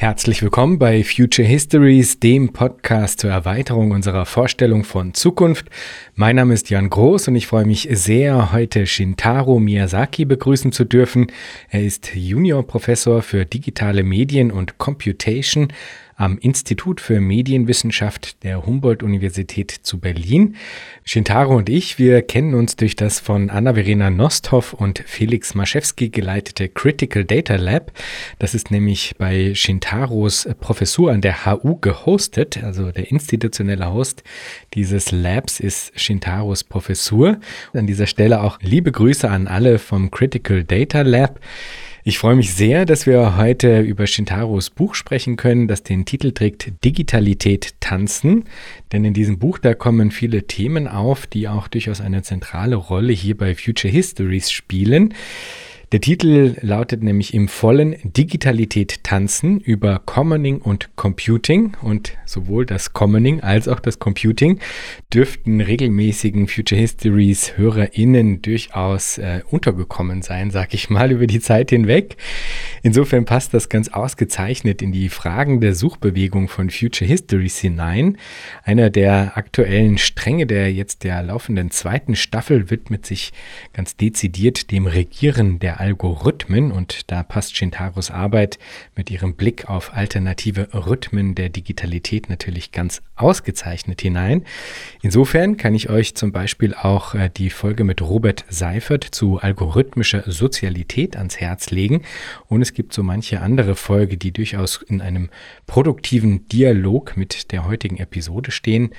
Herzlich 0.00 0.42
willkommen 0.44 0.78
bei 0.78 1.02
Future 1.02 1.46
Histories, 1.46 2.20
dem 2.20 2.52
Podcast 2.52 3.18
zur 3.18 3.30
Erweiterung 3.30 3.90
unserer 3.90 4.26
Vorstellung 4.26 4.84
von 4.84 5.12
Zukunft. 5.12 5.66
Mein 6.14 6.36
Name 6.36 6.54
ist 6.54 6.70
Jan 6.70 6.88
Groß 6.88 7.26
und 7.26 7.34
ich 7.34 7.48
freue 7.48 7.66
mich 7.66 7.88
sehr, 7.90 8.52
heute 8.52 8.86
Shintaro 8.86 9.58
Miyazaki 9.58 10.24
begrüßen 10.24 10.70
zu 10.70 10.84
dürfen. 10.84 11.32
Er 11.68 11.82
ist 11.82 12.14
Juniorprofessor 12.14 13.22
für 13.22 13.44
digitale 13.44 14.04
Medien 14.04 14.52
und 14.52 14.78
Computation 14.78 15.72
am 16.18 16.36
Institut 16.36 17.00
für 17.00 17.20
Medienwissenschaft 17.20 18.42
der 18.42 18.66
Humboldt-Universität 18.66 19.70
zu 19.70 20.00
Berlin. 20.00 20.56
Shintaro 21.04 21.56
und 21.56 21.68
ich, 21.68 21.98
wir 21.98 22.22
kennen 22.22 22.54
uns 22.54 22.74
durch 22.74 22.96
das 22.96 23.20
von 23.20 23.50
Anna-Verena 23.50 24.10
Nosthoff 24.10 24.72
und 24.72 24.98
Felix 25.06 25.54
Maschewski 25.54 26.10
geleitete 26.10 26.68
Critical 26.68 27.24
Data 27.24 27.54
Lab. 27.54 27.92
Das 28.40 28.54
ist 28.54 28.72
nämlich 28.72 29.14
bei 29.16 29.54
Shintaros 29.54 30.48
Professur 30.58 31.12
an 31.12 31.20
der 31.20 31.46
HU 31.46 31.76
gehostet, 31.76 32.64
also 32.64 32.90
der 32.90 33.12
institutionelle 33.12 33.90
Host 33.92 34.24
dieses 34.74 35.12
Labs 35.12 35.60
ist 35.60 35.98
Shintaros 35.98 36.64
Professur. 36.64 37.38
An 37.72 37.86
dieser 37.86 38.08
Stelle 38.08 38.42
auch 38.42 38.58
liebe 38.60 38.90
Grüße 38.90 39.30
an 39.30 39.46
alle 39.46 39.78
vom 39.78 40.10
Critical 40.10 40.64
Data 40.64 41.02
Lab. 41.02 41.38
Ich 42.08 42.18
freue 42.18 42.36
mich 42.36 42.54
sehr, 42.54 42.86
dass 42.86 43.04
wir 43.04 43.36
heute 43.36 43.80
über 43.80 44.06
Shintaros 44.06 44.70
Buch 44.70 44.94
sprechen 44.94 45.36
können, 45.36 45.68
das 45.68 45.82
den 45.82 46.06
Titel 46.06 46.32
trägt 46.32 46.82
Digitalität 46.82 47.74
tanzen. 47.80 48.44
Denn 48.92 49.04
in 49.04 49.12
diesem 49.12 49.38
Buch, 49.38 49.58
da 49.58 49.74
kommen 49.74 50.10
viele 50.10 50.44
Themen 50.44 50.88
auf, 50.88 51.26
die 51.26 51.48
auch 51.48 51.68
durchaus 51.68 52.00
eine 52.00 52.22
zentrale 52.22 52.76
Rolle 52.76 53.12
hier 53.12 53.36
bei 53.36 53.54
Future 53.54 53.92
Histories 53.92 54.50
spielen. 54.50 55.12
Der 55.90 56.02
Titel 56.02 56.54
lautet 56.60 57.02
nämlich 57.02 57.32
im 57.32 57.48
vollen 57.48 57.96
Digitalität 58.02 59.04
tanzen 59.04 59.58
über 59.58 60.02
Commoning 60.04 60.58
und 60.58 60.94
Computing 60.96 61.78
und 61.80 62.12
sowohl 62.26 62.66
das 62.66 62.92
Commoning 62.92 63.40
als 63.40 63.68
auch 63.68 63.80
das 63.80 63.98
Computing 63.98 64.58
dürften 65.14 65.62
regelmäßigen 65.62 66.46
Future 66.46 66.78
Histories 66.78 67.56
HörerInnen 67.56 68.42
durchaus 68.42 69.16
äh, 69.16 69.40
untergekommen 69.50 70.20
sein, 70.20 70.50
sag 70.50 70.74
ich 70.74 70.90
mal, 70.90 71.10
über 71.10 71.26
die 71.26 71.40
Zeit 71.40 71.70
hinweg. 71.70 72.18
Insofern 72.82 73.24
passt 73.24 73.54
das 73.54 73.70
ganz 73.70 73.88
ausgezeichnet 73.88 74.82
in 74.82 74.92
die 74.92 75.08
Fragen 75.08 75.62
der 75.62 75.74
Suchbewegung 75.74 76.48
von 76.48 76.68
Future 76.68 77.08
Histories 77.08 77.56
hinein. 77.60 78.18
Einer 78.62 78.90
der 78.90 79.38
aktuellen 79.38 79.96
Stränge 79.96 80.46
der 80.46 80.70
jetzt 80.70 81.02
der 81.02 81.22
laufenden 81.22 81.70
zweiten 81.70 82.14
Staffel 82.14 82.68
widmet 82.68 83.06
sich 83.06 83.32
ganz 83.72 83.96
dezidiert 83.96 84.70
dem 84.70 84.86
Regieren 84.86 85.58
der 85.58 85.77
Algorithmen 85.78 86.72
und 86.72 87.10
da 87.10 87.22
passt 87.22 87.56
Shintaros 87.56 88.10
Arbeit 88.10 88.58
mit 88.96 89.10
ihrem 89.10 89.34
Blick 89.34 89.70
auf 89.70 89.94
alternative 89.94 90.68
Rhythmen 90.74 91.34
der 91.34 91.48
Digitalität 91.48 92.28
natürlich 92.28 92.72
ganz 92.72 93.02
ausgezeichnet 93.16 94.00
hinein. 94.00 94.44
Insofern 95.02 95.56
kann 95.56 95.74
ich 95.74 95.88
euch 95.88 96.14
zum 96.14 96.32
Beispiel 96.32 96.74
auch 96.74 97.14
äh, 97.14 97.30
die 97.34 97.50
Folge 97.50 97.84
mit 97.84 98.02
Robert 98.02 98.44
Seifert 98.48 99.04
zu 99.04 99.38
algorithmischer 99.38 100.24
Sozialität 100.26 101.16
ans 101.16 101.38
Herz 101.38 101.70
legen. 101.70 102.02
Und 102.46 102.62
es 102.62 102.72
gibt 102.72 102.92
so 102.92 103.02
manche 103.02 103.40
andere 103.40 103.74
Folge, 103.74 104.16
die 104.16 104.32
durchaus 104.32 104.82
in 104.82 105.00
einem 105.00 105.30
produktiven 105.66 106.48
Dialog 106.48 107.16
mit 107.16 107.52
der 107.52 107.66
heutigen 107.66 107.98
Episode 107.98 108.50
stehen. 108.50 108.90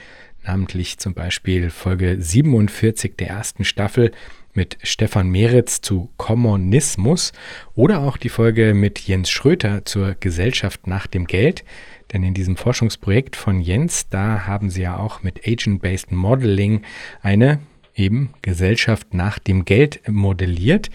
Namentlich 0.44 0.98
zum 1.00 1.14
Beispiel 1.14 1.70
Folge 1.70 2.18
47 2.20 3.18
der 3.18 3.28
ersten 3.28 3.66
Staffel 3.66 4.12
mit 4.54 4.78
Stefan 4.84 5.30
Meritz 5.30 5.82
zu 5.82 6.10
Kommunismus 6.18 7.34
oder 7.76 8.00
auch 8.00 8.18
die 8.18 8.30
Folge 8.30 8.74
mit 8.74 9.00
Jens 9.00 9.30
Schröter 9.30 9.86
zur 9.86 10.16
Gesellschaft 10.20 10.88
nach 10.88 11.08
dem 11.08 11.26
Geld. 11.26 11.64
Denn 12.12 12.24
in 12.24 12.34
diesem 12.34 12.58
Forschungsprojekt 12.58 13.36
von 13.36 13.62
Jens, 13.62 14.10
da 14.10 14.48
haben 14.48 14.70
sie 14.70 14.82
ja 14.82 14.98
auch 14.98 15.22
mit 15.22 15.48
Agent-Based 15.48 16.12
Modeling 16.12 16.82
eine 17.22 17.60
eben 17.96 18.34
Gesellschaft 18.42 19.14
nach 19.14 19.40
dem 19.40 19.66
Geld 19.66 20.08
modelliert. 20.08 20.90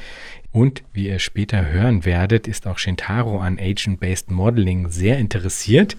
Und 0.50 0.82
wie 0.92 1.08
ihr 1.08 1.18
später 1.18 1.66
hören 1.66 2.04
werdet, 2.04 2.46
ist 2.48 2.66
auch 2.66 2.78
Shintaro 2.78 3.40
an 3.40 3.58
Agent-Based 3.58 4.30
Modeling 4.30 4.88
sehr 4.88 5.18
interessiert. 5.18 5.96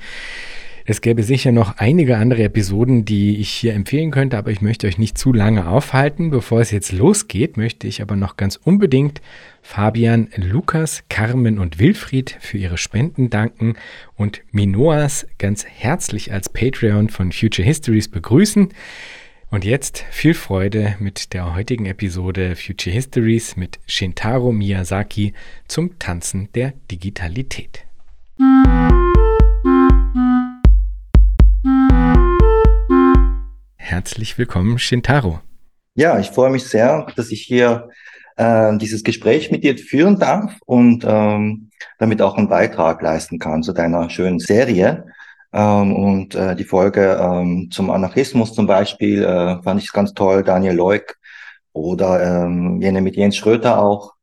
Es 0.88 1.01
gäbe 1.01 1.23
sicher 1.23 1.51
noch 1.51 1.78
einige 1.78 2.18
andere 2.18 2.44
Episoden, 2.44 3.06
die 3.06 3.38
ich 3.38 3.50
hier 3.50 3.73
empfehlen 3.73 4.12
könnte, 4.12 4.38
aber 4.38 4.51
ich 4.51 4.62
möchte 4.62 4.85
euch 4.85 5.00
nicht 5.00 5.18
zu 5.18 5.34
lange 5.34 5.68
aufhalten. 5.68 6.29
Bevor 6.29 6.62
es 6.62 6.69
jetzt 6.69 6.91
losgeht, 6.91 7.57
möchte 7.57 7.88
ich 7.88 8.03
aber 8.03 8.16
noch 8.16 8.38
ganz 8.38 8.56
unbedingt 8.56 9.19
Fabian, 9.63 10.29
Lukas, 10.35 11.03
Carmen 11.09 11.57
und 11.57 11.79
Wilfried 11.79 12.38
für 12.40 12.59
ihre 12.59 12.78
Spenden 12.78 13.31
danken 13.31 13.74
und 14.16 14.44
Minoas 14.51 15.25
ganz 15.40 15.66
herzlich 15.66 16.31
als 16.31 16.50
Patreon 16.50 17.09
von 17.09 17.31
Future 17.31 17.66
Histories 17.66 18.07
begrüßen. 18.07 18.69
Und 19.50 19.66
jetzt 19.66 20.06
viel 20.12 20.35
Freude 20.35 20.97
mit 21.00 21.34
der 21.34 21.56
heutigen 21.56 21.88
Episode 21.88 22.56
Future 22.56 22.94
Histories 22.94 23.56
mit 23.56 23.79
Shintaro 23.88 24.51
Miyazaki 24.51 25.34
zum 25.68 25.97
Tanzen 25.97 26.50
der 26.53 26.74
Digitalität. 26.91 27.85
Herzlich 33.95 34.38
willkommen, 34.38 34.78
Shintaro. 34.78 35.39
Ja, 35.94 36.19
ich 36.19 36.29
freue 36.31 36.50
mich 36.50 36.66
sehr, 36.66 37.07
dass 37.16 37.31
ich 37.31 37.44
hier 37.44 37.88
äh, 38.35 38.78
dieses 38.78 39.06
Gespräch 39.06 39.51
mit 39.51 39.63
dir 39.63 39.78
führen 39.78 40.19
darf 40.19 40.57
und 40.66 41.06
ähm, 41.07 41.69
damit 41.97 42.22
auch 42.22 42.35
einen 42.35 42.50
Beitrag 42.50 43.01
leisten 43.01 43.39
kann 43.39 43.63
zu 43.63 43.72
deiner 43.72 44.09
schönen 44.09 44.39
Serie. 44.39 45.06
Ähm, 45.53 45.95
und 45.95 46.35
äh, 46.35 46.57
die 46.57 46.66
Folge 46.66 47.17
ähm, 47.22 47.69
zum 47.72 47.89
Anarchismus 47.89 48.53
zum 48.53 48.67
Beispiel 48.67 49.23
äh, 49.23 49.63
fand 49.63 49.81
ich 49.81 49.94
ganz 49.94 50.13
toll, 50.13 50.44
Daniel 50.44 50.75
Leuk 50.75 51.16
oder 51.72 52.44
ähm, 52.44 52.81
jene 52.81 53.00
mit 53.00 53.16
Jens 53.16 53.38
Schröter 53.38 53.81
auch 53.81 54.16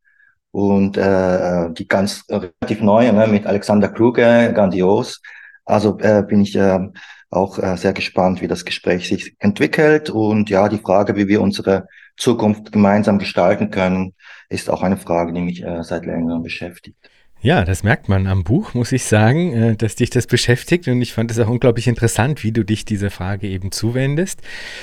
und 0.50 0.98
äh, 0.98 1.68
äh 1.68 1.72
die 1.72 1.88
ganz 1.88 2.26
relativ 2.28 2.82
neue 2.82 3.10
ne, 3.14 3.26
mit 3.26 3.46
Alexander 3.46 3.88
Kruger, 3.88 4.52
grandios. 4.52 5.22
Also 5.64 5.98
äh, 6.00 6.22
bin 6.28 6.42
ich 6.42 6.54
äh, 6.56 6.90
auch 7.32 7.58
äh, 7.58 7.76
sehr 7.76 7.92
gespannt, 7.92 8.42
wie 8.42 8.48
das 8.48 8.64
Gespräch 8.64 9.08
sich 9.08 9.34
entwickelt. 9.38 10.10
Und 10.10 10.50
ja, 10.50 10.68
die 10.68 10.78
Frage, 10.78 11.16
wie 11.16 11.28
wir 11.28 11.40
unsere 11.40 11.88
Zukunft 12.16 12.72
gemeinsam 12.72 13.18
gestalten 13.18 13.70
können, 13.70 14.14
ist 14.48 14.68
auch 14.68 14.82
eine 14.82 14.98
Frage, 14.98 15.32
die 15.32 15.40
mich 15.40 15.62
äh, 15.62 15.82
seit 15.82 16.04
längerem 16.04 16.42
beschäftigt. 16.42 16.96
Ja, 17.44 17.64
das 17.64 17.82
merkt 17.82 18.08
man 18.08 18.28
am 18.28 18.44
Buch, 18.44 18.72
muss 18.72 18.92
ich 18.92 19.02
sagen, 19.02 19.52
äh, 19.52 19.76
dass 19.76 19.96
dich 19.96 20.10
das 20.10 20.28
beschäftigt 20.28 20.86
und 20.86 21.02
ich 21.02 21.12
fand 21.12 21.28
es 21.32 21.40
auch 21.40 21.48
unglaublich 21.48 21.88
interessant, 21.88 22.44
wie 22.44 22.52
du 22.52 22.64
dich 22.64 22.84
dieser 22.84 23.10
Frage 23.10 23.48
eben 23.48 23.72
zuwendest. 23.72 24.40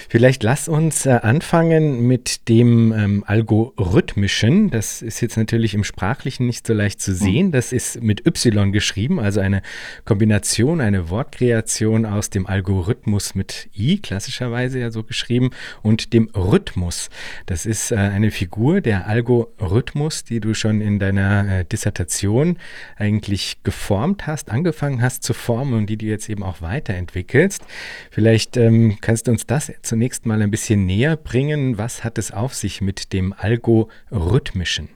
Vielleicht 0.10 0.44
lass 0.44 0.68
uns 0.68 1.06
äh, 1.06 1.12
anfangen 1.22 2.06
mit 2.06 2.50
dem 2.50 2.92
ähm, 2.92 3.24
Algorithmischen. 3.26 4.72
Das 4.72 5.02
ist 5.02 5.22
jetzt 5.22 5.38
natürlich 5.38 5.74
im 5.74 5.86
Sprachlichen 5.86 6.48
nicht 6.48 6.68
so 6.68 6.74
leicht 6.74 7.00
zu 7.00 7.16
sehen. 7.16 7.48
Mhm. 7.48 7.52
Das 7.54 7.72
ist 7.72 8.04
mit 8.04 8.28
Y 8.28 8.74
geschrieben, 8.74 9.22
also 9.22 9.40
eine 9.40 9.62
Kombination, 10.04 10.82
eine 10.82 11.10
Wortkreation 11.10 12.06
aus 12.06 12.30
dem 12.30 12.46
Algorithmus 12.46 13.36
mit 13.36 13.70
I, 13.74 14.00
klassischerweise 14.00 14.80
ja 14.80 14.92
so 14.92 15.04
geschrieben, 15.04 15.52
und 15.82 16.12
dem 16.12 16.28
Rhythmus. 16.36 17.10
Das 17.46 17.66
ist 17.66 17.94
äh, 17.94 17.96
eine 17.96 18.32
Figur, 18.32 18.82
der 18.82 19.08
Algorithmus, 19.08 20.26
die 20.26 20.42
du 20.42 20.54
schon 20.54 20.82
in 20.82 21.00
deiner 21.00 21.64
Dissertation 21.64 22.49
Vision 22.50 22.58
eigentlich 22.98 23.64
geformt 23.64 24.28
hast, 24.28 24.52
angefangen 24.52 25.02
hast 25.02 25.24
zu 25.24 25.34
formen 25.34 25.74
und 25.74 25.88
die 25.88 25.98
du 25.98 26.06
jetzt 26.06 26.30
eben 26.30 26.44
auch 26.44 26.62
weiterentwickelst. 26.62 27.64
Vielleicht 28.12 28.58
ähm, 28.58 28.98
kannst 29.02 29.28
du 29.28 29.32
uns 29.32 29.46
das 29.46 29.72
zunächst 29.82 30.26
mal 30.26 30.42
ein 30.42 30.52
bisschen 30.52 30.86
näher 30.86 31.18
bringen. 31.18 31.78
Was 31.78 32.04
hat 32.04 32.18
es 32.18 32.32
auf 32.32 32.54
sich 32.54 32.82
mit 32.82 33.14
dem 33.14 33.34
Algorithmischen? 33.38 34.90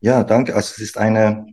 Ja, 0.00 0.24
danke. 0.24 0.54
Also 0.54 0.72
es 0.76 0.78
ist 0.78 0.98
eine 0.98 1.46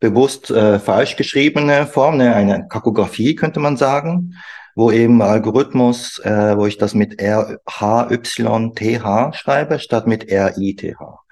bewusst 0.00 0.50
äh, 0.50 0.78
falsch 0.78 1.16
geschriebene 1.16 1.86
Form, 1.86 2.18
ne? 2.18 2.34
eine 2.34 2.66
Kakografie 2.68 3.34
könnte 3.34 3.60
man 3.60 3.76
sagen, 3.76 4.34
wo 4.74 4.90
eben 4.90 5.22
Algorithmus, 5.22 6.18
äh, 6.18 6.56
wo 6.56 6.66
ich 6.66 6.76
das 6.76 6.94
mit 6.94 7.20
R, 7.20 7.58
H, 7.66 8.10
Y, 8.10 8.74
T, 8.74 9.00
H 9.00 9.32
schreibe, 9.32 9.78
statt 9.78 10.06
mit 10.06 10.28
R, 10.28 10.58
I, 10.58 10.74
T, 10.74 10.96
H. 10.98 11.23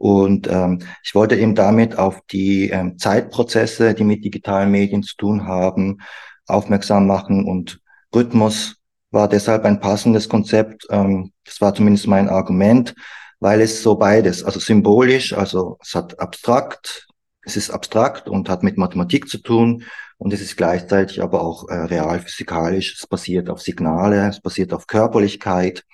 Und 0.00 0.48
ähm, 0.50 0.78
ich 1.04 1.14
wollte 1.14 1.36
eben 1.36 1.54
damit 1.54 1.98
auf 1.98 2.22
die 2.32 2.70
ähm, 2.70 2.96
Zeitprozesse, 2.96 3.92
die 3.92 4.02
mit 4.02 4.24
digitalen 4.24 4.70
Medien 4.70 5.02
zu 5.02 5.14
tun 5.14 5.46
haben, 5.46 5.98
aufmerksam 6.46 7.06
machen. 7.06 7.44
Und 7.44 7.80
Rhythmus 8.14 8.76
war 9.10 9.28
deshalb 9.28 9.66
ein 9.66 9.78
passendes 9.78 10.30
Konzept. 10.30 10.86
Ähm, 10.88 11.32
das 11.44 11.60
war 11.60 11.74
zumindest 11.74 12.06
mein 12.06 12.30
Argument, 12.30 12.94
weil 13.40 13.60
es 13.60 13.82
so 13.82 13.94
beides, 13.94 14.42
also 14.42 14.58
symbolisch, 14.58 15.34
also 15.34 15.76
es 15.82 15.94
hat 15.94 16.18
abstrakt, 16.18 17.06
es 17.42 17.58
ist 17.58 17.68
abstrakt 17.68 18.26
und 18.26 18.48
hat 18.48 18.62
mit 18.62 18.78
Mathematik 18.78 19.28
zu 19.28 19.36
tun. 19.36 19.84
Und 20.16 20.32
es 20.32 20.40
ist 20.40 20.56
gleichzeitig 20.56 21.22
aber 21.22 21.42
auch 21.42 21.68
äh, 21.68 21.74
real 21.74 22.20
physikalisch. 22.20 22.94
Es 22.98 23.06
basiert 23.06 23.50
auf 23.50 23.60
Signale, 23.60 24.26
es 24.30 24.40
basiert 24.40 24.72
auf 24.72 24.86
Körperlichkeit. 24.86 25.84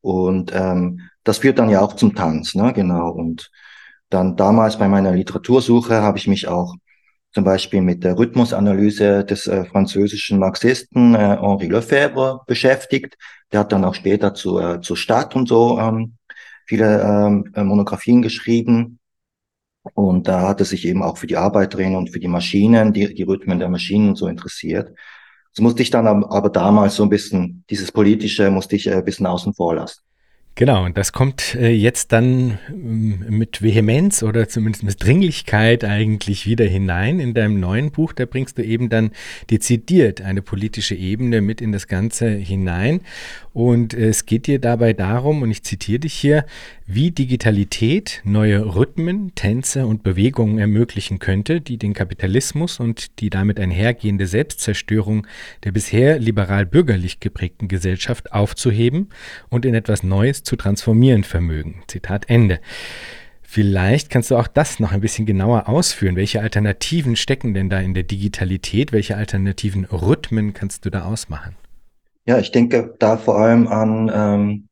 Und 0.00 0.50
ähm, 0.54 1.02
das 1.24 1.38
führt 1.38 1.58
dann 1.58 1.70
ja 1.70 1.80
auch 1.80 1.94
zum 1.94 2.14
Tanz, 2.14 2.54
ne? 2.54 2.72
genau. 2.72 3.10
Und 3.10 3.50
dann 4.10 4.36
damals 4.36 4.78
bei 4.78 4.88
meiner 4.88 5.12
Literatursuche 5.12 6.02
habe 6.02 6.18
ich 6.18 6.28
mich 6.28 6.46
auch 6.46 6.74
zum 7.32 7.42
Beispiel 7.42 7.80
mit 7.80 8.04
der 8.04 8.16
Rhythmusanalyse 8.16 9.24
des 9.24 9.48
äh, 9.48 9.64
französischen 9.64 10.38
Marxisten 10.38 11.14
äh, 11.16 11.36
Henri 11.40 11.66
Lefebvre 11.66 12.42
beschäftigt. 12.46 13.16
Der 13.50 13.60
hat 13.60 13.72
dann 13.72 13.84
auch 13.84 13.94
später 13.94 14.34
zu, 14.34 14.60
äh, 14.60 14.80
zur 14.80 14.96
Stadt 14.96 15.34
und 15.34 15.48
so 15.48 15.78
ähm, 15.80 16.16
viele 16.66 17.02
ähm, 17.02 17.52
Monographien 17.66 18.22
geschrieben. 18.22 19.00
Und 19.94 20.28
da 20.28 20.48
hat 20.48 20.60
er 20.60 20.66
sich 20.66 20.86
eben 20.86 21.02
auch 21.02 21.18
für 21.18 21.26
die 21.26 21.36
Arbeiterinnen 21.36 21.96
und 21.96 22.10
für 22.10 22.20
die 22.20 22.28
Maschinen, 22.28 22.92
die, 22.92 23.12
die 23.12 23.24
Rhythmen 23.24 23.58
der 23.58 23.68
Maschinen 23.68 24.14
so 24.14 24.28
interessiert. 24.28 24.92
Das 25.54 25.62
musste 25.62 25.82
ich 25.82 25.90
dann 25.90 26.06
aber 26.06 26.50
damals 26.50 26.96
so 26.96 27.02
ein 27.02 27.10
bisschen, 27.10 27.64
dieses 27.68 27.92
Politische 27.92 28.50
musste 28.50 28.76
ich 28.76 28.86
äh, 28.86 28.94
ein 28.94 29.04
bisschen 29.04 29.26
außen 29.26 29.54
vor 29.54 29.74
lassen. 29.74 30.00
Genau, 30.56 30.84
und 30.84 30.96
das 30.96 31.12
kommt 31.12 31.56
äh, 31.56 31.70
jetzt 31.70 32.12
dann 32.12 32.58
ähm, 32.68 33.24
mit 33.28 33.60
Vehemenz 33.60 34.22
oder 34.22 34.48
zumindest 34.48 34.84
mit 34.84 35.02
Dringlichkeit 35.02 35.82
eigentlich 35.82 36.46
wieder 36.46 36.64
hinein 36.64 37.18
in 37.18 37.34
deinem 37.34 37.58
neuen 37.58 37.90
Buch. 37.90 38.12
Da 38.12 38.24
bringst 38.24 38.58
du 38.58 38.62
eben 38.62 38.88
dann 38.88 39.10
dezidiert 39.50 40.20
eine 40.20 40.42
politische 40.42 40.94
Ebene 40.94 41.40
mit 41.40 41.60
in 41.60 41.72
das 41.72 41.88
Ganze 41.88 42.28
hinein. 42.28 43.00
Und 43.54 43.94
es 43.94 44.26
geht 44.26 44.48
dir 44.48 44.58
dabei 44.58 44.94
darum, 44.94 45.42
und 45.42 45.50
ich 45.52 45.62
zitiere 45.62 46.00
dich 46.00 46.14
hier, 46.14 46.44
wie 46.86 47.12
Digitalität 47.12 48.20
neue 48.24 48.74
Rhythmen, 48.74 49.32
Tänze 49.36 49.86
und 49.86 50.02
Bewegungen 50.02 50.58
ermöglichen 50.58 51.20
könnte, 51.20 51.60
die 51.60 51.78
den 51.78 51.94
Kapitalismus 51.94 52.80
und 52.80 53.20
die 53.20 53.30
damit 53.30 53.60
einhergehende 53.60 54.26
Selbstzerstörung 54.26 55.28
der 55.62 55.70
bisher 55.70 56.18
liberal-bürgerlich 56.18 57.20
geprägten 57.20 57.68
Gesellschaft 57.68 58.32
aufzuheben 58.32 59.10
und 59.50 59.64
in 59.64 59.74
etwas 59.74 60.02
Neues 60.02 60.42
zu 60.42 60.56
transformieren 60.56 61.22
vermögen. 61.22 61.84
Zitat 61.86 62.28
Ende. 62.28 62.58
Vielleicht 63.40 64.10
kannst 64.10 64.32
du 64.32 64.36
auch 64.36 64.48
das 64.48 64.80
noch 64.80 64.90
ein 64.90 65.00
bisschen 65.00 65.26
genauer 65.26 65.68
ausführen. 65.68 66.16
Welche 66.16 66.40
Alternativen 66.40 67.14
stecken 67.14 67.54
denn 67.54 67.70
da 67.70 67.78
in 67.78 67.94
der 67.94 68.02
Digitalität? 68.02 68.90
Welche 68.90 69.16
alternativen 69.16 69.84
Rhythmen 69.84 70.54
kannst 70.54 70.84
du 70.84 70.90
da 70.90 71.04
ausmachen? 71.04 71.54
Ja, 72.26 72.38
ich 72.38 72.52
denke 72.52 72.94
da 72.98 73.16
vor 73.18 73.38
allem 73.38 73.68
an, 73.68 74.10
ähm, 74.14 74.68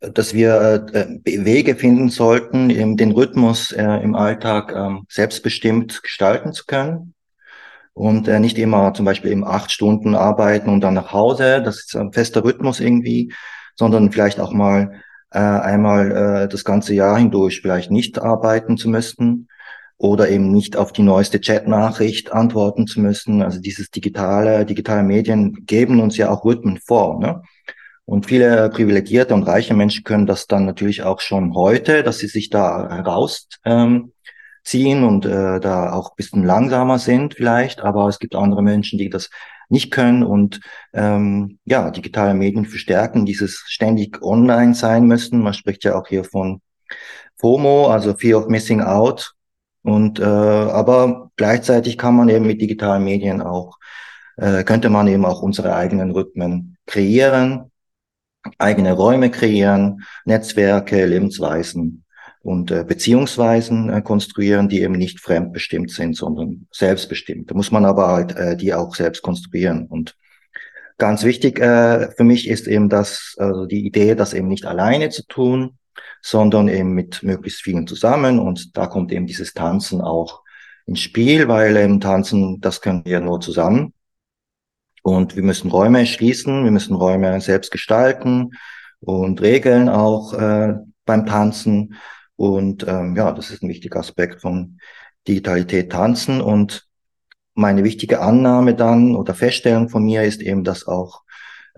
dass 0.00 0.34
wir 0.34 0.86
äh, 0.92 1.18
Wege 1.24 1.76
finden 1.76 2.08
sollten, 2.08 2.70
eben 2.70 2.96
den 2.96 3.12
Rhythmus 3.12 3.72
äh, 3.72 3.96
im 4.02 4.14
Alltag 4.14 4.72
äh, 4.72 5.00
selbstbestimmt 5.08 6.02
gestalten 6.02 6.52
zu 6.52 6.64
können 6.66 7.14
und 7.94 8.28
äh, 8.28 8.40
nicht 8.40 8.58
immer 8.58 8.94
zum 8.94 9.04
Beispiel 9.04 9.32
eben 9.32 9.44
acht 9.44 9.70
Stunden 9.70 10.14
arbeiten 10.14 10.70
und 10.70 10.80
dann 10.82 10.94
nach 10.94 11.12
Hause. 11.12 11.62
Das 11.64 11.80
ist 11.80 11.96
ein 11.96 12.12
fester 12.12 12.44
Rhythmus 12.44 12.80
irgendwie, 12.80 13.32
sondern 13.76 14.12
vielleicht 14.12 14.40
auch 14.40 14.52
mal 14.52 15.02
äh, 15.30 15.38
einmal 15.38 16.44
äh, 16.44 16.48
das 16.48 16.64
ganze 16.64 16.94
Jahr 16.94 17.18
hindurch 17.18 17.60
vielleicht 17.60 17.90
nicht 17.90 18.20
arbeiten 18.20 18.76
zu 18.76 18.88
müssen 18.88 19.48
oder 20.02 20.28
eben 20.28 20.50
nicht 20.50 20.76
auf 20.76 20.92
die 20.92 21.04
neueste 21.04 21.40
Chat-Nachricht 21.40 22.32
antworten 22.32 22.88
zu 22.88 23.00
müssen. 23.00 23.40
Also 23.40 23.60
dieses 23.60 23.88
digitale, 23.88 24.66
digitale 24.66 25.04
Medien 25.04 25.64
geben 25.64 26.00
uns 26.00 26.16
ja 26.16 26.28
auch 26.28 26.44
Rhythmen 26.44 26.80
vor. 26.84 27.20
Ne? 27.20 27.40
Und 28.04 28.26
viele 28.26 28.68
privilegierte 28.70 29.32
und 29.32 29.44
reiche 29.44 29.74
Menschen 29.74 30.02
können 30.02 30.26
das 30.26 30.48
dann 30.48 30.66
natürlich 30.66 31.04
auch 31.04 31.20
schon 31.20 31.54
heute, 31.54 32.02
dass 32.02 32.18
sie 32.18 32.26
sich 32.26 32.50
da 32.50 32.90
herausziehen 32.90 34.12
ähm, 34.64 35.04
und 35.04 35.24
äh, 35.24 35.60
da 35.60 35.92
auch 35.92 36.16
bisschen 36.16 36.42
langsamer 36.42 36.98
sind 36.98 37.34
vielleicht. 37.34 37.80
Aber 37.80 38.08
es 38.08 38.18
gibt 38.18 38.34
andere 38.34 38.62
Menschen, 38.62 38.98
die 38.98 39.08
das 39.08 39.30
nicht 39.68 39.92
können 39.92 40.24
und 40.24 40.58
ähm, 40.94 41.60
ja, 41.64 41.92
digitale 41.92 42.34
Medien 42.34 42.66
verstärken 42.66 43.24
dieses 43.24 43.62
ständig 43.68 44.20
online 44.20 44.74
sein 44.74 45.06
müssen. 45.06 45.40
Man 45.42 45.54
spricht 45.54 45.84
ja 45.84 45.94
auch 45.94 46.08
hier 46.08 46.24
von 46.24 46.60
FOMO, 47.38 47.86
also 47.86 48.14
Fear 48.14 48.40
of 48.40 48.48
Missing 48.48 48.80
Out. 48.80 49.36
Und 49.82 50.20
äh, 50.20 50.24
aber 50.24 51.30
gleichzeitig 51.36 51.98
kann 51.98 52.14
man 52.14 52.28
eben 52.28 52.46
mit 52.46 52.60
digitalen 52.60 53.04
Medien 53.04 53.42
auch 53.42 53.78
äh, 54.36 54.64
könnte 54.64 54.90
man 54.90 55.08
eben 55.08 55.24
auch 55.24 55.42
unsere 55.42 55.74
eigenen 55.74 56.10
Rhythmen 56.10 56.76
kreieren, 56.86 57.70
eigene 58.58 58.92
Räume 58.92 59.30
kreieren, 59.30 60.04
Netzwerke, 60.24 61.04
Lebensweisen 61.06 62.04
und 62.42 62.70
äh, 62.70 62.84
Beziehungsweisen 62.84 63.90
äh, 63.90 64.02
konstruieren, 64.02 64.68
die 64.68 64.82
eben 64.82 64.94
nicht 64.94 65.20
fremdbestimmt 65.20 65.90
sind, 65.90 66.16
sondern 66.16 66.66
selbstbestimmt. 66.72 67.50
Da 67.50 67.54
muss 67.54 67.70
man 67.70 67.84
aber 67.84 68.08
halt 68.08 68.36
äh, 68.36 68.56
die 68.56 68.74
auch 68.74 68.94
selbst 68.94 69.22
konstruieren. 69.22 69.86
Und 69.86 70.16
ganz 70.98 71.24
wichtig 71.24 71.60
äh, 71.60 72.10
für 72.12 72.24
mich 72.24 72.48
ist 72.48 72.66
eben 72.66 72.88
das, 72.88 73.36
also 73.38 73.66
die 73.66 73.86
Idee, 73.86 74.14
das 74.14 74.34
eben 74.34 74.48
nicht 74.48 74.64
alleine 74.64 75.10
zu 75.10 75.24
tun, 75.26 75.78
sondern 76.22 76.68
eben 76.68 76.92
mit 76.92 77.22
möglichst 77.22 77.62
vielen 77.62 77.86
zusammen. 77.86 78.38
Und 78.38 78.76
da 78.76 78.86
kommt 78.86 79.12
eben 79.12 79.26
dieses 79.26 79.52
Tanzen 79.52 80.00
auch 80.00 80.42
ins 80.86 81.00
Spiel, 81.00 81.48
weil 81.48 81.76
eben 81.76 82.00
Tanzen, 82.00 82.60
das 82.60 82.80
können 82.80 83.04
wir 83.04 83.20
nur 83.20 83.40
zusammen. 83.40 83.92
Und 85.02 85.34
wir 85.34 85.42
müssen 85.42 85.70
Räume 85.70 86.06
schließen, 86.06 86.64
wir 86.64 86.70
müssen 86.70 86.94
Räume 86.94 87.40
selbst 87.40 87.72
gestalten 87.72 88.52
und 89.00 89.42
regeln 89.42 89.88
auch 89.88 90.32
äh, 90.32 90.74
beim 91.04 91.26
Tanzen. 91.26 91.96
Und 92.36 92.86
ähm, 92.86 93.16
ja, 93.16 93.32
das 93.32 93.50
ist 93.50 93.62
ein 93.62 93.68
wichtiger 93.68 93.98
Aspekt 93.98 94.40
von 94.40 94.78
Digitalität 95.26 95.90
Tanzen. 95.90 96.40
Und 96.40 96.86
meine 97.54 97.82
wichtige 97.82 98.20
Annahme 98.20 98.74
dann 98.74 99.16
oder 99.16 99.34
Feststellung 99.34 99.88
von 99.88 100.04
mir 100.04 100.22
ist 100.22 100.40
eben, 100.40 100.62
dass 100.62 100.86
auch 100.86 101.22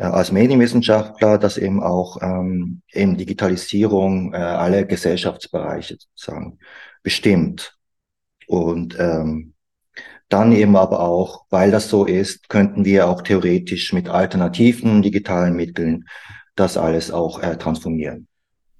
als 0.02 0.32
Medienwissenschaftler, 0.32 1.38
dass 1.38 1.56
eben 1.56 1.82
auch 1.82 2.20
ähm, 2.20 2.82
eben 2.92 3.16
Digitalisierung 3.16 4.32
äh, 4.34 4.36
alle 4.36 4.86
Gesellschaftsbereiche 4.86 5.96
sozusagen 5.98 6.58
bestimmt. 7.02 7.76
Und 8.46 8.98
ähm, 8.98 9.54
dann 10.28 10.52
eben 10.52 10.76
aber 10.76 11.00
auch, 11.00 11.44
weil 11.50 11.70
das 11.70 11.88
so 11.88 12.06
ist, 12.06 12.48
könnten 12.48 12.84
wir 12.84 13.08
auch 13.08 13.22
theoretisch 13.22 13.92
mit 13.92 14.08
alternativen 14.08 15.02
digitalen 15.02 15.54
Mitteln 15.54 16.06
das 16.56 16.76
alles 16.76 17.10
auch 17.10 17.40
äh, 17.40 17.56
transformieren. 17.56 18.26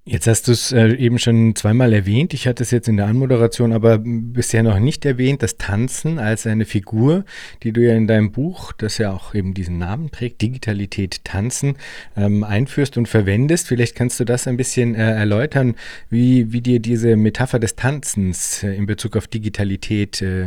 Jetzt 0.07 0.27
hast 0.27 0.49
du 0.49 0.53
es 0.53 0.71
äh, 0.71 0.89
eben 0.97 1.19
schon 1.19 1.57
zweimal 1.57 1.95
erwähnt. 1.95 2.35
Ich 2.35 2.47
hatte 2.47 2.63
es 2.63 2.71
jetzt 2.71 2.89
in 2.89 2.99
der 2.99 3.07
Anmoderation 3.07 3.73
aber 3.73 3.99
bisher 3.99 4.63
noch 4.63 4.79
nicht 4.79 5.07
erwähnt, 5.07 5.43
das 5.43 5.57
Tanzen 5.57 6.19
als 6.19 6.47
eine 6.47 6.67
Figur, 6.67 7.25
die 7.63 7.73
du 7.73 7.81
ja 7.81 7.95
in 7.95 8.07
deinem 8.07 8.31
Buch, 8.31 8.73
das 8.73 8.99
ja 8.99 9.13
auch 9.13 9.35
eben 9.35 9.55
diesen 9.55 9.79
Namen 9.79 10.11
trägt, 10.11 10.43
Digitalität 10.43 11.25
Tanzen, 11.25 11.77
ähm, 12.19 12.45
einführst 12.45 12.99
und 12.99 13.09
verwendest. 13.09 13.69
Vielleicht 13.69 13.95
kannst 13.95 14.21
du 14.21 14.27
das 14.27 14.47
ein 14.47 14.59
bisschen 14.59 14.95
äh, 14.95 15.11
erläutern, 15.11 15.75
wie, 16.11 16.53
wie 16.53 16.61
dir 16.61 16.81
diese 16.81 17.17
Metapher 17.17 17.59
des 17.59 17.75
Tanzens 17.75 18.63
äh, 18.63 18.75
in 18.75 18.85
Bezug 18.85 19.17
auf 19.17 19.27
Digitalität 19.27 20.21
äh, 20.21 20.47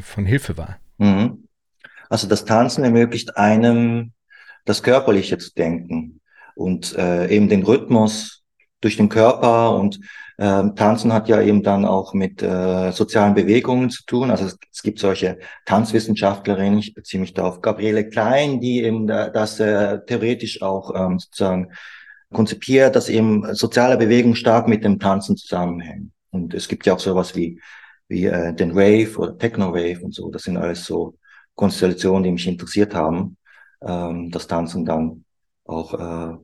von 0.00 0.26
Hilfe 0.26 0.56
war. 0.56 0.78
Mhm. 0.98 1.44
Also 2.08 2.26
das 2.26 2.44
Tanzen 2.44 2.82
ermöglicht 2.82 3.36
einem, 3.36 4.10
das 4.64 4.82
Körperliche 4.82 5.38
zu 5.38 5.54
denken 5.54 6.20
und 6.56 6.96
äh, 6.98 7.28
eben 7.28 7.48
den 7.48 7.62
Rhythmus 7.62 8.43
durch 8.84 8.96
den 8.96 9.08
Körper 9.08 9.74
und 9.76 9.98
äh, 10.36 10.64
Tanzen 10.74 11.12
hat 11.12 11.28
ja 11.28 11.40
eben 11.40 11.62
dann 11.62 11.84
auch 11.84 12.12
mit 12.12 12.42
äh, 12.42 12.90
sozialen 12.90 13.34
Bewegungen 13.34 13.90
zu 13.90 14.04
tun. 14.04 14.30
Also 14.30 14.46
es, 14.46 14.58
es, 14.72 14.82
gibt 14.82 14.98
solche 14.98 15.38
Tanzwissenschaftlerinnen, 15.64 16.78
ich 16.78 16.94
beziehe 16.94 17.20
mich 17.20 17.34
da 17.34 17.44
auf 17.44 17.60
Gabriele 17.60 18.08
Klein, 18.08 18.60
die 18.60 18.82
eben 18.82 19.06
da, 19.06 19.30
das 19.30 19.60
äh, 19.60 20.04
theoretisch 20.06 20.60
auch 20.60 20.92
ähm, 20.94 21.18
sozusagen 21.18 21.70
konzipiert, 22.32 22.96
dass 22.96 23.08
eben 23.08 23.54
soziale 23.54 23.96
Bewegungen 23.96 24.36
stark 24.36 24.66
mit 24.66 24.84
dem 24.84 24.98
Tanzen 24.98 25.36
zusammenhängen. 25.36 26.12
Und 26.30 26.52
es 26.52 26.66
gibt 26.66 26.84
ja 26.84 26.94
auch 26.94 27.00
sowas 27.00 27.36
wie, 27.36 27.60
wie 28.08 28.26
äh, 28.26 28.52
den 28.52 28.72
Rave 28.72 29.16
oder 29.16 29.38
Techno-Wave 29.38 30.00
und 30.02 30.14
so. 30.14 30.30
Das 30.30 30.42
sind 30.42 30.56
alles 30.56 30.84
so 30.84 31.16
Konstellationen, 31.54 32.24
die 32.24 32.32
mich 32.32 32.48
interessiert 32.48 32.94
haben. 32.94 33.36
Ähm, 33.80 34.32
das 34.32 34.48
Tanzen 34.48 34.84
dann 34.84 35.24
auch 35.64 35.94
äh, 35.94 36.36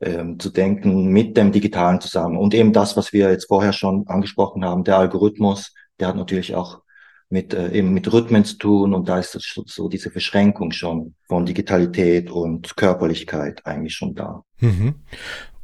ähm, 0.00 0.38
zu 0.38 0.50
denken 0.50 1.08
mit 1.08 1.36
dem 1.36 1.52
Digitalen 1.52 2.00
zusammen. 2.00 2.36
Und 2.36 2.54
eben 2.54 2.72
das, 2.72 2.96
was 2.96 3.12
wir 3.12 3.30
jetzt 3.30 3.48
vorher 3.48 3.72
schon 3.72 4.06
angesprochen 4.06 4.64
haben, 4.64 4.84
der 4.84 4.98
Algorithmus, 4.98 5.74
der 5.98 6.08
hat 6.08 6.16
natürlich 6.16 6.54
auch 6.54 6.82
mit, 7.30 7.52
äh, 7.52 7.70
eben 7.72 7.92
mit 7.92 8.10
Rhythmen 8.12 8.44
zu 8.44 8.56
tun 8.56 8.94
und 8.94 9.08
da 9.08 9.18
ist 9.18 9.32
so, 9.32 9.62
so 9.66 9.88
diese 9.88 10.10
Verschränkung 10.10 10.72
schon 10.72 11.14
von 11.26 11.44
Digitalität 11.44 12.30
und 12.30 12.76
Körperlichkeit 12.76 13.66
eigentlich 13.66 13.94
schon 13.94 14.14
da. 14.14 14.44
Mhm. 14.60 14.94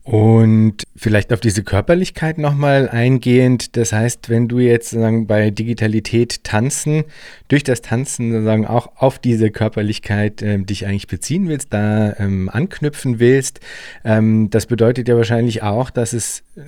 Und 0.04 0.82
vielleicht 0.94 1.32
auf 1.32 1.40
diese 1.40 1.64
Körperlichkeit 1.64 2.36
nochmal 2.36 2.90
eingehend. 2.90 3.74
Das 3.74 3.94
heißt, 3.94 4.28
wenn 4.28 4.48
du 4.48 4.58
jetzt 4.58 4.90
sagen, 4.90 5.26
bei 5.26 5.50
Digitalität 5.50 6.44
tanzen, 6.44 7.04
durch 7.48 7.64
das 7.64 7.80
Tanzen 7.80 8.30
sozusagen 8.30 8.66
auch 8.66 8.96
auf 8.96 9.18
diese 9.18 9.50
Körperlichkeit 9.50 10.42
äh, 10.42 10.58
dich 10.58 10.86
eigentlich 10.86 11.06
beziehen 11.06 11.48
willst, 11.48 11.72
da 11.72 12.14
ähm, 12.18 12.50
anknüpfen 12.50 13.18
willst, 13.18 13.60
ähm, 14.04 14.50
das 14.50 14.66
bedeutet 14.66 15.08
ja 15.08 15.16
wahrscheinlich 15.16 15.62
auch, 15.62 15.88
dass 15.88 16.12
es 16.12 16.40
äh, 16.54 16.60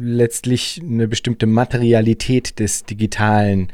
letztlich 0.00 0.80
eine 0.82 1.06
bestimmte 1.06 1.46
Materialität 1.46 2.60
des 2.60 2.84
Digitalen 2.84 3.70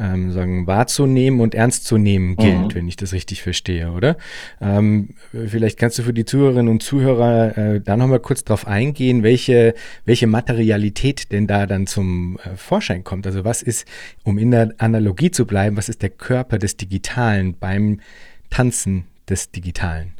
ähm, 0.00 0.32
sagen, 0.32 0.66
wahrzunehmen 0.66 1.40
und 1.40 1.54
ernst 1.54 1.84
zu 1.84 1.98
nehmen 1.98 2.36
gilt, 2.36 2.68
mhm. 2.68 2.74
wenn 2.74 2.88
ich 2.88 2.96
das 2.96 3.12
richtig 3.12 3.42
verstehe, 3.42 3.92
oder? 3.92 4.16
Ähm, 4.60 5.10
vielleicht 5.32 5.78
kannst 5.78 5.98
du 5.98 6.02
für 6.02 6.14
die 6.14 6.24
Zuhörerinnen 6.24 6.68
und 6.68 6.82
Zuhörer 6.82 7.56
äh, 7.56 7.80
da 7.80 7.96
nochmal 7.96 8.20
kurz 8.20 8.44
drauf 8.44 8.66
eingehen, 8.66 9.22
welche, 9.22 9.74
welche 10.04 10.26
Materialität 10.26 11.30
denn 11.32 11.46
da 11.46 11.66
dann 11.66 11.86
zum 11.86 12.38
äh, 12.38 12.56
Vorschein 12.56 13.04
kommt. 13.04 13.26
Also 13.26 13.44
was 13.44 13.62
ist, 13.62 13.86
um 14.24 14.38
in 14.38 14.50
der 14.50 14.72
Analogie 14.78 15.30
zu 15.30 15.46
bleiben, 15.46 15.76
was 15.76 15.88
ist 15.88 16.02
der 16.02 16.10
Körper 16.10 16.58
des 16.58 16.76
Digitalen 16.76 17.56
beim 17.58 18.00
Tanzen 18.48 19.04
des 19.28 19.50
Digitalen? 19.50 20.14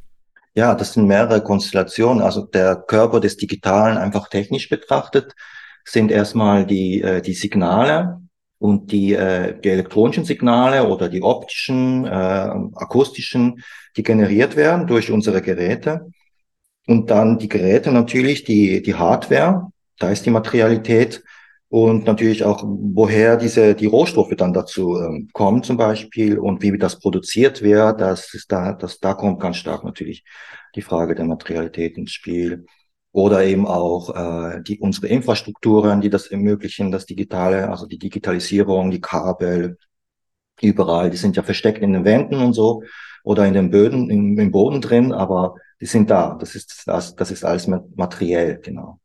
Ja, 0.54 0.74
das 0.74 0.92
sind 0.92 1.06
mehrere 1.06 1.42
Konstellationen. 1.42 2.22
Also 2.22 2.42
der 2.42 2.76
Körper 2.76 3.20
des 3.20 3.36
Digitalen 3.36 3.96
einfach 3.96 4.28
technisch 4.28 4.68
betrachtet 4.68 5.34
sind 5.84 6.10
erstmal 6.10 6.66
die, 6.66 7.00
äh, 7.02 7.22
die 7.22 7.34
Signale 7.34 8.20
und 8.60 8.92
die, 8.92 9.14
äh, 9.14 9.58
die 9.58 9.70
elektronischen 9.70 10.24
Signale 10.24 10.86
oder 10.86 11.08
die 11.08 11.22
optischen, 11.22 12.04
äh, 12.04 12.10
akustischen, 12.10 13.64
die 13.96 14.02
generiert 14.02 14.54
werden 14.54 14.86
durch 14.86 15.10
unsere 15.10 15.40
Geräte. 15.40 16.10
Und 16.86 17.10
dann 17.10 17.38
die 17.38 17.48
Geräte 17.48 17.90
natürlich, 17.90 18.44
die, 18.44 18.82
die 18.82 18.94
Hardware, 18.94 19.70
da 19.98 20.10
ist 20.10 20.26
die 20.26 20.30
Materialität 20.30 21.22
und 21.70 22.04
natürlich 22.04 22.44
auch, 22.44 22.62
woher 22.66 23.38
diese, 23.38 23.74
die 23.74 23.86
Rohstoffe 23.86 24.34
dann 24.36 24.52
dazu 24.52 24.98
ähm, 24.98 25.30
kommen 25.32 25.62
zum 25.62 25.78
Beispiel 25.78 26.38
und 26.38 26.60
wie 26.62 26.76
das 26.76 26.98
produziert 26.98 27.62
wird, 27.62 28.00
das 28.00 28.34
ist 28.34 28.52
da, 28.52 28.74
das, 28.74 29.00
da 29.00 29.14
kommt 29.14 29.40
ganz 29.40 29.56
stark 29.56 29.84
natürlich 29.84 30.24
die 30.74 30.82
Frage 30.82 31.14
der 31.14 31.24
Materialität 31.24 31.96
ins 31.96 32.12
Spiel. 32.12 32.66
Oder 33.12 33.44
eben 33.44 33.66
auch 33.66 34.14
äh, 34.14 34.62
die, 34.62 34.78
unsere 34.78 35.08
Infrastrukturen, 35.08 36.00
die 36.00 36.10
das 36.10 36.28
ermöglichen, 36.28 36.92
das 36.92 37.06
Digitale, 37.06 37.68
also 37.68 37.86
die 37.86 37.98
Digitalisierung, 37.98 38.90
die 38.90 39.00
Kabel, 39.00 39.78
überall, 40.60 41.10
die 41.10 41.16
sind 41.16 41.36
ja 41.36 41.42
versteckt 41.42 41.82
in 41.82 41.92
den 41.92 42.04
Wänden 42.04 42.36
und 42.36 42.52
so 42.52 42.82
oder 43.24 43.46
in 43.46 43.54
den 43.54 43.70
Böden, 43.70 44.10
im, 44.10 44.38
im 44.38 44.50
Boden 44.50 44.80
drin, 44.80 45.12
aber 45.12 45.56
die 45.80 45.86
sind 45.86 46.10
da. 46.10 46.36
Das 46.38 46.54
ist, 46.54 46.84
das, 46.86 47.16
das 47.16 47.30
ist 47.30 47.44
alles 47.44 47.66
materiell, 47.66 48.60
genau 48.62 49.00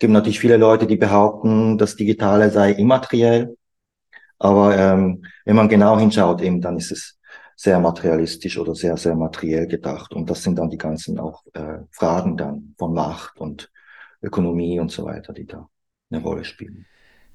gibt 0.00 0.12
natürlich 0.12 0.40
viele 0.40 0.56
Leute, 0.56 0.86
die 0.86 0.96
behaupten, 0.96 1.78
das 1.78 1.94
Digitale 1.94 2.50
sei 2.50 2.72
immateriell. 2.72 3.56
Aber 4.38 4.76
ähm, 4.76 5.24
wenn 5.44 5.56
man 5.56 5.68
genau 5.68 5.98
hinschaut, 5.98 6.40
eben, 6.40 6.60
dann 6.60 6.78
ist 6.78 6.90
es 6.90 7.19
sehr 7.60 7.78
materialistisch 7.78 8.56
oder 8.56 8.74
sehr, 8.74 8.96
sehr 8.96 9.14
materiell 9.14 9.66
gedacht. 9.66 10.14
Und 10.14 10.30
das 10.30 10.42
sind 10.42 10.58
dann 10.58 10.70
die 10.70 10.78
ganzen 10.78 11.18
auch 11.18 11.44
äh, 11.52 11.80
Fragen 11.90 12.38
dann 12.38 12.74
von 12.78 12.94
Macht 12.94 13.38
und 13.38 13.70
Ökonomie 14.22 14.80
und 14.80 14.90
so 14.90 15.04
weiter, 15.04 15.34
die 15.34 15.44
da 15.44 15.68
eine 16.10 16.22
Rolle 16.22 16.44
spielen. 16.44 16.86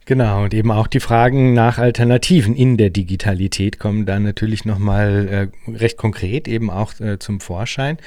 Genau, 0.05 0.43
und 0.43 0.53
eben 0.55 0.71
auch 0.71 0.87
die 0.87 0.99
Fragen 0.99 1.53
nach 1.53 1.77
Alternativen 1.77 2.55
in 2.55 2.75
der 2.77 2.89
Digitalität 2.89 3.77
kommen 3.77 4.07
dann 4.07 4.23
natürlich 4.23 4.65
nochmal 4.65 5.51
äh, 5.67 5.71
recht 5.71 5.97
konkret 5.97 6.47
eben 6.47 6.71
auch 6.71 6.99
äh, 6.99 7.19
zum 7.19 7.39
Vorschein. 7.39 7.97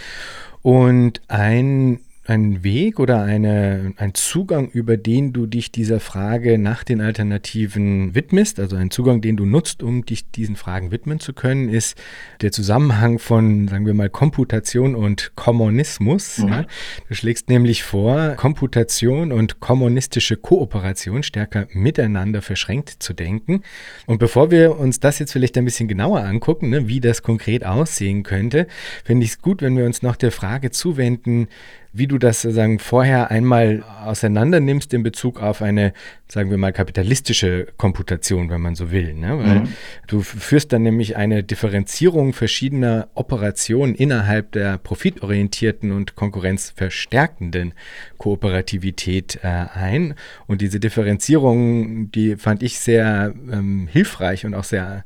Und 0.61 1.23
ein 1.29 2.01
ein 2.29 2.63
Weg 2.63 3.01
oder 3.01 3.23
eine, 3.23 3.95
ein 3.97 4.13
Zugang, 4.13 4.69
über 4.69 4.99
den 4.99 5.33
du 5.33 5.47
dich 5.47 5.73
dieser 5.73 5.99
Frage 5.99 6.59
nach 6.59 6.85
den 6.85 7.01
Alternativen 7.01 8.15
widmest, 8.15 8.61
also 8.61 8.77
ein 8.77 8.91
Zugang, 8.91 9.23
den 9.23 9.39
du 9.39 9.47
nutzt, 9.47 9.83
um 9.83 10.05
dich 10.05 10.31
diesen 10.31 10.55
Fragen 10.55 10.91
widmen 10.91 11.21
zu 11.21 11.33
können, 11.33 11.71
ist 11.71 11.97
der 12.43 12.53
Zusammenhang 12.53 13.19
von, 13.19 13.67
sagen 13.69 13.87
wir 13.87 13.95
mal, 13.95 14.11
Komputation 14.11 14.95
und 14.95 15.33
Kommunismus. 15.37 16.39
Mhm. 16.39 16.49
Ja. 16.49 16.65
Du 17.09 17.15
schlägst 17.15 17.49
nämlich 17.49 17.83
vor, 17.83 18.35
Komputation 18.37 19.33
und 19.33 19.61
kommunistische 19.61 20.37
Kooperation 20.37 21.23
stärker 21.23 21.67
miteinander 21.73 22.43
verschränkt 22.43 22.91
zu 22.99 23.15
denken. 23.15 23.63
Und 24.05 24.19
bevor 24.19 24.51
wir 24.51 24.79
uns 24.79 25.01
das 25.01 25.19
jetzt 25.19 25.33
vielleicht 25.33 25.57
ein 25.57 25.65
bisschen 25.65 25.89
genauer 25.89 26.25
angucken, 26.25 26.69
ne, 26.69 26.89
wie 26.89 27.01
das 27.01 27.23
konkret 27.23 27.65
aussehen 27.65 28.23
könnte, 28.23 28.67
finde 29.03 29.25
ich 29.25 29.31
es 29.31 29.41
gut, 29.41 29.63
wenn 29.63 29.79
wir 29.79 29.87
uns 29.87 30.03
noch 30.03 30.17
der 30.17 30.31
Frage 30.31 30.71
zuwenden, 30.71 31.49
wie 31.99 32.07
du 32.07 32.19
das 32.19 32.43
sagen 32.43 32.79
vorher 32.79 33.31
einmal 33.31 33.83
auseinander 34.05 34.61
nimmst 34.61 34.95
in 34.95 35.03
Bezug 35.03 35.43
auf 35.43 35.63
eine, 35.63 35.93
sagen 36.29 36.51
wir 36.51 36.57
mal, 36.57 36.73
kapitalistische 36.73 37.67
Komputation, 37.77 38.51
wenn 38.51 38.61
man 38.61 38.75
so 38.75 38.91
will. 38.91 39.15
Ne? 39.15 39.39
Weil 39.39 39.61
mhm. 39.61 39.69
du 40.07 40.21
führst 40.23 40.73
dann 40.73 40.83
nämlich 40.83 41.17
eine 41.17 41.43
Differenzierung 41.43 42.33
verschiedener 42.33 43.09
Operationen 43.15 43.95
innerhalb 43.95 44.53
der 44.53 44.79
profitorientierten 44.79 45.93
und 45.93 46.15
konkurrenzverstärkenden 46.15 47.75
Kooperativität 48.17 49.41
äh, 49.43 49.49
ein. 49.49 50.15
Und 50.47 50.61
diese 50.61 50.81
Differenzierung, 50.81 52.11
die 52.13 52.37
fand 52.37 52.63
ich 52.63 52.79
sehr 52.79 53.35
ähm, 53.51 53.89
hilfreich 53.91 54.47
und 54.47 54.55
auch 54.55 54.65
sehr 54.65 55.05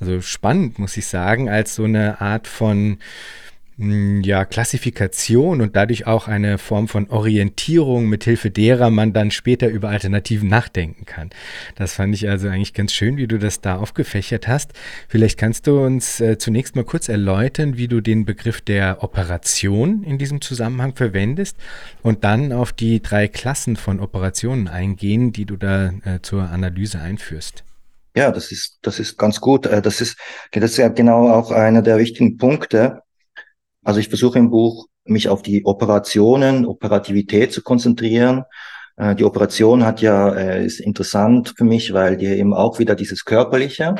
also 0.00 0.22
spannend, 0.22 0.78
muss 0.78 0.96
ich 0.96 1.06
sagen, 1.06 1.50
als 1.50 1.74
so 1.74 1.84
eine 1.84 2.20
Art 2.20 2.46
von 2.46 2.98
ja, 3.80 4.44
Klassifikation 4.44 5.62
und 5.62 5.74
dadurch 5.74 6.06
auch 6.06 6.28
eine 6.28 6.58
Form 6.58 6.86
von 6.86 7.08
Orientierung, 7.08 8.08
mithilfe 8.08 8.50
derer 8.50 8.90
man 8.90 9.14
dann 9.14 9.30
später 9.30 9.68
über 9.68 9.88
Alternativen 9.88 10.48
nachdenken 10.48 11.06
kann. 11.06 11.30
Das 11.76 11.94
fand 11.94 12.14
ich 12.14 12.28
also 12.28 12.48
eigentlich 12.48 12.74
ganz 12.74 12.92
schön, 12.92 13.16
wie 13.16 13.26
du 13.26 13.38
das 13.38 13.62
da 13.62 13.76
aufgefächert 13.76 14.48
hast. 14.48 14.72
Vielleicht 15.08 15.38
kannst 15.38 15.66
du 15.66 15.80
uns 15.80 16.20
äh, 16.20 16.36
zunächst 16.36 16.76
mal 16.76 16.84
kurz 16.84 17.08
erläutern, 17.08 17.78
wie 17.78 17.88
du 17.88 18.02
den 18.02 18.26
Begriff 18.26 18.60
der 18.60 19.02
Operation 19.02 20.02
in 20.02 20.18
diesem 20.18 20.42
Zusammenhang 20.42 20.94
verwendest 20.94 21.56
und 22.02 22.22
dann 22.22 22.52
auf 22.52 22.72
die 22.72 23.00
drei 23.00 23.28
Klassen 23.28 23.76
von 23.76 24.00
Operationen 24.00 24.68
eingehen, 24.68 25.32
die 25.32 25.46
du 25.46 25.56
da 25.56 25.92
äh, 26.04 26.20
zur 26.20 26.50
Analyse 26.50 27.00
einführst. 27.00 27.64
Ja, 28.14 28.30
das 28.30 28.52
ist, 28.52 28.80
das 28.82 28.98
ist 28.98 29.16
ganz 29.16 29.40
gut. 29.40 29.66
Äh, 29.66 29.80
das 29.80 30.02
ist, 30.02 30.18
das 30.52 30.72
ist 30.72 30.76
ja 30.76 30.88
genau 30.88 31.30
auch 31.30 31.50
einer 31.50 31.80
der 31.80 31.96
wichtigen 31.96 32.36
Punkte 32.36 33.00
also 33.82 34.00
ich 34.00 34.08
versuche 34.08 34.38
im 34.38 34.50
Buch, 34.50 34.86
mich 35.04 35.28
auf 35.28 35.42
die 35.42 35.64
Operationen, 35.64 36.66
Operativität 36.66 37.52
zu 37.52 37.62
konzentrieren. 37.62 38.44
Äh, 38.96 39.14
die 39.14 39.24
Operation 39.24 39.84
hat 39.84 40.00
ja, 40.00 40.32
äh, 40.34 40.64
ist 40.64 40.80
interessant 40.80 41.54
für 41.56 41.64
mich, 41.64 41.92
weil 41.92 42.16
die 42.16 42.26
eben 42.26 42.54
auch 42.54 42.78
wieder 42.78 42.94
dieses 42.94 43.24
Körperliche, 43.24 43.94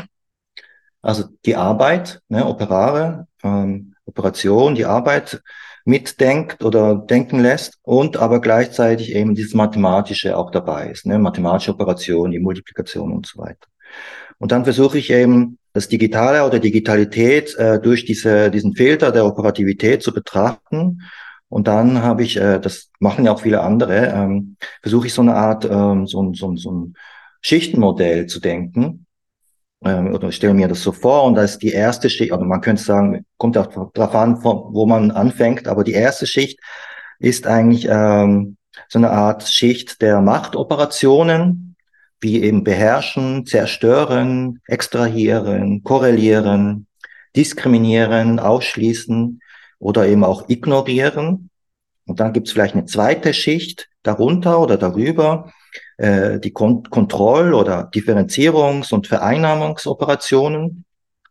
also 1.03 1.25
die 1.47 1.57
Arbeit, 1.57 2.21
ne, 2.29 2.47
Operare, 2.47 3.27
ähm, 3.43 3.95
Operation, 4.05 4.75
die 4.75 4.85
Arbeit 4.85 5.43
mitdenkt 5.85 6.63
oder 6.63 6.97
denken 6.97 7.41
lässt 7.41 7.79
und 7.83 8.19
aber 8.19 8.41
gleichzeitig 8.41 9.15
eben 9.15 9.35
dieses 9.35 9.55
Mathematische 9.55 10.37
auch 10.37 10.51
dabei 10.51 10.91
ist, 10.91 11.07
ne, 11.07 11.19
mathematische 11.19 11.73
Operation, 11.73 12.31
die 12.31 12.39
Multiplikation 12.39 13.13
und 13.13 13.27
so 13.27 13.39
weiter. 13.41 13.67
Und 14.39 14.53
dann 14.53 14.65
versuche 14.65 14.99
ich 14.99 15.11
eben 15.11 15.59
das 15.73 15.89
Digitale 15.89 16.45
oder 16.45 16.59
Digitalität 16.59 17.55
äh, 17.57 17.81
durch 17.81 18.05
diese, 18.05 18.51
diesen 18.51 18.75
Filter 18.75 19.13
der 19.13 19.27
Operativität 19.27 20.03
zu 20.03 20.13
betrachten. 20.13 21.03
Und 21.49 21.67
dann 21.67 22.03
habe 22.03 22.23
ich, 22.23 22.37
äh, 22.37 22.59
das 22.61 22.91
machen 22.99 23.25
ja 23.25 23.33
auch 23.33 23.41
viele 23.41 23.61
andere, 23.61 24.07
ähm, 24.07 24.57
versuche 24.83 25.07
ich 25.07 25.15
so 25.15 25.23
eine 25.23 25.35
Art, 25.35 25.65
ähm, 25.65 26.07
so, 26.07 26.33
so, 26.35 26.55
so 26.57 26.71
ein 26.71 26.95
Schichtenmodell 27.43 28.27
zu 28.27 28.41
denken. 28.41 29.07
Ähm, 29.85 30.15
oder 30.15 30.31
stelle 30.31 30.55
mir 30.55 30.69
das 30.69 30.83
so 30.83 30.93
vor 30.93 31.25
und 31.25 31.37
da 31.37 31.43
ist 31.43 31.59
die 31.59 31.73
erste 31.73 32.11
Schicht, 32.11 32.33
oder 32.33 32.45
man 32.45 32.61
könnte 32.61 32.83
sagen, 32.83 33.25
kommt 33.39 33.57
auch 33.57 33.91
darauf 33.95 34.15
an, 34.15 34.45
wo 34.45 34.87
man 34.87 35.11
anfängt, 35.11 35.67
aber 35.67 35.85
die 35.85 35.93
erste 35.93 36.27
Schicht 36.27 36.61
ist 37.19 37.47
eigentlich 37.47 37.89
ähm, 37.91 38.59
so 38.89 38.99
eine 38.99 39.11
Art 39.11 39.49
Schicht 39.49 40.03
der 40.03 40.21
Machtoperationen, 40.21 41.70
wie 42.21 42.43
eben 42.43 42.65
beherrschen, 42.65 43.47
zerstören, 43.47 44.61
extrahieren, 44.67 45.83
korrelieren, 45.83 46.87
diskriminieren, 47.35 48.39
ausschließen 48.39 49.41
oder 49.79 50.07
eben 50.07 50.25
auch 50.25 50.49
ignorieren. 50.49 51.51
Und 52.07 52.21
dann 52.21 52.33
gibt 52.33 52.49
es 52.49 52.53
vielleicht 52.53 52.75
eine 52.75 52.87
zweite 52.87 53.33
Schicht 53.33 53.89
darunter 54.03 54.61
oder 54.61 54.77
darüber, 54.77 55.53
äh, 55.97 56.39
die 56.41 56.53
Kon 56.53 56.83
Kontroll- 56.85 57.55
oder 57.55 57.91
Differenzierungs- 57.91 58.93
und 58.93 59.07
Vereinnahmungsoperationen, 59.07 60.85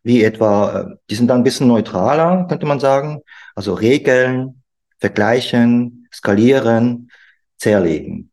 wie 0.03 0.23
etwa, 0.23 0.79
äh, 0.79 0.95
die 1.09 1.15
sind 1.15 1.27
dann 1.27 1.41
ein 1.41 1.43
bisschen 1.43 1.67
neutraler, 1.67 2.45
könnte 2.47 2.65
man 2.65 2.79
sagen, 2.79 3.21
also 3.55 3.73
Regeln, 3.73 4.63
vergleichen, 4.99 6.07
skalieren, 6.11 7.11
zerlegen. 7.57 8.31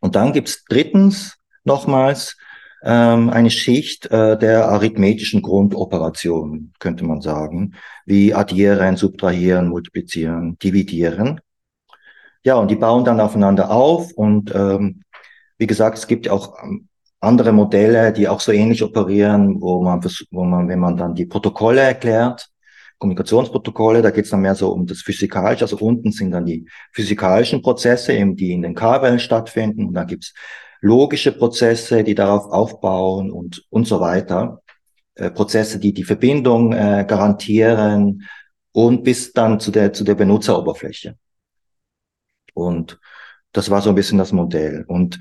Und 0.00 0.14
dann 0.14 0.32
gibt's 0.32 0.64
drittens 0.64 1.37
nochmals 1.68 2.36
ähm, 2.82 3.30
eine 3.30 3.50
Schicht 3.50 4.06
äh, 4.10 4.36
der 4.38 4.68
arithmetischen 4.68 5.42
Grundoperationen, 5.42 6.72
könnte 6.80 7.04
man 7.04 7.20
sagen, 7.20 7.74
wie 8.06 8.34
addieren, 8.34 8.96
subtrahieren, 8.96 9.68
multiplizieren, 9.68 10.58
dividieren. 10.58 11.40
Ja, 12.44 12.54
und 12.56 12.70
die 12.70 12.76
bauen 12.76 13.04
dann 13.04 13.20
aufeinander 13.20 13.70
auf 13.70 14.12
und 14.12 14.54
ähm, 14.54 15.02
wie 15.58 15.66
gesagt, 15.66 15.98
es 15.98 16.06
gibt 16.06 16.28
auch 16.28 16.56
ähm, 16.62 16.88
andere 17.20 17.52
Modelle, 17.52 18.12
die 18.12 18.28
auch 18.28 18.40
so 18.40 18.52
ähnlich 18.52 18.82
operieren, 18.82 19.60
wo 19.60 19.82
man, 19.82 20.02
wo 20.30 20.44
man, 20.44 20.68
wenn 20.68 20.78
man 20.78 20.96
dann 20.96 21.14
die 21.14 21.26
Protokolle 21.26 21.80
erklärt, 21.80 22.48
Kommunikationsprotokolle, 22.98 24.02
da 24.02 24.10
geht 24.10 24.24
es 24.24 24.30
dann 24.30 24.40
mehr 24.40 24.54
so 24.54 24.70
um 24.70 24.86
das 24.86 25.02
Physikalische, 25.02 25.64
also 25.64 25.78
unten 25.78 26.10
sind 26.12 26.32
dann 26.32 26.46
die 26.46 26.68
physikalischen 26.92 27.62
Prozesse, 27.62 28.12
eben 28.12 28.36
die 28.36 28.52
in 28.52 28.62
den 28.62 28.74
Kabeln 28.74 29.20
stattfinden. 29.20 29.86
Und 29.86 29.94
dann 29.94 30.06
gibt's 30.06 30.34
logische 30.80 31.32
Prozesse, 31.32 32.04
die 32.04 32.14
darauf 32.14 32.46
aufbauen 32.50 33.30
und, 33.30 33.64
und 33.70 33.86
so 33.86 34.00
weiter. 34.00 34.62
Äh, 35.14 35.30
Prozesse, 35.30 35.78
die 35.78 35.92
die 35.92 36.04
Verbindung 36.04 36.72
äh, 36.72 37.04
garantieren 37.06 38.28
und 38.72 39.02
bis 39.02 39.32
dann 39.32 39.58
zu 39.58 39.70
der, 39.70 39.92
zu 39.92 40.04
der 40.04 40.14
Benutzeroberfläche. 40.14 41.16
Und 42.54 42.98
das 43.52 43.70
war 43.70 43.82
so 43.82 43.88
ein 43.90 43.94
bisschen 43.94 44.18
das 44.18 44.32
Modell. 44.32 44.84
Und 44.86 45.18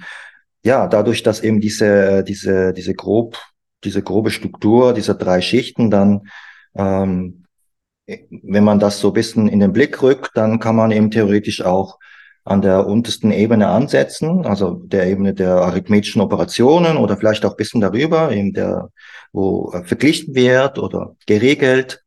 ja, 0.63 0.87
dadurch, 0.87 1.23
dass 1.23 1.41
eben 1.41 1.61
diese, 1.61 2.23
diese, 2.23 2.73
diese 2.73 2.93
grob, 2.93 3.37
diese 3.83 4.03
grobe 4.03 4.31
Struktur 4.31 4.93
dieser 4.93 5.15
drei 5.15 5.41
Schichten 5.41 5.89
dann, 5.89 6.27
ähm, 6.75 7.45
wenn 8.05 8.63
man 8.63 8.79
das 8.79 8.99
so 8.99 9.09
ein 9.09 9.13
bisschen 9.13 9.47
in 9.47 9.59
den 9.59 9.73
Blick 9.73 10.01
rückt, 10.01 10.31
dann 10.35 10.59
kann 10.59 10.75
man 10.75 10.91
eben 10.91 11.11
theoretisch 11.11 11.61
auch 11.63 11.99
an 12.47 12.61
der 12.61 12.87
untersten 12.87 13.31
Ebene 13.31 13.67
ansetzen, 13.67 14.45
also 14.45 14.71
der 14.71 15.07
Ebene 15.07 15.33
der 15.33 15.55
arithmetischen 15.55 16.21
Operationen 16.21 16.95
oder 16.97 17.17
vielleicht 17.17 17.45
auch 17.45 17.57
bisschen 17.57 17.81
darüber, 17.81 18.31
eben 18.31 18.53
der, 18.53 18.89
wo 19.33 19.71
äh, 19.73 19.83
verglichen 19.83 20.33
wird 20.33 20.79
oder 20.79 21.15
geregelt. 21.25 22.03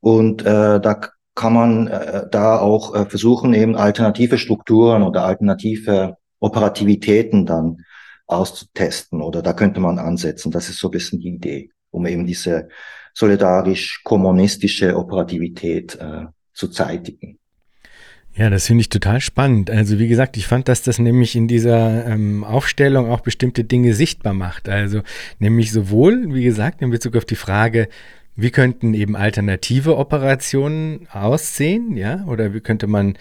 Und 0.00 0.42
äh, 0.42 0.80
da 0.80 1.00
kann 1.34 1.52
man 1.52 1.86
äh, 1.88 2.26
da 2.30 2.58
auch 2.58 2.94
äh, 2.94 3.04
versuchen, 3.04 3.52
eben 3.52 3.76
alternative 3.76 4.38
Strukturen 4.38 5.02
oder 5.02 5.24
alternative 5.24 6.16
Operativitäten 6.40 7.44
dann 7.44 7.84
auszutesten 8.26 9.20
oder 9.20 9.42
da 9.42 9.52
könnte 9.52 9.80
man 9.80 9.98
ansetzen. 9.98 10.50
Das 10.50 10.70
ist 10.70 10.78
so 10.78 10.88
ein 10.88 10.92
bisschen 10.92 11.20
die 11.20 11.34
Idee, 11.34 11.70
um 11.90 12.06
eben 12.06 12.26
diese 12.26 12.68
solidarisch-kommunistische 13.12 14.96
Operativität 14.96 15.96
äh, 15.96 16.24
zu 16.54 16.68
zeitigen. 16.68 17.38
Ja, 18.36 18.50
das 18.50 18.66
finde 18.66 18.80
ich 18.80 18.88
total 18.88 19.20
spannend. 19.20 19.70
Also 19.70 20.00
wie 20.00 20.08
gesagt, 20.08 20.36
ich 20.36 20.46
fand, 20.48 20.66
dass 20.66 20.82
das 20.82 20.98
nämlich 20.98 21.36
in 21.36 21.46
dieser 21.46 22.04
ähm, 22.06 22.42
Aufstellung 22.42 23.08
auch 23.08 23.20
bestimmte 23.20 23.62
Dinge 23.62 23.94
sichtbar 23.94 24.34
macht. 24.34 24.68
Also 24.68 25.02
nämlich 25.38 25.70
sowohl, 25.70 26.34
wie 26.34 26.42
gesagt, 26.42 26.82
in 26.82 26.90
Bezug 26.90 27.16
auf 27.16 27.24
die 27.24 27.36
Frage, 27.36 27.88
wie 28.34 28.50
könnten 28.50 28.92
eben 28.94 29.14
alternative 29.14 29.96
Operationen 29.96 31.06
aussehen, 31.12 31.96
ja, 31.96 32.24
oder 32.26 32.52
wie 32.52 32.60
könnte 32.60 32.88
man 32.88 33.16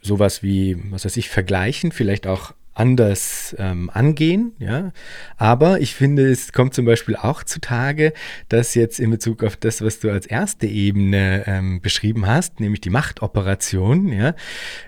sowas 0.00 0.42
wie, 0.42 0.78
was 0.90 1.04
weiß 1.04 1.18
ich, 1.18 1.28
vergleichen, 1.28 1.92
vielleicht 1.92 2.26
auch 2.26 2.54
anders 2.76 3.56
ähm, 3.58 3.90
angehen. 3.92 4.52
Ja? 4.58 4.92
Aber 5.38 5.80
ich 5.80 5.94
finde, 5.94 6.30
es 6.30 6.52
kommt 6.52 6.74
zum 6.74 6.84
Beispiel 6.84 7.16
auch 7.16 7.42
zutage, 7.42 8.12
dass 8.48 8.74
jetzt 8.74 9.00
in 9.00 9.10
Bezug 9.10 9.42
auf 9.42 9.56
das, 9.56 9.82
was 9.82 9.98
du 9.98 10.10
als 10.10 10.26
erste 10.26 10.66
Ebene 10.66 11.44
ähm, 11.46 11.80
beschrieben 11.80 12.26
hast, 12.26 12.60
nämlich 12.60 12.82
die 12.82 12.90
Machtoperation, 12.90 14.12
ja, 14.12 14.34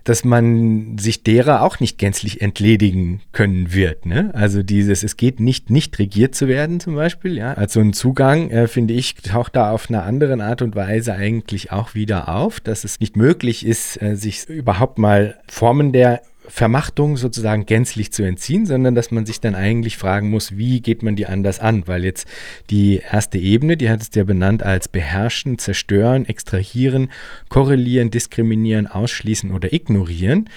dass 0.04 0.24
man 0.24 0.98
sich 0.98 1.22
derer 1.22 1.62
auch 1.62 1.80
nicht 1.80 1.98
gänzlich 1.98 2.42
entledigen 2.42 3.22
können 3.32 3.72
wird. 3.72 4.04
Ne? 4.04 4.30
Also 4.34 4.62
dieses, 4.62 5.02
es 5.02 5.16
geht 5.16 5.40
nicht, 5.40 5.70
nicht 5.70 5.98
regiert 5.98 6.34
zu 6.34 6.46
werden 6.46 6.80
zum 6.80 6.94
Beispiel. 6.94 7.38
Ja? 7.38 7.54
Also 7.54 7.80
ein 7.80 7.94
Zugang, 7.94 8.50
äh, 8.50 8.68
finde 8.68 8.94
ich, 8.94 9.14
taucht 9.14 9.56
da 9.56 9.70
auf 9.70 9.88
einer 9.88 10.04
anderen 10.04 10.42
Art 10.42 10.60
und 10.60 10.76
Weise 10.76 11.14
eigentlich 11.14 11.72
auch 11.72 11.94
wieder 11.94 12.28
auf, 12.28 12.60
dass 12.60 12.84
es 12.84 13.00
nicht 13.00 13.16
möglich 13.16 13.64
ist, 13.64 14.00
äh, 14.02 14.14
sich 14.14 14.46
überhaupt 14.48 14.98
mal 14.98 15.38
Formen 15.48 15.92
der 15.92 16.20
Vermachtung 16.48 17.16
sozusagen 17.16 17.66
gänzlich 17.66 18.12
zu 18.12 18.22
entziehen, 18.22 18.66
sondern 18.66 18.94
dass 18.94 19.10
man 19.10 19.26
sich 19.26 19.40
dann 19.40 19.54
eigentlich 19.54 19.96
fragen 19.96 20.30
muss, 20.30 20.56
wie 20.56 20.80
geht 20.80 21.02
man 21.02 21.14
die 21.14 21.26
anders 21.26 21.60
an? 21.60 21.86
Weil 21.86 22.04
jetzt 22.04 22.26
die 22.70 22.96
erste 22.98 23.38
Ebene, 23.38 23.76
die 23.76 23.90
hat 23.90 24.02
es 24.02 24.10
ja 24.14 24.24
benannt 24.24 24.62
als 24.62 24.88
beherrschen, 24.88 25.58
zerstören, 25.58 26.26
extrahieren, 26.26 27.10
korrelieren, 27.48 28.10
diskriminieren, 28.10 28.86
ausschließen 28.86 29.52
oder 29.52 29.72
ignorieren. 29.72 30.48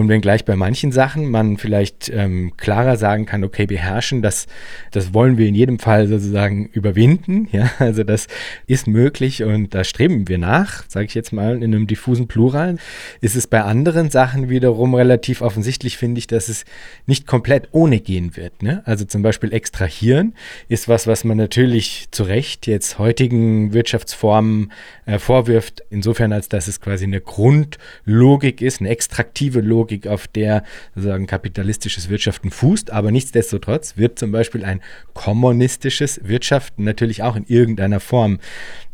Und 0.00 0.08
wenn 0.08 0.22
gleich 0.22 0.46
bei 0.46 0.56
manchen 0.56 0.92
Sachen 0.92 1.30
man 1.30 1.58
vielleicht 1.58 2.08
ähm, 2.08 2.54
klarer 2.56 2.96
sagen 2.96 3.26
kann, 3.26 3.44
okay, 3.44 3.66
beherrschen, 3.66 4.22
das, 4.22 4.46
das 4.92 5.12
wollen 5.12 5.36
wir 5.36 5.46
in 5.46 5.54
jedem 5.54 5.78
Fall 5.78 6.08
sozusagen 6.08 6.66
überwinden. 6.72 7.48
Ja, 7.60 7.68
also 7.80 8.04
das 8.04 8.28
ist 8.68 8.86
möglich 8.86 9.42
und 9.42 9.74
da 9.74 9.82
streben 9.82 10.28
wir 10.28 10.38
nach, 10.38 10.84
sage 10.88 11.06
ich 11.06 11.14
jetzt 11.14 11.32
mal 11.32 11.56
in 11.56 11.74
einem 11.74 11.88
diffusen 11.88 12.28
Plural. 12.28 12.76
Ist 13.20 13.34
es 13.34 13.48
bei 13.48 13.62
anderen 13.62 14.08
Sachen 14.08 14.48
wiederum 14.48 14.94
relativ 14.94 15.42
offensichtlich, 15.42 15.96
finde 15.96 16.20
ich, 16.20 16.28
dass 16.28 16.48
es 16.48 16.64
nicht 17.06 17.26
komplett 17.26 17.68
ohne 17.72 17.98
gehen 17.98 18.36
wird. 18.36 18.62
Ne? 18.62 18.82
Also 18.86 19.04
zum 19.04 19.22
Beispiel 19.22 19.52
extrahieren 19.52 20.34
ist 20.68 20.88
was, 20.88 21.08
was 21.08 21.24
man 21.24 21.36
natürlich 21.36 22.06
zu 22.12 22.22
Recht 22.22 22.68
jetzt 22.68 23.00
heutigen 23.00 23.72
Wirtschaftsformen 23.72 24.70
äh, 25.06 25.18
vorwirft, 25.18 25.82
insofern 25.90 26.32
als 26.32 26.48
dass 26.48 26.68
es 26.68 26.80
quasi 26.80 27.04
eine 27.04 27.20
Grundlogik 27.20 28.62
ist, 28.62 28.80
eine 28.80 28.90
extraktive 28.90 29.60
Logik 29.60 29.89
Logik, 29.90 30.06
auf 30.06 30.28
der 30.28 30.62
sozusagen 30.94 31.26
kapitalistisches 31.26 32.08
Wirtschaften 32.08 32.50
fußt, 32.50 32.90
aber 32.90 33.10
nichtsdestotrotz 33.10 33.96
wird 33.96 34.18
zum 34.18 34.32
Beispiel 34.32 34.64
ein 34.64 34.80
kommunistisches 35.14 36.20
Wirtschaften 36.24 36.84
natürlich 36.84 37.22
auch 37.22 37.36
in 37.36 37.44
irgendeiner 37.46 38.00
Form 38.00 38.38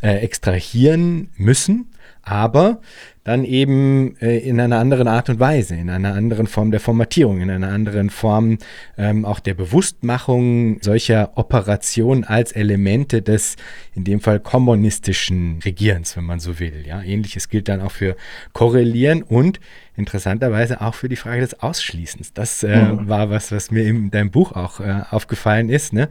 äh, 0.03 0.17
extrahieren 0.19 1.31
müssen, 1.37 1.91
aber 2.23 2.81
dann 3.23 3.45
eben 3.45 4.17
äh, 4.21 4.39
in 4.39 4.61
einer 4.61 4.79
anderen 4.79 5.09
Art 5.09 5.29
und 5.29 5.41
Weise, 5.41 5.75
in 5.75 5.91
einer 5.91 6.15
anderen 6.15 6.47
Form 6.47 6.71
der 6.71 6.81
Formatierung, 6.81 7.41
in 7.41 7.51
einer 7.51 7.69
anderen 7.69 8.11
Form 8.11 8.59
ähm, 8.97 9.25
auch 9.25 9.41
der 9.41 9.55
Bewusstmachung 9.55 10.79
solcher 10.81 11.33
Operationen 11.37 12.25
als 12.25 12.53
Elemente 12.53 13.23
des, 13.23 13.57
in 13.95 14.05
dem 14.05 14.21
Fall 14.21 14.41
kommunistischen 14.41 15.61
Regierens, 15.65 16.17
wenn 16.17 16.25
man 16.25 16.39
so 16.39 16.61
will. 16.61 16.85
Ja, 16.87 17.03
ähnliches 17.03 17.49
gilt 17.49 17.69
dann 17.69 17.81
auch 17.81 17.91
für 17.91 18.17
Korrelieren 18.53 19.23
und 19.23 19.59
interessanterweise 19.97 20.81
auch 20.81 20.95
für 20.95 21.09
die 21.09 21.17
Frage 21.17 21.41
des 21.41 21.61
Ausschließens. 21.61 22.33
Das 22.33 22.63
äh, 22.63 22.77
mhm. 22.77 23.09
war 23.09 23.31
was, 23.31 23.53
was 23.53 23.71
mir 23.71 23.85
in 23.85 24.11
deinem 24.11 24.31
Buch 24.31 24.53
auch 24.53 24.81
äh, 24.81 25.03
aufgefallen 25.11 25.69
ist, 25.69 25.93
ne? 25.93 26.09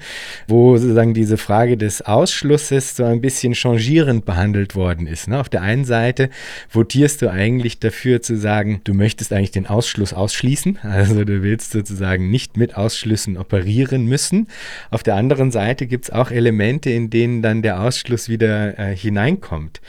wo 0.47 0.77
sozusagen 0.77 1.13
diese 1.13 1.37
Frage 1.37 1.77
des 1.77 2.01
Ausschlusses 2.01 2.95
so 2.95 3.03
ein 3.03 3.21
bisschen 3.21 3.53
changierend 3.53 4.25
behandelt 4.25 4.75
worden 4.75 5.07
ist. 5.07 5.27
Ne? 5.27 5.39
Auf 5.39 5.49
der 5.49 5.61
einen 5.61 5.85
Seite 5.85 6.29
votierst 6.69 7.21
du 7.21 7.29
eigentlich 7.29 7.79
dafür 7.79 8.21
zu 8.21 8.37
sagen, 8.37 8.81
du 8.83 8.93
möchtest 8.93 9.31
eigentlich 9.33 9.51
den 9.51 9.67
Ausschluss 9.67 10.13
ausschließen, 10.13 10.79
also 10.81 11.23
du 11.23 11.43
willst 11.43 11.71
sozusagen 11.71 12.29
nicht 12.29 12.57
mit 12.57 12.75
Ausschlüssen 12.77 13.37
operieren 13.37 14.05
müssen. 14.05 14.47
Auf 14.89 15.03
der 15.03 15.15
anderen 15.15 15.51
Seite 15.51 15.87
gibt 15.87 16.05
es 16.05 16.11
auch 16.11 16.31
Elemente, 16.31 16.89
in 16.89 17.09
denen 17.09 17.41
dann 17.41 17.61
der 17.61 17.81
Ausschluss 17.81 18.29
wieder 18.29 18.79
äh, 18.79 18.95
hineinkommt. 18.95 19.81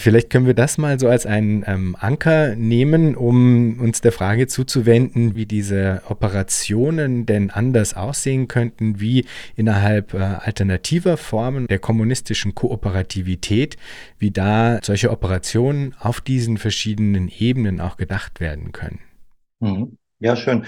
Vielleicht 0.00 0.30
können 0.30 0.46
wir 0.46 0.54
das 0.54 0.78
mal 0.78 1.00
so 1.00 1.08
als 1.08 1.26
einen 1.26 1.64
ähm, 1.66 1.96
Anker 1.98 2.54
nehmen, 2.54 3.16
um 3.16 3.80
uns 3.80 4.00
der 4.00 4.12
Frage 4.12 4.46
zuzuwenden, 4.46 5.34
wie 5.34 5.44
diese 5.44 6.02
Operationen 6.08 7.26
denn 7.26 7.50
anders 7.50 7.94
aussehen 7.94 8.46
könnten, 8.46 9.00
wie 9.00 9.26
innerhalb 9.56 10.14
äh, 10.14 10.18
alternativer 10.18 11.16
Formen 11.16 11.66
der 11.66 11.80
kommunistischen 11.80 12.54
Kooperativität, 12.54 13.76
wie 14.18 14.30
da 14.30 14.78
solche 14.82 15.10
Operationen 15.10 15.96
auf 15.98 16.20
diesen 16.20 16.58
verschiedenen 16.58 17.28
Ebenen 17.28 17.80
auch 17.80 17.96
gedacht 17.96 18.38
werden 18.38 18.70
können. 18.70 19.00
Mhm. 19.58 19.98
Ja, 20.20 20.36
schön. 20.36 20.64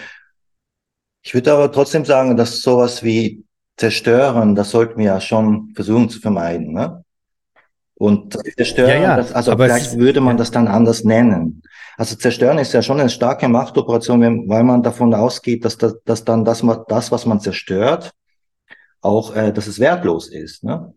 Ich 1.22 1.34
würde 1.34 1.52
aber 1.52 1.70
trotzdem 1.70 2.04
sagen, 2.04 2.36
dass 2.36 2.62
sowas 2.62 3.04
wie 3.04 3.44
zerstören, 3.76 4.56
das 4.56 4.70
sollten 4.70 4.98
wir 4.98 5.06
ja 5.06 5.20
schon 5.20 5.72
versuchen 5.74 6.08
zu 6.08 6.18
vermeiden. 6.18 6.72
Ne? 6.72 7.04
Und 8.00 8.38
zerstören, 8.56 8.88
ja, 8.88 9.00
ja, 9.02 9.16
das, 9.18 9.34
also 9.34 9.54
vielleicht 9.54 9.98
würde 9.98 10.22
man 10.22 10.38
das 10.38 10.50
dann 10.50 10.68
anders 10.68 11.04
nennen. 11.04 11.62
Also 11.98 12.16
zerstören 12.16 12.56
ist 12.56 12.72
ja 12.72 12.80
schon 12.80 12.98
eine 12.98 13.10
starke 13.10 13.46
Machtoperation, 13.46 14.48
weil 14.48 14.64
man 14.64 14.82
davon 14.82 15.12
ausgeht, 15.12 15.66
dass, 15.66 15.76
das, 15.76 15.96
dass 16.06 16.24
dann 16.24 16.46
das, 16.46 16.64
das, 16.88 17.12
was 17.12 17.26
man 17.26 17.40
zerstört, 17.40 18.12
auch, 19.02 19.36
äh, 19.36 19.52
dass 19.52 19.66
es 19.66 19.78
wertlos 19.80 20.30
ist. 20.30 20.64
Ne? 20.64 20.94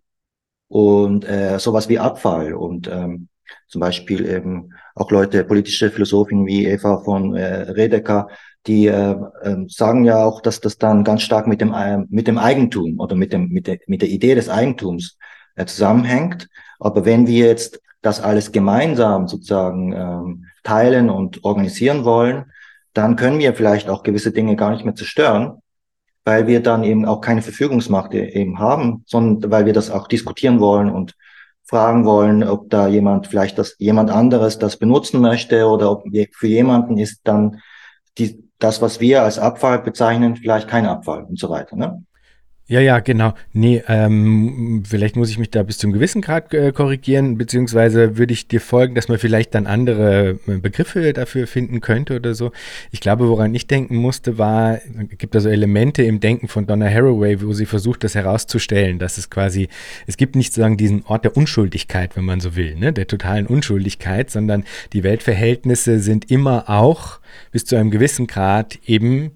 Und 0.70 1.28
äh, 1.28 1.60
sowas 1.60 1.90
wie 1.90 2.00
Abfall 2.00 2.54
und 2.54 2.88
ähm, 2.88 3.28
zum 3.68 3.82
Beispiel 3.82 4.26
eben 4.26 4.70
auch 4.96 5.12
Leute, 5.12 5.44
politische 5.44 5.92
Philosophen 5.92 6.46
wie 6.46 6.68
Eva 6.68 7.00
von 7.00 7.36
äh, 7.36 7.64
Redeker, 7.72 8.30
die 8.66 8.88
äh, 8.88 9.18
äh, 9.42 9.58
sagen 9.68 10.06
ja 10.06 10.24
auch, 10.24 10.40
dass 10.40 10.62
das 10.62 10.78
dann 10.78 11.04
ganz 11.04 11.24
stark 11.24 11.48
mit 11.48 11.60
dem, 11.60 11.74
äh, 11.74 11.98
mit 12.08 12.28
dem 12.28 12.38
Eigentum 12.38 13.02
oder 13.02 13.18
mit, 13.18 13.34
dem, 13.34 13.50
mit, 13.50 13.68
der, 13.68 13.80
mit 13.88 14.02
der 14.02 14.08
Idee 14.08 14.36
des 14.36 14.48
Eigentums 14.48 15.18
äh, 15.58 15.66
zusammenhängt. 15.66 16.48
Aber 16.84 17.06
wenn 17.06 17.28
wir 17.28 17.48
jetzt 17.48 17.82
das 18.02 18.22
alles 18.22 18.52
gemeinsam 18.52 19.28
sozusagen 19.28 19.94
ähm, 19.94 20.46
teilen 20.64 21.10
und 21.10 21.44
organisieren 21.44 22.04
wollen, 22.04 22.52
dann 22.94 23.16
können 23.16 23.40
wir 23.40 23.54
vielleicht 23.54 23.90
auch 23.90 24.04
gewisse 24.04 24.32
Dinge 24.32 24.56
gar 24.56 24.72
nicht 24.72 24.86
mehr 24.86 24.96
zerstören, 24.96 25.62
weil 26.26 26.46
wir 26.48 26.62
dann 26.62 26.84
eben 26.84 27.06
auch 27.06 27.22
keine 27.22 27.42
Verfügungsmacht 27.42 28.14
e-, 28.14 28.30
eben 28.30 28.60
haben, 28.60 29.04
sondern 29.08 29.50
weil 29.52 29.66
wir 29.66 29.74
das 29.74 29.90
auch 29.90 30.08
diskutieren 30.08 30.60
wollen 30.60 30.90
und 30.90 31.16
fragen 31.64 32.06
wollen, 32.06 32.44
ob 32.44 32.70
da 32.70 32.88
jemand 32.88 33.28
vielleicht 33.28 33.58
das 33.58 33.76
jemand 33.80 34.12
anderes 34.12 34.60
das 34.60 34.78
benutzen 34.78 35.22
möchte 35.22 35.66
oder 35.68 35.90
ob 35.90 36.04
für 36.34 36.48
jemanden 36.48 36.98
ist 36.98 37.22
dann 37.24 37.62
die, 38.18 38.44
das, 38.60 38.82
was 38.82 39.00
wir 39.00 39.24
als 39.24 39.40
Abfall 39.40 39.80
bezeichnen, 39.80 40.36
vielleicht 40.36 40.68
kein 40.68 40.86
Abfall 40.86 41.24
und 41.24 41.40
so 41.40 41.50
weiter. 41.50 41.78
Ne? 41.78 42.04
Ja, 42.66 42.80
ja, 42.80 43.00
genau. 43.00 43.34
Nee, 43.52 43.84
ähm, 43.90 44.84
vielleicht 44.88 45.18
muss 45.18 45.30
ich 45.30 45.38
mich 45.38 45.52
da 45.52 45.64
bis 45.64 45.78
zum 45.78 45.92
gewissen 45.92 46.22
Grad 46.22 46.54
äh, 46.54 46.72
korrigieren, 46.72 47.38
beziehungsweise 47.38 48.18
würde 48.18 48.32
ich 48.32 48.48
dir 48.48 48.62
folgen, 48.62 48.96
dass 48.96 49.10
man 49.10 49.18
vielleicht 49.18 49.54
dann 49.54 49.68
andere 49.68 50.40
äh, 50.48 50.58
Begriffe 50.60 51.12
dafür 51.12 51.46
finden 51.46 51.82
könnte 51.82 52.16
oder 52.16 52.34
so. 52.34 52.54
Ich 52.92 53.02
glaube, 53.02 53.28
woran 53.28 53.54
ich 53.54 53.68
denken 53.68 53.98
musste, 53.98 54.38
war, 54.38 54.76
es 54.78 55.18
gibt 55.18 55.36
also 55.36 55.50
Elemente 55.50 56.04
im 56.04 56.22
Denken 56.22 56.48
von 56.48 56.66
Donna 56.66 56.90
Haraway, 56.90 57.42
wo 57.42 57.52
sie 57.52 57.66
versucht, 57.66 58.06
das 58.06 58.16
herauszustellen, 58.16 58.98
dass 58.98 59.18
es 59.18 59.30
quasi, 59.30 59.68
es 60.08 60.16
gibt 60.16 60.38
nicht 60.38 60.54
sozusagen 60.54 60.78
diesen 60.78 61.04
Ort 61.06 61.26
der 61.26 61.36
Unschuldigkeit, 61.36 62.16
wenn 62.16 62.24
man 62.24 62.40
so 62.40 62.56
will, 62.56 62.76
ne, 62.76 62.94
der 62.94 63.08
totalen 63.08 63.46
Unschuldigkeit, 63.46 64.32
sondern 64.32 64.64
die 64.94 65.04
Weltverhältnisse 65.04 66.00
sind 66.00 66.32
immer 66.32 66.70
auch 66.70 67.20
bis 67.52 67.66
zu 67.66 67.76
einem 67.76 67.92
gewissen 67.92 68.26
Grad 68.26 68.80
eben 68.86 69.32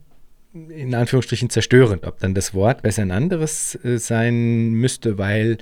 in 0.70 0.96
Anführungsstrichen 0.96 1.50
zerstörend. 1.50 2.06
Ob 2.06 2.20
dann 2.20 2.34
das 2.34 2.54
Wort 2.54 2.82
besser 2.82 3.02
ein 3.04 3.12
anderes 3.12 3.78
äh, 3.84 3.98
sein 3.98 4.72
müsste, 4.72 5.18
weil 5.18 5.58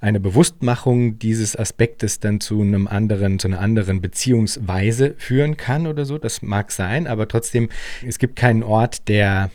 eine 0.00 0.20
Bewusstmachung 0.20 1.18
dieses 1.18 1.56
Aspektes 1.56 2.20
dann 2.20 2.40
zu 2.40 2.60
einem 2.60 2.86
anderen, 2.86 3.38
zu 3.38 3.48
einer 3.48 3.60
anderen 3.60 4.00
Beziehungsweise 4.00 5.14
führen 5.18 5.56
kann 5.56 5.86
oder 5.86 6.04
so. 6.04 6.18
Das 6.18 6.42
mag 6.42 6.70
sein, 6.70 7.06
aber 7.06 7.26
trotzdem, 7.26 7.68
es 8.06 8.18
gibt 8.18 8.36
keinen 8.36 8.62
Ort 8.62 9.08
der 9.08 9.50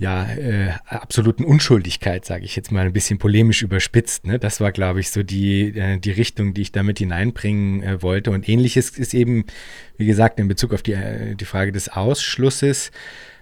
ja, 0.00 0.24
äh, 0.32 0.72
absoluten 0.86 1.44
Unschuldigkeit, 1.44 2.24
sage 2.24 2.46
ich 2.46 2.56
jetzt 2.56 2.72
mal 2.72 2.86
ein 2.86 2.92
bisschen 2.94 3.18
polemisch 3.18 3.60
überspitzt. 3.62 4.26
Ne? 4.26 4.38
Das 4.38 4.58
war, 4.58 4.72
glaube 4.72 5.00
ich, 5.00 5.10
so 5.10 5.22
die, 5.22 5.76
äh, 5.78 5.98
die 5.98 6.10
Richtung, 6.10 6.54
die 6.54 6.62
ich 6.62 6.72
damit 6.72 7.00
hineinbringen 7.00 7.82
äh, 7.82 8.02
wollte. 8.02 8.30
Und 8.30 8.48
ähnliches 8.48 8.96
ist 8.96 9.12
eben, 9.12 9.44
wie 9.98 10.06
gesagt, 10.06 10.40
in 10.40 10.48
Bezug 10.48 10.72
auf 10.72 10.82
die, 10.82 10.94
äh, 10.94 11.34
die 11.34 11.44
Frage 11.44 11.70
des 11.70 11.90
Ausschlusses 11.90 12.92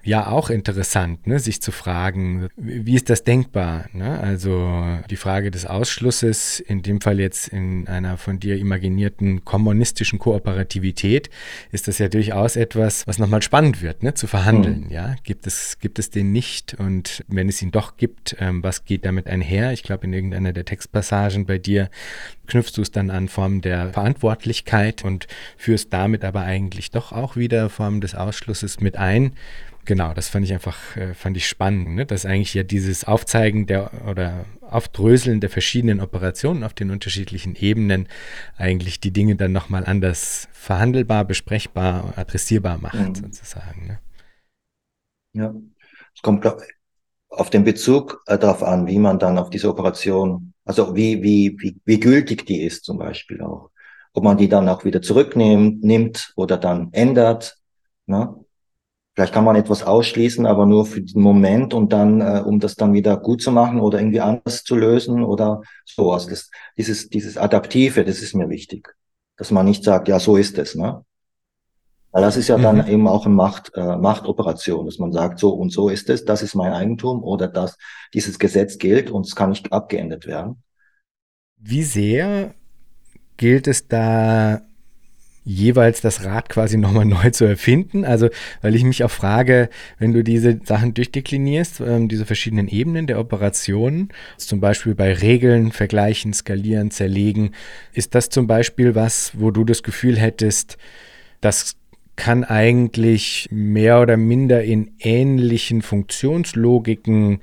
ja 0.03 0.29
auch 0.29 0.51
interessant, 0.51 1.27
ne, 1.27 1.39
sich 1.39 1.61
zu 1.61 1.73
fragen, 1.73 2.49
wie 2.57 2.95
ist 2.95 3.11
das 3.11 3.25
denkbar? 3.25 3.87
Ne? 3.93 4.19
Also 4.19 4.99
die 5.11 5.17
Frage 5.17 5.51
des 5.51 5.67
Ausschlusses, 5.67 6.61
in 6.61 6.83
dem 6.83 7.01
Fall 7.01 7.21
jetzt 7.21 7.49
in 7.49 7.89
einer 7.89 8.17
von 8.17 8.39
dir 8.39 8.57
imaginierten 8.57 9.45
kommunistischen 9.45 10.19
Kooperativität, 10.19 11.31
ist 11.73 11.89
das 11.89 11.99
ja 11.99 12.09
durchaus 12.09 12.57
etwas, 12.57 13.07
was 13.07 13.19
nochmal 13.19 13.43
spannend 13.43 13.83
wird, 13.83 14.03
ne, 14.03 14.15
zu 14.15 14.27
verhandeln. 14.27 14.85
Mhm. 14.85 14.91
Ja? 14.91 15.17
Gibt, 15.25 15.47
es, 15.47 15.79
gibt 15.79 15.99
es 15.99 16.11
den 16.11 16.33
nicht? 16.33 16.75
Und 16.75 17.25
wenn 17.29 17.49
es 17.49 17.61
ihn 17.63 17.71
doch 17.71 17.97
gibt, 17.97 18.37
ähm, 18.41 18.63
was 18.63 18.85
geht 18.85 19.05
damit 19.05 19.27
einher? 19.27 19.73
Ich 19.73 19.83
glaube, 19.83 20.07
in 20.07 20.13
irgendeiner 20.13 20.53
der 20.53 20.65
Textpassagen 20.65 21.47
bei 21.47 21.59
dir 21.59 21.91
knüpfst 22.47 22.73
du 22.77 22.83
es 22.83 22.91
dann 22.91 23.11
an 23.11 23.29
Formen 23.29 23.61
der 23.61 23.93
Verantwortlichkeit 23.93 25.05
und 25.05 25.27
führst 25.57 25.93
damit 25.93 26.25
aber 26.25 26.43
eigentlich 26.43 26.91
doch 26.91 27.13
auch 27.13 27.37
wieder 27.37 27.69
Formen 27.71 28.01
des 28.01 28.15
Ausschlusses 28.15 28.81
mit 28.81 28.97
ein. 28.97 29.33
Genau, 29.89 30.13
das 30.13 30.29
fand 30.29 30.45
ich 30.45 30.53
einfach, 30.53 30.99
äh, 30.99 31.15
fand 31.15 31.39
ich 31.39 31.49
spannend, 31.49 31.95
ne? 31.95 32.05
dass 32.05 32.27
eigentlich 32.27 32.53
ja 32.53 32.63
dieses 32.63 33.05
Aufzeigen 33.05 33.65
der 33.65 33.91
oder 34.07 34.45
Aufdröseln 34.61 35.41
der 35.41 35.49
verschiedenen 35.49 36.03
Operationen 36.03 36.63
auf 36.63 36.75
den 36.75 36.91
unterschiedlichen 36.91 37.55
Ebenen 37.55 38.07
eigentlich 38.59 39.01
die 39.01 39.15
Dinge 39.15 39.37
dann 39.37 39.53
nochmal 39.53 39.87
anders 39.87 40.47
verhandelbar, 40.53 41.25
besprechbar, 41.25 42.13
adressierbar 42.17 42.77
macht, 42.77 42.99
mhm. 42.99 43.15
sozusagen. 43.15 43.87
Ne? 43.87 43.99
Ja, 45.33 45.55
es 46.15 46.21
kommt 46.21 46.47
auf 47.31 47.49
den 47.49 47.65
Bezug 47.65 48.23
äh, 48.27 48.37
darauf 48.37 48.63
an, 48.63 48.87
wie 48.87 48.99
man 48.99 49.19
dann 49.19 49.39
auf 49.39 49.49
diese 49.49 49.71
Operation, 49.71 50.53
also 50.67 50.95
wie, 50.95 51.23
wie, 51.23 51.57
wie, 51.61 51.81
wie 51.87 51.99
gültig 51.99 52.45
die 52.45 52.61
ist 52.61 52.85
zum 52.85 52.99
Beispiel 52.99 53.41
auch. 53.41 53.71
Ob 54.13 54.23
man 54.23 54.37
die 54.37 54.51
dann 54.51 54.69
auch 54.69 54.85
wieder 54.85 55.01
zurücknimmt 55.01 55.83
nimmt 55.83 56.35
oder 56.37 56.59
dann 56.59 56.93
ändert. 56.93 57.57
Ne? 58.05 58.45
Vielleicht 59.19 59.35
kann 59.35 59.43
man 59.43 59.57
etwas 59.57 59.83
ausschließen, 59.83 60.47
aber 60.47 60.65
nur 60.65 60.87
für 60.87 61.01
den 61.01 61.21
Moment 61.21 61.75
und 61.75 61.93
dann, 61.93 62.21
äh, 62.21 62.41
um 62.47 62.61
das 62.61 62.77
dann 62.77 62.93
wieder 62.93 63.17
gut 63.17 63.43
zu 63.43 63.51
machen 63.51 63.81
oder 63.81 63.99
irgendwie 63.99 64.21
anders 64.21 64.63
zu 64.63 64.77
lösen 64.77 65.25
oder 65.25 65.63
so. 65.85 66.13
Also 66.13 66.31
das, 66.31 66.53
dieses, 66.77 67.09
dieses 67.09 67.37
Adaptive, 67.37 68.05
das 68.05 68.21
ist 68.21 68.37
mir 68.37 68.49
wichtig. 68.49 68.95
Dass 69.37 69.51
man 69.51 69.67
nicht 69.67 69.83
sagt, 69.83 70.07
ja, 70.07 70.21
so 70.21 70.37
ist 70.37 70.57
es, 70.59 70.77
ne? 70.77 71.05
Weil 72.13 72.23
das 72.23 72.37
ist 72.37 72.47
ja 72.47 72.59
dann 72.59 72.77
mhm. 72.77 72.87
eben 72.87 73.09
auch 73.09 73.27
eine 73.27 73.35
Macht, 73.35 73.73
äh, 73.75 73.97
Machtoperation, 73.97 74.87
dass 74.87 75.01
man 75.01 75.13
sagt, 75.13 75.41
so 75.41 75.51
und 75.51 75.73
so 75.73 75.89
ist 75.89 76.09
es, 76.11 76.25
das 76.25 76.45
ist 76.45 76.55
mein 76.55 76.73
Eigentum 76.73 77.25
oder 77.25 77.49
das, 77.49 77.77
dieses 78.15 78.39
Gesetz 78.39 78.79
gilt 78.79 79.11
und 79.11 79.27
es 79.27 79.35
kann 79.35 79.51
nicht 79.51 79.73
abgeändert 79.73 80.29
werden. 80.29 80.63
Wie 81.57 81.83
sehr 81.83 82.55
gilt 83.37 83.67
es 83.67 83.89
da 83.89 84.61
jeweils 85.49 86.03
das 86.03 86.25
Rad 86.25 86.51
quasi 86.51 86.77
nochmal 86.77 87.05
neu 87.07 87.31
zu 87.31 87.45
erfinden. 87.45 88.05
Also, 88.05 88.29
weil 88.61 88.75
ich 88.75 88.85
mich 88.85 89.03
auch 89.03 89.11
frage, 89.11 89.71
wenn 89.99 90.13
du 90.13 90.23
diese 90.23 90.61
Sachen 90.65 90.95
durchdeklinierst, 90.95 91.81
ähm, 91.81 92.09
diese 92.09 92.27
verschiedenen 92.27 92.69
Ebenen 92.69 93.07
der 93.07 93.19
Operationen, 93.19 94.11
zum 94.37 94.61
Beispiel 94.61 94.95
bei 94.95 95.13
Regeln, 95.13 95.73
Vergleichen, 95.73 96.35
Skalieren, 96.35 96.91
Zerlegen, 96.91 97.53
ist 97.93 98.15
das 98.15 98.29
zum 98.29 98.47
Beispiel 98.47 98.95
was, 98.95 99.33
wo 99.35 99.51
du 99.51 99.65
das 99.65 99.83
Gefühl 99.83 100.19
hättest, 100.19 100.77
das 101.41 101.77
kann 102.17 102.45
eigentlich 102.45 103.49
mehr 103.51 104.01
oder 104.01 104.17
minder 104.17 104.65
in 104.65 104.91
ähnlichen 104.99 105.83
Funktionslogiken 105.83 107.41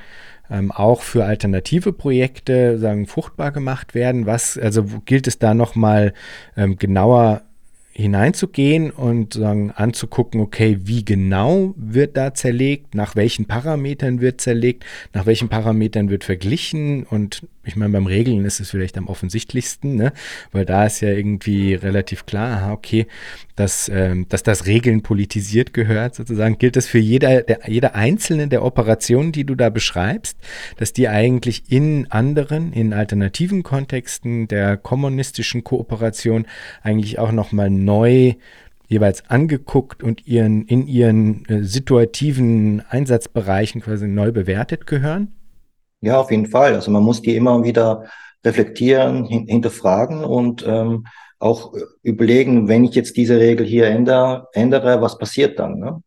ähm, 0.52 0.72
auch 0.72 1.02
für 1.02 1.26
alternative 1.26 1.94
Projekte 1.94 2.78
sagen 2.78 3.08
fruchtbar 3.08 3.52
gemacht 3.52 3.96
werden. 3.96 4.26
Was 4.26 4.58
also 4.58 4.84
gilt 5.06 5.28
es 5.28 5.40
da 5.40 5.54
noch 5.54 5.76
mal 5.76 6.14
ähm, 6.58 6.78
genauer 6.78 7.42
hineinzugehen 7.98 8.92
und 8.92 9.36
sagen, 9.36 9.72
anzugucken, 9.72 10.42
okay, 10.42 10.80
wie 10.84 11.06
genau 11.06 11.74
wird 11.78 12.18
da 12.18 12.34
zerlegt, 12.34 12.94
nach 12.94 13.16
welchen 13.16 13.46
Parametern 13.46 14.20
wird 14.20 14.42
zerlegt, 14.42 14.84
nach 15.14 15.26
welchen 15.26 15.48
Parametern 15.48 16.10
wird 16.10 16.26
verglichen 16.26 17.04
und 17.04 17.48
ich 17.66 17.76
meine, 17.76 17.92
beim 17.92 18.06
Regeln 18.06 18.46
ist 18.46 18.60
es 18.60 18.70
vielleicht 18.70 18.98
am 18.98 19.08
offensichtlichsten, 19.08 19.96
ne? 19.96 20.14
weil 20.52 20.66
da 20.66 20.86
ist 20.86 21.02
ja 21.02 21.10
irgendwie 21.10 21.74
relativ 21.74 22.26
klar, 22.26 22.58
aha, 22.58 22.72
okay, 22.74 23.08
dass, 23.56 23.90
ähm, 23.90 24.28
dass 24.30 24.44
das 24.44 24.66
Regeln 24.66 25.02
politisiert 25.02 25.74
gehört, 25.74 26.16
sozusagen. 26.16 26.58
Gilt 26.58 26.76
das 26.76 26.88
für 26.88 27.00
jeder, 27.00 27.42
der, 27.42 27.60
jeder 27.68 27.96
einzelne 27.96 28.48
der 28.48 28.64
Operationen, 28.64 29.32
die 29.32 29.46
du 29.46 29.56
da 29.56 29.70
beschreibst, 29.70 30.38
dass 30.78 30.94
die 30.94 31.08
eigentlich 31.08 31.64
in 31.70 32.12
anderen, 32.12 32.74
in 32.74 32.94
alternativen 32.94 33.64
Kontexten 33.64 34.48
der 34.48 34.78
kommunistischen 34.78 35.64
Kooperation 35.64 36.46
eigentlich 36.84 37.20
auch 37.20 37.32
nochmal 37.32 37.70
neu 37.70 38.34
jeweils 38.88 39.28
angeguckt 39.30 40.04
und 40.04 40.28
ihren, 40.28 40.66
in 40.66 40.88
ihren 40.88 41.46
äh, 41.46 41.64
situativen 41.64 42.84
Einsatzbereichen 42.88 43.82
quasi 43.82 44.08
neu 44.08 44.32
bewertet 44.32 44.86
gehören? 44.86 45.32
Ja, 46.06 46.20
auf 46.20 46.32
jeden 46.32 46.46
Fall. 46.48 46.76
Also 46.76 46.92
man 46.92 47.04
muss 47.04 47.22
die 47.22 47.36
immer 47.36 47.64
wieder 47.64 48.06
reflektieren, 48.46 49.26
hin 49.26 49.48
hinterfragen 49.48 50.24
und 50.24 50.64
ähm, 50.68 51.08
auch 51.40 51.74
überlegen, 52.04 52.68
wenn 52.68 52.86
ich 52.86 52.96
jetzt 52.96 53.18
diese 53.18 53.40
Regel 53.40 53.66
hier 53.66 53.88
ändere, 53.88 54.48
ändere 54.54 55.02
was 55.02 55.18
passiert 55.18 55.58
dann? 55.60 55.80
Ne? 55.80 56.04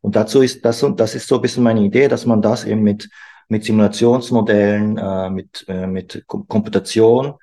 Und 0.00 0.16
dazu 0.16 0.42
ist 0.42 0.64
das 0.64 0.82
und 0.82 0.98
das 0.98 1.14
ist 1.14 1.28
so 1.28 1.36
ein 1.36 1.42
bisschen 1.42 1.62
meine 1.62 1.82
Idee, 1.82 2.08
dass 2.08 2.26
man 2.26 2.42
das 2.42 2.64
eben 2.64 2.82
mit 2.82 3.08
mit 3.48 3.64
Simulationsmodellen, 3.64 4.98
äh, 4.98 5.30
mit 5.30 5.64
äh, 5.68 5.86
mit 5.86 6.24
Komputation 6.26 7.34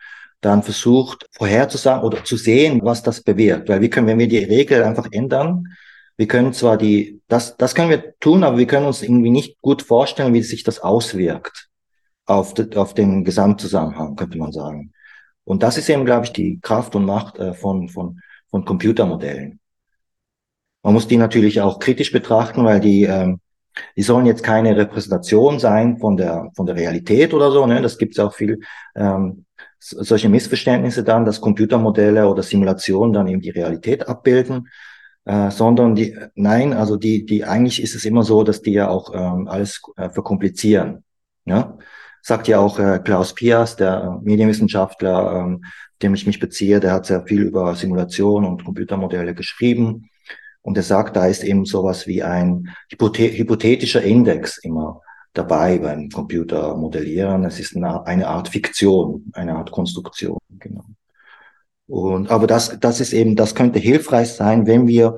dann 0.41 0.63
versucht 0.63 1.26
vorherzusagen 1.32 2.04
oder 2.04 2.23
zu 2.23 2.38
sehen, 2.38 2.82
was 2.84 3.04
das 3.04 3.21
bewirkt. 3.21 3.69
Weil 3.69 3.82
wir 3.82 3.89
können, 3.89 4.08
wenn 4.08 4.19
wir 4.19 4.28
die 4.28 4.38
Regel 4.43 4.84
einfach 4.84 5.08
ändern, 5.12 5.65
wir 6.17 6.28
können 6.28 6.54
zwar 6.54 6.78
die, 6.78 7.21
das, 7.28 7.58
das 7.58 7.76
können 7.76 7.91
wir 7.91 8.17
tun, 8.19 8.43
aber 8.43 8.58
wir 8.58 8.67
können 8.67 8.88
uns 8.88 9.04
irgendwie 9.04 9.30
nicht 9.30 9.62
gut 9.62 9.82
vorstellen, 9.84 10.34
wie 10.34 10.41
sich 10.41 10.63
das 10.63 10.80
auswirkt 10.80 11.66
auf, 12.27 12.53
auf 12.75 12.93
den 12.93 13.23
Gesamtzusammenhang, 13.23 14.15
könnte 14.15 14.37
man 14.37 14.51
sagen. 14.51 14.93
Und 15.43 15.63
das 15.63 15.77
ist 15.77 15.89
eben, 15.89 16.05
glaube 16.05 16.25
ich, 16.25 16.33
die 16.33 16.59
Kraft 16.61 16.95
und 16.95 17.05
Macht 17.05 17.39
äh, 17.39 17.53
von, 17.53 17.89
von, 17.89 18.19
von 18.49 18.65
Computermodellen. 18.65 19.59
Man 20.83 20.93
muss 20.93 21.07
die 21.07 21.17
natürlich 21.17 21.61
auch 21.61 21.79
kritisch 21.79 22.11
betrachten, 22.11 22.63
weil 22.63 22.79
die, 22.79 23.03
ähm, 23.03 23.39
die 23.95 24.03
sollen 24.03 24.25
jetzt 24.25 24.43
keine 24.43 24.75
Repräsentation 24.75 25.59
sein 25.59 25.97
von 25.99 26.17
der, 26.17 26.51
von 26.55 26.65
der 26.65 26.75
Realität 26.75 27.33
oder 27.33 27.51
so. 27.51 27.65
Ne? 27.65 27.81
Das 27.81 27.97
gibt 27.97 28.13
es 28.13 28.19
auch 28.19 28.33
viel 28.33 28.59
ähm, 28.95 29.45
solche 29.79 30.29
Missverständnisse 30.29 31.03
dann, 31.03 31.25
dass 31.25 31.41
Computermodelle 31.41 32.27
oder 32.27 32.43
Simulationen 32.43 33.13
dann 33.13 33.27
eben 33.27 33.41
die 33.41 33.51
Realität 33.51 34.07
abbilden. 34.07 34.67
Äh, 35.25 35.51
sondern 35.51 35.93
die, 35.93 36.17
nein, 36.35 36.71
also 36.73 36.95
die, 36.95 37.25
die, 37.25 37.43
eigentlich 37.43 37.83
ist 37.83 37.95
es 37.95 38.05
immer 38.05 38.23
so, 38.23 38.43
dass 38.43 38.61
die 38.61 38.71
ja 38.71 38.87
auch 38.87 39.13
ähm, 39.13 39.49
alles 39.49 39.81
äh, 39.97 40.09
verkomplizieren. 40.09 41.03
Ja? 41.43 41.77
Sagt 42.27 42.49
ja 42.49 42.59
auch 42.59 42.77
äh, 42.77 42.99
Klaus 43.01 43.33
Pias, 43.33 43.77
der 43.77 44.19
Medienwissenschaftler, 44.21 45.45
ähm, 45.45 45.63
dem 46.01 46.13
ich 46.13 46.27
mich 46.27 46.41
beziehe, 46.41 46.81
der 46.81 46.91
hat 46.91 47.05
sehr 47.05 47.25
viel 47.25 47.43
über 47.43 47.73
Simulation 47.73 48.43
und 48.43 48.65
Computermodelle 48.65 49.33
geschrieben. 49.33 50.09
Und 50.61 50.75
er 50.75 50.83
sagt, 50.83 51.15
da 51.15 51.25
ist 51.25 51.45
eben 51.45 51.63
sowas 51.63 52.05
wie 52.05 52.23
ein 52.23 52.67
hypothetischer 52.91 54.01
Index 54.03 54.57
immer 54.57 54.99
dabei 55.31 55.77
beim 55.77 56.09
Computermodellieren. 56.09 57.45
Es 57.45 57.61
ist 57.61 57.77
eine, 57.77 58.27
Art 58.27 58.49
Fiktion, 58.49 59.31
eine 59.31 59.55
Art 59.55 59.71
Konstruktion, 59.71 60.39
genau. 60.59 60.83
Und, 61.87 62.29
aber 62.29 62.47
das, 62.47 62.77
das 62.81 62.99
ist 62.99 63.13
eben, 63.13 63.37
das 63.37 63.55
könnte 63.55 63.79
hilfreich 63.79 64.33
sein, 64.33 64.67
wenn 64.67 64.85
wir 64.85 65.15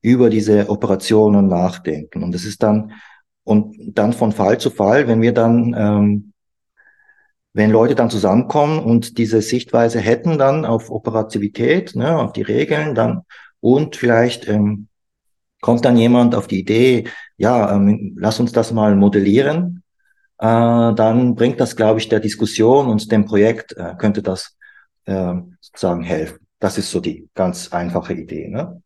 über 0.00 0.30
diese 0.30 0.70
Operationen 0.70 1.48
nachdenken. 1.48 2.22
Und 2.22 2.32
es 2.36 2.44
ist 2.44 2.62
dann 2.62 2.92
Und 3.44 3.74
dann 3.98 4.12
von 4.12 4.30
Fall 4.30 4.58
zu 4.58 4.70
Fall, 4.70 5.08
wenn 5.08 5.20
wir 5.20 5.32
dann, 5.32 5.74
ähm, 5.76 6.31
wenn 7.54 7.70
Leute 7.70 7.94
dann 7.94 8.10
zusammenkommen 8.10 8.78
und 8.78 9.18
diese 9.18 9.42
Sichtweise 9.42 10.00
hätten 10.00 10.38
dann 10.38 10.64
auf 10.64 10.90
Operativität, 10.90 11.94
ne, 11.94 12.18
auf 12.18 12.32
die 12.32 12.42
Regeln, 12.42 12.94
dann 12.94 13.22
und 13.60 13.96
vielleicht 13.96 14.48
ähm, 14.48 14.88
kommt 15.60 15.84
dann 15.84 15.96
jemand 15.96 16.34
auf 16.34 16.46
die 16.48 16.60
Idee, 16.60 17.04
ja, 17.36 17.74
ähm, 17.74 18.16
lass 18.18 18.40
uns 18.40 18.52
das 18.52 18.72
mal 18.72 18.96
modellieren, 18.96 19.82
äh, 20.38 20.44
dann 20.44 21.34
bringt 21.34 21.60
das, 21.60 21.76
glaube 21.76 22.00
ich, 22.00 22.08
der 22.08 22.20
Diskussion 22.20 22.88
und 22.88 23.12
dem 23.12 23.24
Projekt 23.24 23.76
äh, 23.76 23.94
könnte 23.96 24.22
das 24.22 24.56
äh, 25.04 25.34
sozusagen 25.60 26.02
helfen. 26.02 26.38
Das 26.58 26.78
ist 26.78 26.90
so 26.90 27.00
die 27.00 27.28
ganz 27.34 27.72
einfache 27.72 28.14
Idee. 28.14 28.48
Ne? 28.48 28.82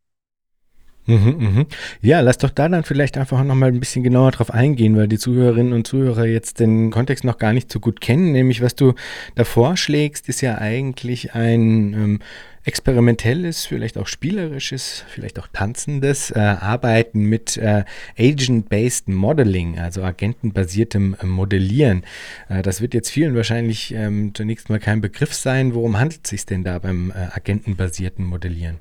Mhm, 1.06 1.36
mhm. 1.38 1.66
Ja, 2.02 2.20
lass 2.20 2.38
doch 2.38 2.50
da 2.50 2.68
dann 2.68 2.82
vielleicht 2.82 3.16
einfach 3.16 3.42
noch 3.44 3.54
mal 3.54 3.68
ein 3.68 3.78
bisschen 3.78 4.02
genauer 4.02 4.32
drauf 4.32 4.52
eingehen, 4.52 4.96
weil 4.96 5.06
die 5.06 5.18
Zuhörerinnen 5.18 5.72
und 5.72 5.86
Zuhörer 5.86 6.26
jetzt 6.26 6.58
den 6.58 6.90
Kontext 6.90 7.24
noch 7.24 7.38
gar 7.38 7.52
nicht 7.52 7.70
so 7.70 7.78
gut 7.78 8.00
kennen. 8.00 8.32
Nämlich, 8.32 8.60
was 8.60 8.74
du 8.74 8.94
da 9.36 9.44
vorschlägst, 9.44 10.28
ist 10.28 10.40
ja 10.40 10.58
eigentlich 10.58 11.34
ein 11.34 11.94
ähm, 11.94 12.18
experimentelles, 12.64 13.64
vielleicht 13.66 13.96
auch 13.96 14.08
spielerisches, 14.08 15.04
vielleicht 15.06 15.38
auch 15.38 15.46
tanzendes 15.52 16.32
äh, 16.32 16.40
Arbeiten 16.40 17.22
mit 17.22 17.56
äh, 17.56 17.84
Agent-Based 18.18 19.06
Modeling, 19.08 19.78
also 19.78 20.02
agentenbasiertem 20.02 21.16
äh, 21.22 21.26
Modellieren. 21.26 22.02
Äh, 22.48 22.62
das 22.62 22.80
wird 22.80 22.94
jetzt 22.94 23.10
vielen 23.10 23.36
wahrscheinlich 23.36 23.94
ähm, 23.94 24.32
zunächst 24.34 24.68
mal 24.68 24.80
kein 24.80 25.00
Begriff 25.00 25.32
sein. 25.32 25.74
Worum 25.74 26.00
handelt 26.00 26.22
es 26.24 26.30
sich 26.30 26.46
denn 26.46 26.64
da 26.64 26.80
beim 26.80 27.12
äh, 27.12 27.28
agentenbasierten 27.32 28.24
Modellieren? 28.24 28.78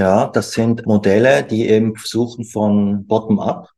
Ja, 0.00 0.28
das 0.28 0.52
sind 0.52 0.86
Modelle, 0.86 1.42
die 1.42 1.68
eben 1.68 1.94
versuchen 1.94 2.46
von 2.46 3.06
bottom-up 3.06 3.68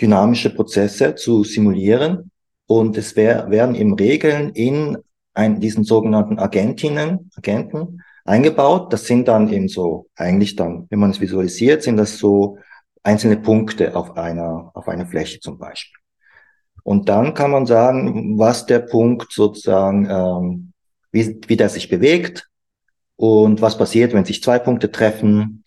dynamische 0.00 0.50
Prozesse 0.50 1.14
zu 1.14 1.44
simulieren. 1.44 2.32
Und 2.66 2.98
es 2.98 3.14
wär, 3.14 3.48
werden 3.48 3.76
eben 3.76 3.94
Regeln 3.94 4.50
in 4.50 4.98
ein, 5.34 5.60
diesen 5.60 5.84
sogenannten 5.84 6.40
Agentinnen, 6.40 7.30
Agenten 7.36 8.02
eingebaut. 8.24 8.92
Das 8.92 9.04
sind 9.04 9.28
dann 9.28 9.52
eben 9.52 9.68
so, 9.68 10.08
eigentlich 10.16 10.56
dann, 10.56 10.88
wenn 10.90 10.98
man 10.98 11.12
es 11.12 11.20
visualisiert, 11.20 11.84
sind 11.84 11.96
das 11.96 12.18
so 12.18 12.58
einzelne 13.04 13.36
Punkte 13.36 13.94
auf 13.94 14.16
einer, 14.16 14.72
auf 14.74 14.88
einer 14.88 15.06
Fläche 15.06 15.38
zum 15.38 15.58
Beispiel. 15.58 16.00
Und 16.82 17.08
dann 17.08 17.34
kann 17.34 17.52
man 17.52 17.66
sagen, 17.66 18.36
was 18.36 18.66
der 18.66 18.80
Punkt 18.80 19.30
sozusagen, 19.32 20.08
ähm, 20.10 20.72
wie, 21.12 21.40
wie 21.46 21.56
der 21.56 21.68
sich 21.68 21.88
bewegt, 21.88 22.48
und 23.18 23.60
was 23.60 23.76
passiert, 23.76 24.12
wenn 24.12 24.24
sich 24.24 24.42
zwei 24.42 24.60
Punkte 24.60 24.92
treffen 24.92 25.64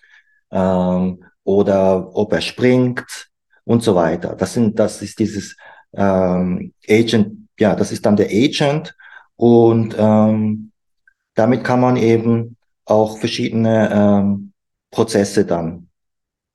ähm, 0.52 1.24
oder 1.44 2.16
ob 2.16 2.34
er 2.34 2.42
springt 2.42 3.30
und 3.64 3.84
so 3.84 3.96
weiter. 3.96 4.36
Das 4.36 4.54
sind, 4.54 4.78
das 4.80 5.02
ist 5.02 5.20
dieses 5.20 5.56
ähm, 5.94 6.74
Agent, 6.88 7.50
ja, 7.60 7.76
das 7.76 7.92
ist 7.92 8.06
dann 8.06 8.16
der 8.16 8.28
Agent 8.28 8.96
und 9.36 9.96
ähm, 9.98 10.72
damit 11.36 11.64
kann 11.64 11.80
man 11.80 11.98
eben 11.98 12.58
auch 12.86 13.18
verschiedene 13.18 13.90
ähm, 13.92 14.54
Prozesse 14.92 15.46
dann, 15.46 15.88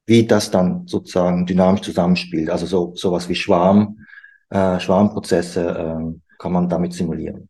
wie 0.07 0.27
das 0.27 0.51
dann 0.51 0.87
sozusagen 0.87 1.47
dynamisch 1.47 1.83
zusammenspielt, 1.83 2.51
also 2.51 2.67
so 2.67 2.95
sowas 2.95 3.29
wie 3.29 3.35
Schwarm, 3.35 3.99
äh, 4.51 4.79
Schwarmprozesse 4.79 5.69
äh, 5.69 6.37
kann 6.39 6.53
man 6.53 6.69
damit 6.69 6.93
simulieren. 6.93 7.49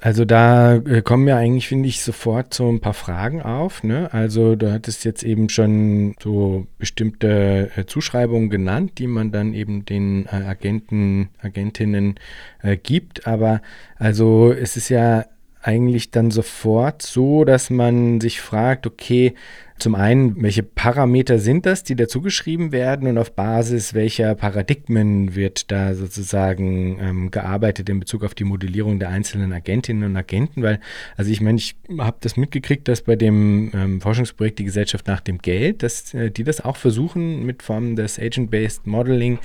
Also 0.00 0.24
da 0.24 0.76
äh, 0.76 1.02
kommen 1.02 1.26
ja 1.26 1.36
eigentlich, 1.36 1.66
finde 1.66 1.88
ich, 1.88 2.02
sofort 2.02 2.54
so 2.54 2.68
ein 2.68 2.80
paar 2.80 2.94
Fragen 2.94 3.42
auf. 3.42 3.82
Ne? 3.82 4.12
Also 4.12 4.54
du 4.54 4.72
hattest 4.72 5.04
jetzt 5.04 5.24
eben 5.24 5.48
schon 5.48 6.14
so 6.22 6.66
bestimmte 6.78 7.70
äh, 7.74 7.84
Zuschreibungen 7.84 8.48
genannt, 8.48 8.92
die 8.98 9.08
man 9.08 9.32
dann 9.32 9.54
eben 9.54 9.84
den 9.84 10.26
äh, 10.26 10.44
Agenten, 10.46 11.30
Agentinnen 11.42 12.14
äh, 12.62 12.76
gibt. 12.76 13.26
Aber 13.26 13.60
also 13.96 14.52
es 14.52 14.76
ist 14.76 14.88
ja 14.88 15.24
eigentlich 15.62 16.12
dann 16.12 16.30
sofort 16.30 17.02
so, 17.02 17.44
dass 17.44 17.68
man 17.68 18.20
sich 18.20 18.40
fragt, 18.40 18.86
okay, 18.86 19.34
zum 19.78 19.94
einen, 19.94 20.42
welche 20.42 20.62
Parameter 20.62 21.38
sind 21.38 21.66
das, 21.66 21.84
die 21.84 21.96
dazugeschrieben 21.96 22.72
werden 22.72 23.08
und 23.08 23.18
auf 23.18 23.32
Basis 23.32 23.94
welcher 23.94 24.34
Paradigmen 24.34 25.34
wird 25.34 25.70
da 25.70 25.94
sozusagen 25.94 26.98
ähm, 27.00 27.30
gearbeitet 27.30 27.88
in 27.88 28.00
Bezug 28.00 28.24
auf 28.24 28.34
die 28.34 28.44
Modellierung 28.44 28.98
der 28.98 29.10
einzelnen 29.10 29.52
Agentinnen 29.52 30.04
und 30.04 30.16
Agenten? 30.16 30.62
Weil, 30.62 30.80
also 31.16 31.30
ich 31.30 31.40
meine, 31.40 31.58
ich 31.58 31.76
habe 31.98 32.18
das 32.20 32.36
mitgekriegt, 32.36 32.88
dass 32.88 33.02
bei 33.02 33.16
dem 33.16 33.70
ähm, 33.74 34.00
Forschungsprojekt 34.00 34.58
die 34.58 34.64
Gesellschaft 34.64 35.06
nach 35.06 35.20
dem 35.20 35.38
Geld, 35.38 35.82
dass 35.82 36.14
äh, 36.14 36.30
die 36.30 36.44
das 36.44 36.64
auch 36.64 36.76
versuchen, 36.76 37.46
mit 37.46 37.62
Formen 37.62 37.96
des 37.96 38.18
Agent-Based 38.18 38.86
Modeling 38.86 39.38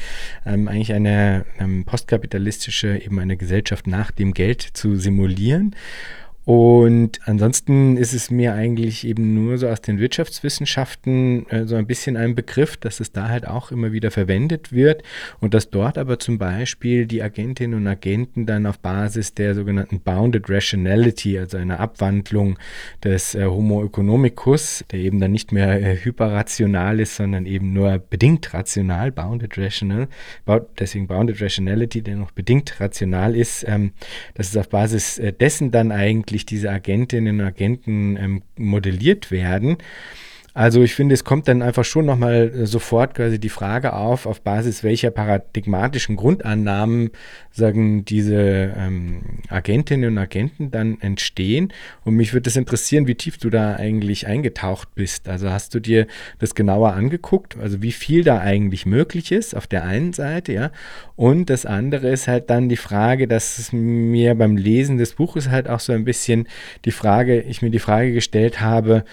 ähm, 0.45 0.67
eigentlich 0.67 0.93
eine 0.93 1.45
ähm, 1.59 1.85
postkapitalistische, 1.85 2.97
eben 2.97 3.19
eine 3.19 3.37
Gesellschaft 3.37 3.87
nach 3.87 4.11
dem 4.11 4.33
Geld 4.33 4.61
zu 4.61 4.95
simulieren. 4.95 5.75
Und 6.45 7.21
ansonsten 7.25 7.95
ist 7.95 8.13
es 8.13 8.29
mir 8.29 8.53
eigentlich 8.53 9.07
eben 9.07 9.33
nur 9.33 9.57
so 9.57 9.69
aus 9.69 9.79
den 9.79 9.97
Wirtschaftswissenschaften 9.97 11.47
äh, 11.49 11.65
so 11.65 11.75
ein 11.75 11.87
bisschen 11.87 12.17
ein 12.17 12.35
Begriff, 12.35 12.75
dass 12.75 12.99
es 12.99 13.13
da 13.13 13.29
halt 13.29 13.47
auch 13.47 13.71
immer 13.71 13.93
wieder 13.93 14.11
verwendet 14.11 14.73
wird 14.73 15.03
und 15.39 15.53
dass 15.53 15.69
dort 15.69 15.97
aber 15.97 16.19
zum 16.19 16.37
Beispiel 16.37 17.05
die 17.05 17.23
Agentinnen 17.23 17.79
und 17.79 17.87
Agenten 17.87 18.45
dann 18.45 18.65
auf 18.65 18.79
Basis 18.79 19.33
der 19.33 19.55
sogenannten 19.55 20.01
Bounded 20.01 20.49
Rationality, 20.49 21.39
also 21.39 21.57
einer 21.57 21.79
Abwandlung 21.79 22.59
des 23.01 23.35
äh, 23.35 23.45
Homo 23.45 23.85
economicus, 23.85 24.83
der 24.91 24.99
eben 24.99 25.21
dann 25.21 25.31
nicht 25.31 25.53
mehr 25.53 25.81
äh, 25.81 25.95
hyperrational 25.95 26.99
ist, 26.99 27.15
sondern 27.15 27.45
eben 27.45 27.71
nur 27.71 27.99
bedingt 27.99 28.53
rational, 28.53 29.13
Bounded 29.13 29.57
Rational, 29.57 30.09
deswegen 30.77 31.07
Bounded 31.07 31.41
Rationality, 31.41 32.01
der 32.01 32.17
noch 32.17 32.31
bedingt 32.31 32.81
rational 32.81 33.33
ist, 33.33 33.65
ähm, 33.65 33.93
dass 34.33 34.49
es 34.49 34.57
auf 34.57 34.67
Basis 34.67 35.19
äh, 35.19 35.31
dessen 35.31 35.71
dann 35.71 35.93
eigentlich 35.93 36.32
wirklich 36.33 36.45
diese 36.47 36.71
Agentinnen 36.71 37.39
und 37.39 37.45
Agenten 37.45 38.17
ähm, 38.17 38.41
modelliert 38.57 39.29
werden. 39.29 39.77
Also 40.55 40.83
ich 40.83 40.93
finde, 40.93 41.15
es 41.15 41.23
kommt 41.23 41.47
dann 41.47 41.63
einfach 41.63 41.83
schon 41.83 42.05
nochmal 42.05 42.51
äh, 42.53 42.65
sofort 42.67 43.15
quasi 43.15 43.39
die 43.39 43.49
Frage 43.49 43.93
auf, 43.93 44.27
auf 44.27 44.41
Basis 44.41 44.83
welcher 44.83 45.09
paradigmatischen 45.09 46.15
Grundannahmen 46.15 47.09
sagen 47.49 48.05
diese 48.05 48.71
ähm, 48.77 49.39
Agentinnen 49.49 50.11
und 50.11 50.17
Agenten 50.19 50.69
dann 50.69 51.01
entstehen. 51.01 51.73
Und 52.03 52.15
mich 52.15 52.33
würde 52.33 52.43
das 52.43 52.55
interessieren, 52.55 53.07
wie 53.07 53.15
tief 53.15 53.39
du 53.39 53.49
da 53.49 53.77
eigentlich 53.77 54.27
eingetaucht 54.27 54.93
bist. 54.93 55.27
Also 55.27 55.49
hast 55.49 55.73
du 55.73 55.79
dir 55.79 56.05
das 56.37 56.53
genauer 56.53 56.93
angeguckt, 56.93 57.57
also 57.57 57.81
wie 57.81 57.91
viel 57.91 58.23
da 58.23 58.39
eigentlich 58.39 58.85
möglich 58.85 59.31
ist 59.31 59.55
auf 59.55 59.65
der 59.65 59.85
einen 59.85 60.13
Seite, 60.13 60.53
ja. 60.53 60.71
Und 61.15 61.49
das 61.49 61.65
andere 61.65 62.09
ist 62.09 62.27
halt 62.27 62.51
dann 62.51 62.69
die 62.69 62.77
Frage, 62.77 63.27
dass 63.27 63.71
mir 63.71 64.35
beim 64.35 64.55
Lesen 64.55 64.97
des 64.97 65.13
Buches 65.15 65.49
halt 65.49 65.67
auch 65.67 65.79
so 65.79 65.93
ein 65.93 66.05
bisschen 66.05 66.47
die 66.85 66.91
Frage, 66.91 67.41
ich 67.41 67.63
mir 67.63 67.71
die 67.71 67.79
Frage 67.79 68.13
gestellt 68.13 68.61
habe, 68.61 69.03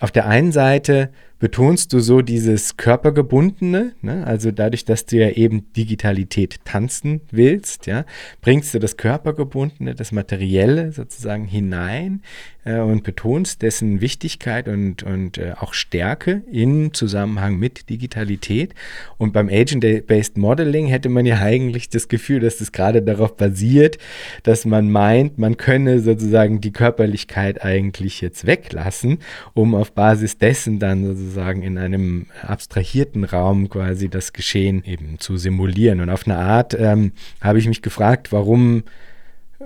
auf 0.00 0.10
der 0.10 0.26
einen 0.26 0.52
Seite 0.52 1.10
betonst 1.38 1.92
du 1.92 2.00
so 2.00 2.20
dieses 2.20 2.76
Körpergebundene, 2.76 3.92
ne? 4.02 4.26
also 4.26 4.50
dadurch, 4.50 4.84
dass 4.84 5.06
du 5.06 5.16
ja 5.16 5.30
eben 5.30 5.72
Digitalität 5.72 6.60
tanzen 6.64 7.20
willst, 7.30 7.86
ja, 7.86 8.04
bringst 8.40 8.74
du 8.74 8.78
das 8.78 8.96
Körpergebundene, 8.96 9.94
das 9.94 10.10
Materielle 10.10 10.92
sozusagen 10.92 11.44
hinein 11.44 12.22
äh, 12.64 12.78
und 12.78 13.04
betonst 13.04 13.62
dessen 13.62 14.00
Wichtigkeit 14.00 14.68
und, 14.68 15.02
und 15.04 15.38
äh, 15.38 15.54
auch 15.58 15.74
Stärke 15.74 16.42
im 16.50 16.92
Zusammenhang 16.92 17.58
mit 17.58 17.88
Digitalität. 17.88 18.74
Und 19.16 19.32
beim 19.32 19.48
Agent-Based 19.48 20.36
Modeling 20.36 20.86
hätte 20.86 21.08
man 21.08 21.24
ja 21.24 21.38
eigentlich 21.38 21.88
das 21.88 22.08
Gefühl, 22.08 22.40
dass 22.40 22.58
das 22.58 22.72
gerade 22.72 23.02
darauf 23.02 23.36
basiert, 23.36 23.98
dass 24.42 24.64
man 24.64 24.90
meint, 24.90 25.38
man 25.38 25.56
könne 25.56 26.00
sozusagen 26.00 26.60
die 26.60 26.72
Körperlichkeit 26.72 27.64
eigentlich 27.64 28.20
jetzt 28.20 28.46
weglassen, 28.46 29.18
um 29.54 29.74
auf 29.74 29.92
Basis 29.92 30.38
dessen 30.38 30.78
dann 30.78 31.04
sozusagen 31.04 31.27
sozusagen 31.28 31.62
in 31.62 31.78
einem 31.78 32.26
abstrahierten 32.42 33.24
Raum 33.24 33.68
quasi 33.68 34.08
das 34.08 34.32
Geschehen 34.32 34.84
eben 34.84 35.18
zu 35.18 35.36
simulieren. 35.36 36.00
Und 36.00 36.10
auf 36.10 36.26
eine 36.26 36.38
Art 36.38 36.74
ähm, 36.78 37.12
habe 37.40 37.58
ich 37.58 37.68
mich 37.68 37.82
gefragt, 37.82 38.32
warum 38.32 38.84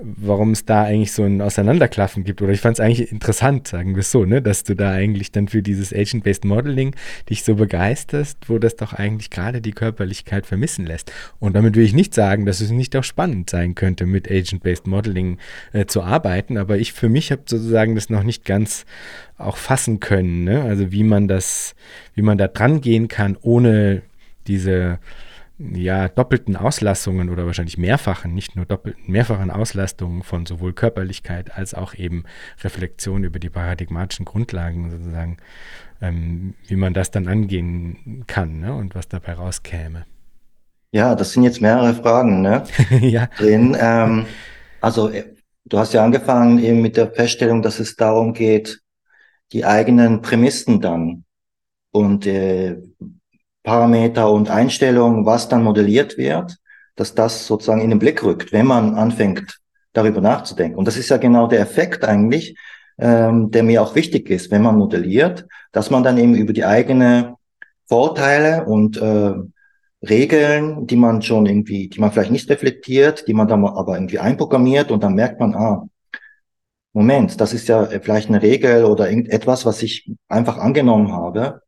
warum 0.03 0.51
es 0.51 0.65
da 0.65 0.83
eigentlich 0.83 1.11
so 1.11 1.23
ein 1.23 1.41
Auseinanderklaffen 1.41 2.23
gibt. 2.23 2.41
Oder 2.41 2.51
ich 2.51 2.61
fand 2.61 2.77
es 2.77 2.79
eigentlich 2.79 3.11
interessant, 3.11 3.67
sagen 3.67 3.95
wir 3.95 4.01
es 4.01 4.11
so, 4.11 4.25
ne, 4.25 4.41
dass 4.41 4.63
du 4.63 4.75
da 4.75 4.91
eigentlich 4.91 5.31
dann 5.31 5.47
für 5.47 5.61
dieses 5.61 5.93
Agent-Based 5.93 6.45
Modeling 6.45 6.95
dich 7.29 7.43
so 7.43 7.55
begeisterst, 7.55 8.37
wo 8.47 8.59
das 8.59 8.75
doch 8.75 8.93
eigentlich 8.93 9.29
gerade 9.29 9.61
die 9.61 9.71
Körperlichkeit 9.71 10.45
vermissen 10.45 10.85
lässt. 10.85 11.11
Und 11.39 11.55
damit 11.55 11.75
will 11.75 11.83
ich 11.83 11.93
nicht 11.93 12.13
sagen, 12.13 12.45
dass 12.45 12.61
es 12.61 12.71
nicht 12.71 12.95
auch 12.95 13.03
spannend 13.03 13.49
sein 13.49 13.75
könnte, 13.75 14.05
mit 14.05 14.29
Agent-Based 14.29 14.87
Modeling 14.87 15.37
äh, 15.71 15.85
zu 15.85 16.03
arbeiten, 16.03 16.57
aber 16.57 16.77
ich 16.77 16.93
für 16.93 17.09
mich 17.09 17.31
habe 17.31 17.43
sozusagen 17.45 17.95
das 17.95 18.09
noch 18.09 18.23
nicht 18.23 18.45
ganz 18.45 18.85
auch 19.37 19.57
fassen 19.57 19.99
können. 19.99 20.43
Ne? 20.43 20.63
Also 20.63 20.91
wie 20.91 21.03
man 21.03 21.27
das, 21.27 21.75
wie 22.15 22.21
man 22.21 22.37
da 22.37 22.47
dran 22.47 22.81
gehen 22.81 23.07
kann, 23.07 23.37
ohne 23.41 24.01
diese 24.47 24.99
ja, 25.71 26.09
doppelten 26.09 26.55
Auslassungen 26.55 27.29
oder 27.29 27.45
wahrscheinlich 27.45 27.77
mehrfachen, 27.77 28.33
nicht 28.33 28.55
nur 28.55 28.65
doppelten, 28.65 29.11
mehrfachen 29.11 29.51
Auslastungen 29.51 30.23
von 30.23 30.45
sowohl 30.45 30.73
Körperlichkeit 30.73 31.55
als 31.55 31.73
auch 31.73 31.93
eben 31.95 32.23
Reflexion 32.63 33.23
über 33.23 33.39
die 33.39 33.49
paradigmatischen 33.49 34.25
Grundlagen 34.25 34.89
sozusagen, 34.91 35.37
ähm, 36.01 36.55
wie 36.67 36.75
man 36.75 36.93
das 36.93 37.11
dann 37.11 37.27
angehen 37.27 38.25
kann 38.27 38.59
ne, 38.59 38.73
und 38.73 38.95
was 38.95 39.07
dabei 39.07 39.33
rauskäme. 39.33 40.05
Ja, 40.91 41.15
das 41.15 41.31
sind 41.31 41.43
jetzt 41.43 41.61
mehrere 41.61 41.93
Fragen 41.93 42.41
ne? 42.41 42.63
ja. 43.01 43.27
drin. 43.37 43.75
Ähm, 43.79 44.25
also 44.81 45.09
äh, 45.09 45.23
du 45.65 45.79
hast 45.79 45.93
ja 45.93 46.03
angefangen 46.03 46.59
eben 46.59 46.81
mit 46.81 46.97
der 46.97 47.11
Feststellung, 47.11 47.61
dass 47.61 47.79
es 47.79 47.95
darum 47.95 48.33
geht, 48.33 48.81
die 49.53 49.65
eigenen 49.65 50.21
Prämissen 50.21 50.81
dann 50.81 51.23
und 51.91 52.25
äh, 52.27 52.77
Parameter 53.63 54.29
und 54.31 54.49
Einstellungen, 54.49 55.25
was 55.25 55.49
dann 55.49 55.63
modelliert 55.63 56.17
wird, 56.17 56.57
dass 56.95 57.15
das 57.15 57.47
sozusagen 57.47 57.81
in 57.81 57.89
den 57.89 57.99
Blick 57.99 58.23
rückt, 58.23 58.51
wenn 58.51 58.67
man 58.67 58.95
anfängt, 58.95 59.59
darüber 59.93 60.21
nachzudenken. 60.21 60.77
Und 60.77 60.87
das 60.87 60.97
ist 60.97 61.09
ja 61.09 61.17
genau 61.17 61.47
der 61.47 61.61
Effekt 61.61 62.03
eigentlich, 62.03 62.57
ähm, 62.99 63.51
der 63.51 63.63
mir 63.63 63.81
auch 63.81 63.95
wichtig 63.95 64.29
ist, 64.29 64.51
wenn 64.51 64.61
man 64.61 64.77
modelliert, 64.77 65.47
dass 65.71 65.89
man 65.89 66.03
dann 66.03 66.17
eben 66.17 66.35
über 66.35 66.53
die 66.53 66.65
eigene 66.65 67.35
Vorteile 67.87 68.65
und 68.65 68.97
äh, 68.97 69.33
Regeln, 70.07 70.85
die 70.85 70.95
man 70.95 71.21
schon 71.21 71.45
irgendwie, 71.45 71.87
die 71.87 71.99
man 71.99 72.11
vielleicht 72.11 72.31
nicht 72.31 72.49
reflektiert, 72.49 73.27
die 73.27 73.33
man 73.33 73.47
dann 73.47 73.65
aber 73.65 73.95
irgendwie 73.95 74.19
einprogrammiert 74.19 74.91
und 74.91 75.03
dann 75.03 75.15
merkt 75.15 75.39
man, 75.39 75.55
ah, 75.55 75.87
Moment, 76.91 77.41
das 77.41 77.53
ist 77.53 77.67
ja 77.67 77.85
vielleicht 77.85 78.29
eine 78.29 78.41
Regel 78.41 78.85
oder 78.85 79.09
irgendetwas, 79.09 79.65
was 79.65 79.81
ich 79.81 80.11
einfach 80.27 80.57
angenommen 80.57 81.11
habe, 81.11 81.62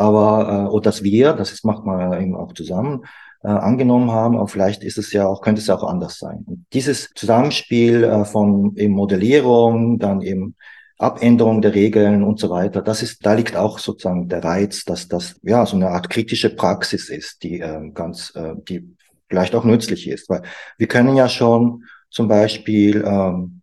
aber 0.00 0.66
äh, 0.66 0.68
oder 0.70 0.84
dass 0.84 1.02
wir, 1.02 1.34
das 1.34 1.52
ist, 1.52 1.64
macht 1.64 1.84
man 1.84 2.20
eben 2.20 2.34
auch 2.34 2.54
zusammen, 2.54 3.04
äh, 3.42 3.48
angenommen 3.48 4.10
haben, 4.10 4.36
aber 4.36 4.48
vielleicht 4.48 4.82
ist 4.82 4.98
es 4.98 5.12
ja 5.12 5.26
auch, 5.26 5.42
könnte 5.42 5.60
es 5.60 5.66
ja 5.66 5.76
auch 5.76 5.84
anders 5.84 6.18
sein. 6.18 6.44
Und 6.46 6.64
dieses 6.72 7.10
Zusammenspiel 7.14 8.04
äh, 8.04 8.24
von 8.24 8.74
eben 8.76 8.94
Modellierung, 8.94 9.98
dann 9.98 10.22
eben 10.22 10.56
Abänderung 10.98 11.62
der 11.62 11.74
Regeln 11.74 12.22
und 12.22 12.38
so 12.38 12.50
weiter. 12.50 12.82
Das 12.82 13.02
ist, 13.02 13.24
da 13.24 13.34
liegt 13.34 13.56
auch 13.56 13.78
sozusagen 13.78 14.28
der 14.28 14.44
Reiz, 14.44 14.84
dass 14.84 15.08
das 15.08 15.36
ja 15.42 15.64
so 15.64 15.76
eine 15.76 15.88
Art 15.88 16.10
kritische 16.10 16.50
Praxis 16.50 17.08
ist, 17.08 17.42
die 17.42 17.60
äh, 17.60 17.90
ganz, 17.92 18.32
äh, 18.34 18.54
die 18.68 18.96
vielleicht 19.28 19.54
auch 19.54 19.64
nützlich 19.64 20.08
ist, 20.08 20.28
weil 20.28 20.42
wir 20.78 20.88
können 20.88 21.14
ja 21.14 21.28
schon 21.28 21.84
zum 22.10 22.28
Beispiel 22.28 23.04
ähm, 23.06 23.60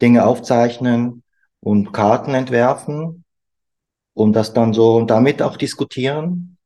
Dinge 0.00 0.24
aufzeichnen 0.26 1.22
und 1.60 1.92
Karten 1.92 2.34
entwerfen 2.34 3.17
und 4.18 4.32
das 4.34 4.52
dann 4.52 4.72
so 4.72 5.02
damit 5.02 5.40
auch 5.42 5.56
diskutieren. 5.56 6.56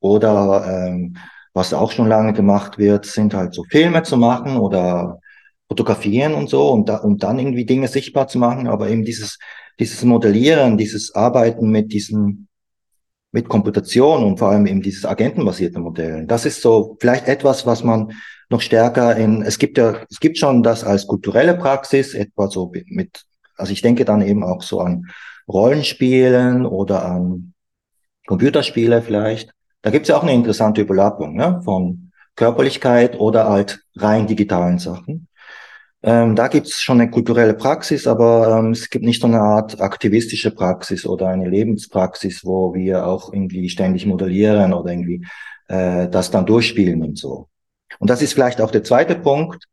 Oder 0.00 0.88
ähm, 0.88 1.16
was 1.54 1.72
auch 1.72 1.90
schon 1.90 2.06
lange 2.06 2.34
gemacht 2.34 2.76
wird, 2.76 3.06
sind 3.06 3.32
halt 3.32 3.54
so 3.54 3.64
Filme 3.64 4.02
zu 4.02 4.18
machen 4.18 4.58
oder 4.58 5.18
fotografieren 5.68 6.34
und 6.34 6.50
so 6.50 6.70
und, 6.70 6.88
da, 6.90 6.98
und 6.98 7.22
dann 7.22 7.38
irgendwie 7.38 7.64
Dinge 7.64 7.88
sichtbar 7.88 8.28
zu 8.28 8.38
machen, 8.38 8.66
aber 8.68 8.90
eben 8.90 9.04
dieses, 9.04 9.38
dieses 9.80 10.04
Modellieren, 10.04 10.76
dieses 10.76 11.14
Arbeiten 11.14 11.70
mit 11.70 11.92
diesen, 11.92 12.46
mit 13.32 13.48
Komputation 13.48 14.22
und 14.22 14.38
vor 14.38 14.50
allem 14.50 14.66
eben 14.66 14.82
dieses 14.82 15.06
agentenbasierte 15.06 15.80
Modellen, 15.80 16.28
das 16.28 16.44
ist 16.44 16.60
so 16.60 16.98
vielleicht 17.00 17.26
etwas, 17.26 17.64
was 17.64 17.82
man 17.82 18.12
noch 18.50 18.60
stärker 18.60 19.16
in, 19.16 19.40
es 19.42 19.58
gibt 19.58 19.78
ja, 19.78 20.04
es 20.10 20.20
gibt 20.20 20.36
schon 20.36 20.62
das 20.62 20.84
als 20.84 21.06
kulturelle 21.06 21.56
Praxis, 21.56 22.12
etwa 22.12 22.48
so 22.48 22.70
mit, 22.88 23.24
also 23.56 23.72
ich 23.72 23.80
denke 23.80 24.04
dann 24.04 24.20
eben 24.20 24.44
auch 24.44 24.62
so 24.62 24.80
an 24.80 25.06
Rollenspielen 25.48 26.66
oder 26.66 27.04
an 27.04 27.54
Computerspiele 28.26 29.02
vielleicht. 29.02 29.52
Da 29.82 29.90
gibt 29.90 30.04
es 30.04 30.08
ja 30.08 30.16
auch 30.16 30.22
eine 30.22 30.34
interessante 30.34 30.80
Überlappung 30.80 31.36
ne, 31.36 31.60
von 31.64 32.10
Körperlichkeit 32.34 33.18
oder 33.18 33.48
halt 33.48 33.80
rein 33.96 34.26
digitalen 34.26 34.78
Sachen. 34.78 35.28
Ähm, 36.02 36.36
da 36.36 36.48
gibt 36.48 36.66
es 36.66 36.80
schon 36.80 37.00
eine 37.00 37.10
kulturelle 37.10 37.54
Praxis, 37.54 38.06
aber 38.06 38.58
ähm, 38.58 38.72
es 38.72 38.90
gibt 38.90 39.04
nicht 39.04 39.20
so 39.20 39.26
eine 39.26 39.40
Art 39.40 39.80
aktivistische 39.80 40.50
Praxis 40.50 41.06
oder 41.06 41.28
eine 41.28 41.48
Lebenspraxis, 41.48 42.44
wo 42.44 42.74
wir 42.74 43.06
auch 43.06 43.32
irgendwie 43.32 43.68
ständig 43.68 44.06
modellieren 44.06 44.72
oder 44.72 44.92
irgendwie 44.92 45.26
äh, 45.68 46.08
das 46.08 46.30
dann 46.30 46.46
durchspielen 46.46 47.02
und 47.02 47.18
so. 47.18 47.48
Und 47.98 48.10
das 48.10 48.22
ist 48.22 48.34
vielleicht 48.34 48.60
auch 48.60 48.70
der 48.70 48.84
zweite 48.84 49.16
Punkt, 49.16 49.64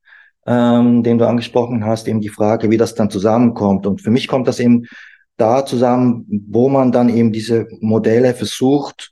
ähm, 0.48 1.04
den 1.04 1.18
du 1.18 1.28
angesprochen 1.28 1.86
hast, 1.86 2.08
eben 2.08 2.22
die 2.22 2.30
Frage, 2.30 2.70
wie 2.70 2.78
das 2.78 2.96
dann 2.96 3.10
zusammenkommt. 3.10 3.86
Und 3.86 4.02
für 4.02 4.12
mich 4.12 4.28
kommt 4.28 4.48
das 4.48 4.60
eben 4.60 4.86
da 5.44 5.66
zusammen, 5.66 6.26
wo 6.50 6.70
man 6.70 6.92
dann 6.92 7.10
eben 7.10 7.32
diese 7.32 7.68
Modelle 7.82 8.34
versucht 8.34 9.12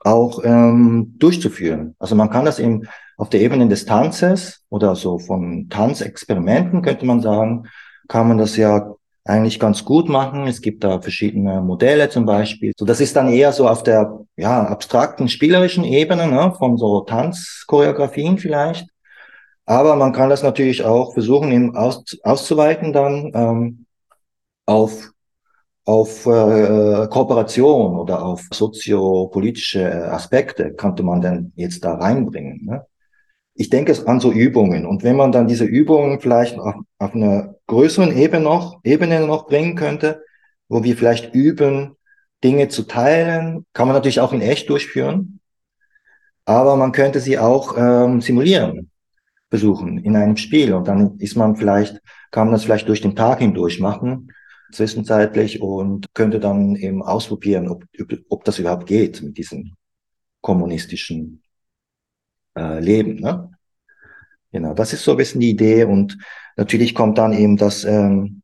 auch 0.00 0.44
ähm, 0.44 1.14
durchzuführen. 1.18 1.96
Also 1.98 2.14
man 2.14 2.30
kann 2.30 2.44
das 2.44 2.58
eben 2.58 2.86
auf 3.16 3.30
der 3.30 3.40
Ebene 3.40 3.66
des 3.66 3.84
Tanzes 3.84 4.64
oder 4.68 4.94
so 4.94 5.18
von 5.18 5.68
Tanzexperimenten 5.68 6.82
könnte 6.82 7.04
man 7.06 7.20
sagen, 7.20 7.64
kann 8.06 8.28
man 8.28 8.38
das 8.38 8.56
ja 8.56 8.94
eigentlich 9.24 9.58
ganz 9.58 9.84
gut 9.84 10.08
machen. 10.08 10.46
Es 10.46 10.60
gibt 10.60 10.84
da 10.84 11.00
verschiedene 11.00 11.60
Modelle 11.60 12.08
zum 12.08 12.24
Beispiel. 12.24 12.72
So, 12.78 12.84
das 12.84 13.00
ist 13.00 13.16
dann 13.16 13.28
eher 13.28 13.52
so 13.52 13.68
auf 13.68 13.82
der 13.82 14.20
ja, 14.36 14.64
abstrakten 14.64 15.28
spielerischen 15.28 15.84
Ebene 15.84 16.26
ne, 16.28 16.54
von 16.56 16.76
so 16.78 17.00
Tanzchoreografien 17.00 18.38
vielleicht. 18.38 18.88
Aber 19.66 19.96
man 19.96 20.12
kann 20.12 20.30
das 20.30 20.42
natürlich 20.42 20.84
auch 20.84 21.12
versuchen, 21.12 21.52
eben 21.52 21.76
aus, 21.76 22.04
auszuweiten 22.22 22.92
dann 22.92 23.32
ähm, 23.34 23.86
auf 24.64 25.10
auf 25.88 26.26
äh, 26.26 27.06
Kooperation 27.08 27.96
oder 27.96 28.22
auf 28.22 28.42
soziopolitische 28.52 30.12
Aspekte 30.12 30.74
könnte 30.74 31.02
man 31.02 31.22
denn 31.22 31.52
jetzt 31.56 31.82
da 31.82 31.94
reinbringen. 31.94 32.66
Ne? 32.66 32.84
Ich 33.54 33.70
denke 33.70 33.92
es 33.92 34.06
an 34.06 34.20
so 34.20 34.30
Übungen. 34.30 34.84
Und 34.84 35.02
wenn 35.02 35.16
man 35.16 35.32
dann 35.32 35.48
diese 35.48 35.64
Übungen 35.64 36.20
vielleicht 36.20 36.58
auf, 36.58 36.74
auf 36.98 37.14
einer 37.14 37.54
größeren 37.68 38.14
Ebene 38.14 38.44
noch, 38.44 38.80
Ebene 38.84 39.26
noch 39.26 39.46
bringen 39.46 39.76
könnte, 39.76 40.22
wo 40.68 40.84
wir 40.84 40.94
vielleicht 40.94 41.34
üben, 41.34 41.96
Dinge 42.44 42.68
zu 42.68 42.82
teilen, 42.82 43.64
kann 43.72 43.88
man 43.88 43.96
natürlich 43.96 44.20
auch 44.20 44.34
in 44.34 44.42
echt 44.42 44.68
durchführen. 44.68 45.40
Aber 46.44 46.76
man 46.76 46.92
könnte 46.92 47.20
sie 47.20 47.38
auch 47.38 47.78
ähm, 47.78 48.20
simulieren, 48.20 48.90
besuchen 49.48 49.96
in 49.96 50.16
einem 50.16 50.36
Spiel. 50.36 50.74
Und 50.74 50.86
dann 50.86 51.16
ist 51.18 51.34
man 51.34 51.56
vielleicht, 51.56 52.02
kann 52.30 52.48
man 52.48 52.52
das 52.52 52.64
vielleicht 52.64 52.88
durch 52.88 53.00
den 53.00 53.16
Tag 53.16 53.38
hindurch 53.38 53.80
machen 53.80 54.28
zwischenzeitlich 54.72 55.60
und 55.60 56.12
könnte 56.14 56.40
dann 56.40 56.76
eben 56.76 57.02
ausprobieren, 57.02 57.68
ob, 57.68 57.84
ob 58.28 58.44
das 58.44 58.58
überhaupt 58.58 58.86
geht 58.86 59.22
mit 59.22 59.38
diesem 59.38 59.74
kommunistischen 60.40 61.42
äh, 62.56 62.80
Leben. 62.80 63.16
Ne? 63.16 63.50
Genau, 64.52 64.74
das 64.74 64.92
ist 64.92 65.04
so 65.04 65.12
ein 65.12 65.16
bisschen 65.16 65.40
die 65.40 65.50
Idee 65.50 65.84
und 65.84 66.18
natürlich 66.56 66.94
kommt 66.94 67.18
dann 67.18 67.32
eben 67.32 67.56
das, 67.56 67.84
ähm, 67.84 68.42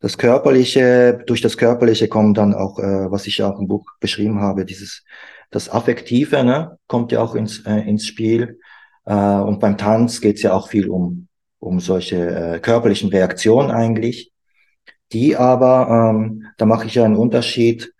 das 0.00 0.18
Körperliche, 0.18 1.22
durch 1.26 1.40
das 1.40 1.56
Körperliche 1.56 2.08
kommt 2.08 2.38
dann 2.38 2.54
auch, 2.54 2.78
äh, 2.78 3.10
was 3.10 3.26
ich 3.26 3.42
auch 3.42 3.58
im 3.58 3.68
Buch 3.68 3.86
beschrieben 4.00 4.40
habe, 4.40 4.64
dieses, 4.64 5.04
das 5.50 5.70
Affektive, 5.70 6.44
ne, 6.44 6.78
kommt 6.86 7.12
ja 7.12 7.22
auch 7.22 7.34
ins, 7.34 7.64
äh, 7.64 7.80
ins 7.88 8.06
Spiel. 8.06 8.58
Äh, 9.06 9.14
und 9.14 9.60
beim 9.60 9.78
Tanz 9.78 10.20
geht 10.20 10.36
es 10.36 10.42
ja 10.42 10.52
auch 10.52 10.68
viel 10.68 10.88
um, 10.88 11.28
um 11.58 11.80
solche 11.80 12.16
äh, 12.16 12.58
körperlichen 12.60 13.10
Reaktionen 13.10 13.70
eigentlich 13.70 14.33
die 15.12 15.36
aber, 15.36 16.12
ähm, 16.14 16.46
da 16.56 16.66
mache 16.66 16.86
ich 16.86 16.94
ja 16.94 17.04
einen 17.04 17.16
Unterschied, 17.16 17.92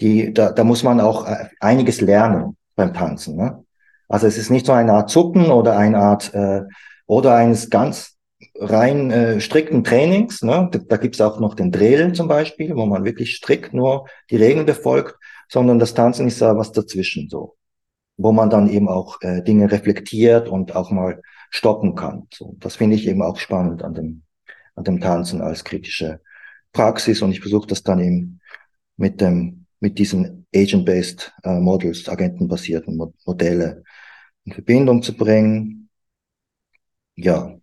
die, 0.00 0.32
da, 0.32 0.52
da 0.52 0.64
muss 0.64 0.82
man 0.82 1.00
auch 1.00 1.26
äh, 1.26 1.48
einiges 1.60 2.00
lernen 2.00 2.56
beim 2.74 2.94
Tanzen. 2.94 3.36
Ne? 3.36 3.64
Also 4.08 4.26
es 4.26 4.38
ist 4.38 4.50
nicht 4.50 4.66
so 4.66 4.72
eine 4.72 4.92
Art 4.92 5.10
Zucken 5.10 5.50
oder 5.50 5.76
eine 5.76 5.98
Art 5.98 6.34
äh, 6.34 6.62
oder 7.06 7.34
eines 7.34 7.70
ganz 7.70 8.16
rein 8.58 9.10
äh, 9.10 9.40
strikten 9.40 9.84
Trainings. 9.84 10.42
Ne? 10.42 10.68
Da, 10.72 10.78
da 10.78 10.96
gibt 10.96 11.16
es 11.16 11.20
auch 11.20 11.38
noch 11.38 11.54
den 11.54 11.70
Drill 11.70 12.12
zum 12.12 12.28
Beispiel, 12.28 12.74
wo 12.74 12.86
man 12.86 13.04
wirklich 13.04 13.36
strikt 13.36 13.74
nur 13.74 14.06
die 14.30 14.36
Regeln 14.36 14.66
befolgt, 14.66 15.16
sondern 15.48 15.78
das 15.78 15.94
Tanzen 15.94 16.26
ist 16.26 16.40
da 16.40 16.56
was 16.56 16.72
dazwischen 16.72 17.28
so, 17.28 17.56
wo 18.16 18.32
man 18.32 18.48
dann 18.48 18.68
eben 18.70 18.88
auch 18.88 19.20
äh, 19.20 19.42
Dinge 19.42 19.70
reflektiert 19.70 20.48
und 20.48 20.74
auch 20.74 20.90
mal 20.90 21.20
stoppen 21.50 21.94
kann. 21.94 22.28
So, 22.32 22.56
das 22.58 22.76
finde 22.76 22.96
ich 22.96 23.06
eben 23.06 23.22
auch 23.22 23.36
spannend 23.38 23.82
an 23.82 23.94
dem 23.94 24.22
an 24.76 24.84
dem 24.84 25.00
Tanzen 25.00 25.42
als 25.42 25.64
kritische 25.64 26.20
Praxis 26.72 27.22
und 27.22 27.32
ich 27.32 27.40
versuche 27.40 27.66
das 27.66 27.82
dann 27.82 28.00
eben 28.00 28.40
mit 28.96 29.20
dem 29.20 29.66
mit 29.80 29.98
diesen 29.98 30.46
Agent-based 30.54 31.32
äh, 31.42 31.58
Models, 31.58 32.08
agentenbasierten 32.08 32.96
Mo 32.96 33.14
Modelle 33.24 33.82
in 34.44 34.52
Verbindung 34.52 35.02
zu 35.02 35.16
bringen. 35.16 35.88
Ja. 37.16 37.56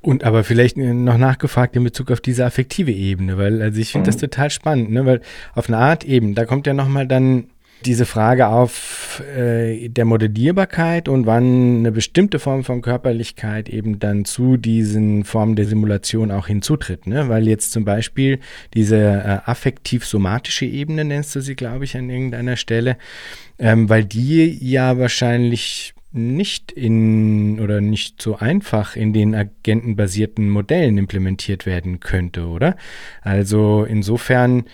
Und 0.00 0.24
aber 0.24 0.44
vielleicht 0.44 0.76
noch 0.76 1.18
nachgefragt 1.18 1.76
in 1.76 1.84
Bezug 1.84 2.10
auf 2.10 2.20
diese 2.20 2.44
affektive 2.44 2.92
Ebene, 2.92 3.38
weil 3.38 3.60
also 3.60 3.80
ich 3.80 3.92
finde 3.92 4.08
mhm. 4.08 4.12
das 4.12 4.16
total 4.20 4.50
spannend, 4.50 4.90
ne? 4.90 5.04
weil 5.04 5.20
auf 5.54 5.68
eine 5.68 5.78
Art 5.78 6.04
eben, 6.04 6.34
da 6.34 6.44
kommt 6.44 6.66
ja 6.66 6.74
nochmal 6.74 7.06
dann 7.06 7.50
diese 7.84 8.06
Frage 8.06 8.48
auf 8.48 9.22
äh, 9.36 9.88
der 9.88 10.04
Modellierbarkeit 10.04 11.08
und 11.08 11.26
wann 11.26 11.78
eine 11.78 11.92
bestimmte 11.92 12.38
Form 12.38 12.64
von 12.64 12.82
Körperlichkeit 12.82 13.68
eben 13.68 13.98
dann 13.98 14.24
zu 14.24 14.56
diesen 14.56 15.24
Formen 15.24 15.56
der 15.56 15.66
Simulation 15.66 16.30
auch 16.30 16.46
hinzutritt. 16.46 17.06
Ne? 17.06 17.28
Weil 17.28 17.46
jetzt 17.46 17.72
zum 17.72 17.84
Beispiel 17.84 18.40
diese 18.74 18.96
äh, 18.96 19.38
affektiv-somatische 19.44 20.64
Ebene, 20.64 21.04
nennst 21.04 21.36
du 21.36 21.40
sie, 21.40 21.54
glaube 21.54 21.84
ich, 21.84 21.96
an 21.96 22.08
irgendeiner 22.08 22.56
Stelle, 22.56 22.96
ähm, 23.58 23.88
weil 23.88 24.04
die 24.04 24.58
ja 24.60 24.98
wahrscheinlich 24.98 25.94
nicht 26.12 26.72
in 26.72 27.60
oder 27.60 27.80
nicht 27.80 28.22
so 28.22 28.36
einfach 28.36 28.96
in 28.96 29.12
den 29.12 29.34
agentenbasierten 29.34 30.48
Modellen 30.48 30.96
implementiert 30.96 31.66
werden 31.66 32.00
könnte, 32.00 32.46
oder? 32.46 32.76
Also 33.20 33.84
insofern 33.84 34.64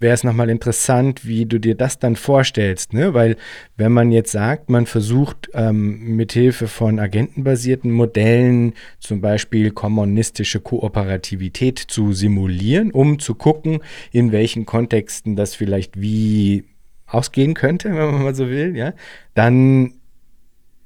wäre 0.00 0.14
es 0.14 0.24
nochmal 0.24 0.48
interessant, 0.48 1.26
wie 1.26 1.46
du 1.46 1.60
dir 1.60 1.74
das 1.74 1.98
dann 1.98 2.16
vorstellst, 2.16 2.94
ne? 2.94 3.14
Weil 3.14 3.36
wenn 3.76 3.92
man 3.92 4.10
jetzt 4.10 4.32
sagt, 4.32 4.70
man 4.70 4.86
versucht 4.86 5.50
ähm, 5.54 6.16
mithilfe 6.16 6.66
von 6.66 6.98
agentenbasierten 6.98 7.90
Modellen 7.90 8.72
zum 8.98 9.20
Beispiel 9.20 9.70
kommunistische 9.70 10.60
Kooperativität 10.60 11.78
zu 11.78 12.12
simulieren, 12.12 12.90
um 12.90 13.18
zu 13.18 13.34
gucken, 13.34 13.80
in 14.10 14.32
welchen 14.32 14.64
Kontexten 14.66 15.36
das 15.36 15.54
vielleicht 15.54 16.00
wie 16.00 16.64
ausgehen 17.06 17.54
könnte, 17.54 17.90
wenn 17.90 18.10
man 18.12 18.22
mal 18.22 18.34
so 18.34 18.48
will, 18.48 18.76
ja, 18.76 18.94
dann 19.34 19.94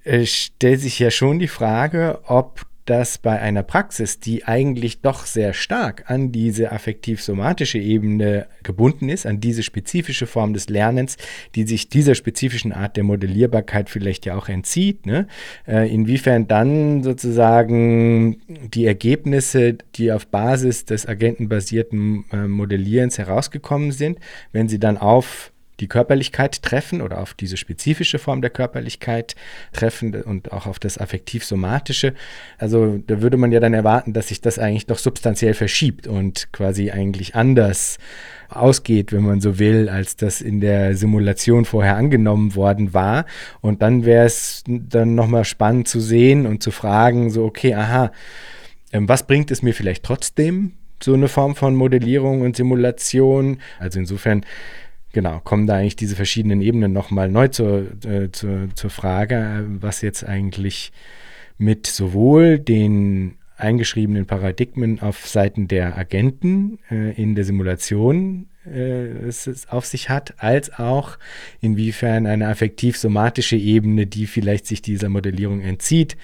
äh, 0.02 0.26
stellt 0.26 0.80
sich 0.80 0.98
ja 0.98 1.10
schon 1.10 1.38
die 1.38 1.48
Frage, 1.48 2.20
ob 2.26 2.66
das 2.84 3.18
bei 3.18 3.40
einer 3.40 3.62
Praxis, 3.62 4.20
die 4.20 4.44
eigentlich 4.44 5.00
doch 5.00 5.26
sehr 5.26 5.54
stark 5.54 6.04
an 6.10 6.32
diese 6.32 6.70
affektiv-somatische 6.72 7.78
Ebene 7.78 8.46
gebunden 8.62 9.08
ist, 9.08 9.26
an 9.26 9.40
diese 9.40 9.62
spezifische 9.62 10.26
Form 10.26 10.52
des 10.52 10.68
Lernens, 10.68 11.16
die 11.54 11.66
sich 11.66 11.88
dieser 11.88 12.14
spezifischen 12.14 12.72
Art 12.72 12.96
der 12.96 13.04
Modellierbarkeit 13.04 13.88
vielleicht 13.88 14.26
ja 14.26 14.36
auch 14.36 14.48
entzieht, 14.48 15.06
ne? 15.06 15.26
äh, 15.66 15.92
inwiefern 15.92 16.46
dann 16.46 17.02
sozusagen 17.02 18.42
die 18.48 18.86
Ergebnisse, 18.86 19.78
die 19.94 20.12
auf 20.12 20.26
Basis 20.26 20.84
des 20.84 21.06
agentenbasierten 21.06 22.24
äh, 22.32 22.46
Modellierens 22.46 23.18
herausgekommen 23.18 23.92
sind, 23.92 24.18
wenn 24.52 24.68
sie 24.68 24.78
dann 24.78 24.98
auf 24.98 25.53
die 25.80 25.88
Körperlichkeit 25.88 26.62
treffen 26.62 27.02
oder 27.02 27.20
auf 27.20 27.34
diese 27.34 27.56
spezifische 27.56 28.18
Form 28.18 28.40
der 28.40 28.50
Körperlichkeit 28.50 29.34
treffen 29.72 30.14
und 30.22 30.52
auch 30.52 30.66
auf 30.66 30.78
das 30.78 30.98
affektiv-somatische. 30.98 32.14
Also 32.58 32.98
da 33.06 33.20
würde 33.20 33.36
man 33.36 33.52
ja 33.52 33.60
dann 33.60 33.74
erwarten, 33.74 34.12
dass 34.12 34.28
sich 34.28 34.40
das 34.40 34.58
eigentlich 34.58 34.86
doch 34.86 34.98
substanziell 34.98 35.54
verschiebt 35.54 36.06
und 36.06 36.52
quasi 36.52 36.90
eigentlich 36.90 37.34
anders 37.34 37.98
ausgeht, 38.48 39.12
wenn 39.12 39.22
man 39.22 39.40
so 39.40 39.58
will, 39.58 39.88
als 39.88 40.16
das 40.16 40.40
in 40.40 40.60
der 40.60 40.96
Simulation 40.96 41.64
vorher 41.64 41.96
angenommen 41.96 42.54
worden 42.54 42.94
war. 42.94 43.26
Und 43.60 43.82
dann 43.82 44.04
wäre 44.04 44.26
es 44.26 44.62
dann 44.66 45.14
nochmal 45.14 45.44
spannend 45.44 45.88
zu 45.88 46.00
sehen 46.00 46.46
und 46.46 46.62
zu 46.62 46.70
fragen, 46.70 47.30
so, 47.30 47.44
okay, 47.44 47.74
aha, 47.74 48.12
ähm, 48.92 49.08
was 49.08 49.26
bringt 49.26 49.50
es 49.50 49.62
mir 49.62 49.74
vielleicht 49.74 50.04
trotzdem, 50.04 50.72
so 51.02 51.14
eine 51.14 51.28
Form 51.28 51.56
von 51.56 51.74
Modellierung 51.74 52.42
und 52.42 52.56
Simulation? 52.56 53.58
Also 53.78 53.98
insofern 53.98 54.44
genau, 55.14 55.40
kommen 55.40 55.66
da 55.66 55.76
eigentlich 55.76 55.96
diese 55.96 56.16
verschiedenen 56.16 56.60
Ebenen 56.60 56.92
nochmal 56.92 57.30
neu 57.30 57.48
zur, 57.48 57.86
äh, 58.04 58.30
zur, 58.30 58.68
zur 58.74 58.90
Frage, 58.90 59.64
was 59.80 60.02
jetzt 60.02 60.24
eigentlich 60.24 60.92
mit 61.56 61.86
sowohl 61.86 62.58
den 62.58 63.36
eingeschriebenen 63.56 64.26
Paradigmen 64.26 65.00
auf 65.00 65.26
Seiten 65.26 65.68
der 65.68 65.96
Agenten 65.96 66.80
äh, 66.90 67.12
in 67.12 67.34
der 67.34 67.44
Simulation 67.44 68.48
äh, 68.66 69.06
es 69.26 69.68
auf 69.68 69.86
sich 69.86 70.10
hat, 70.10 70.34
als 70.38 70.78
auch 70.78 71.18
inwiefern 71.60 72.26
eine 72.26 72.48
affektiv-somatische 72.48 73.56
Ebene, 73.56 74.06
die 74.06 74.26
vielleicht 74.26 74.66
sich 74.66 74.82
dieser 74.82 75.08
Modellierung 75.08 75.60
entzieht, 75.60 76.16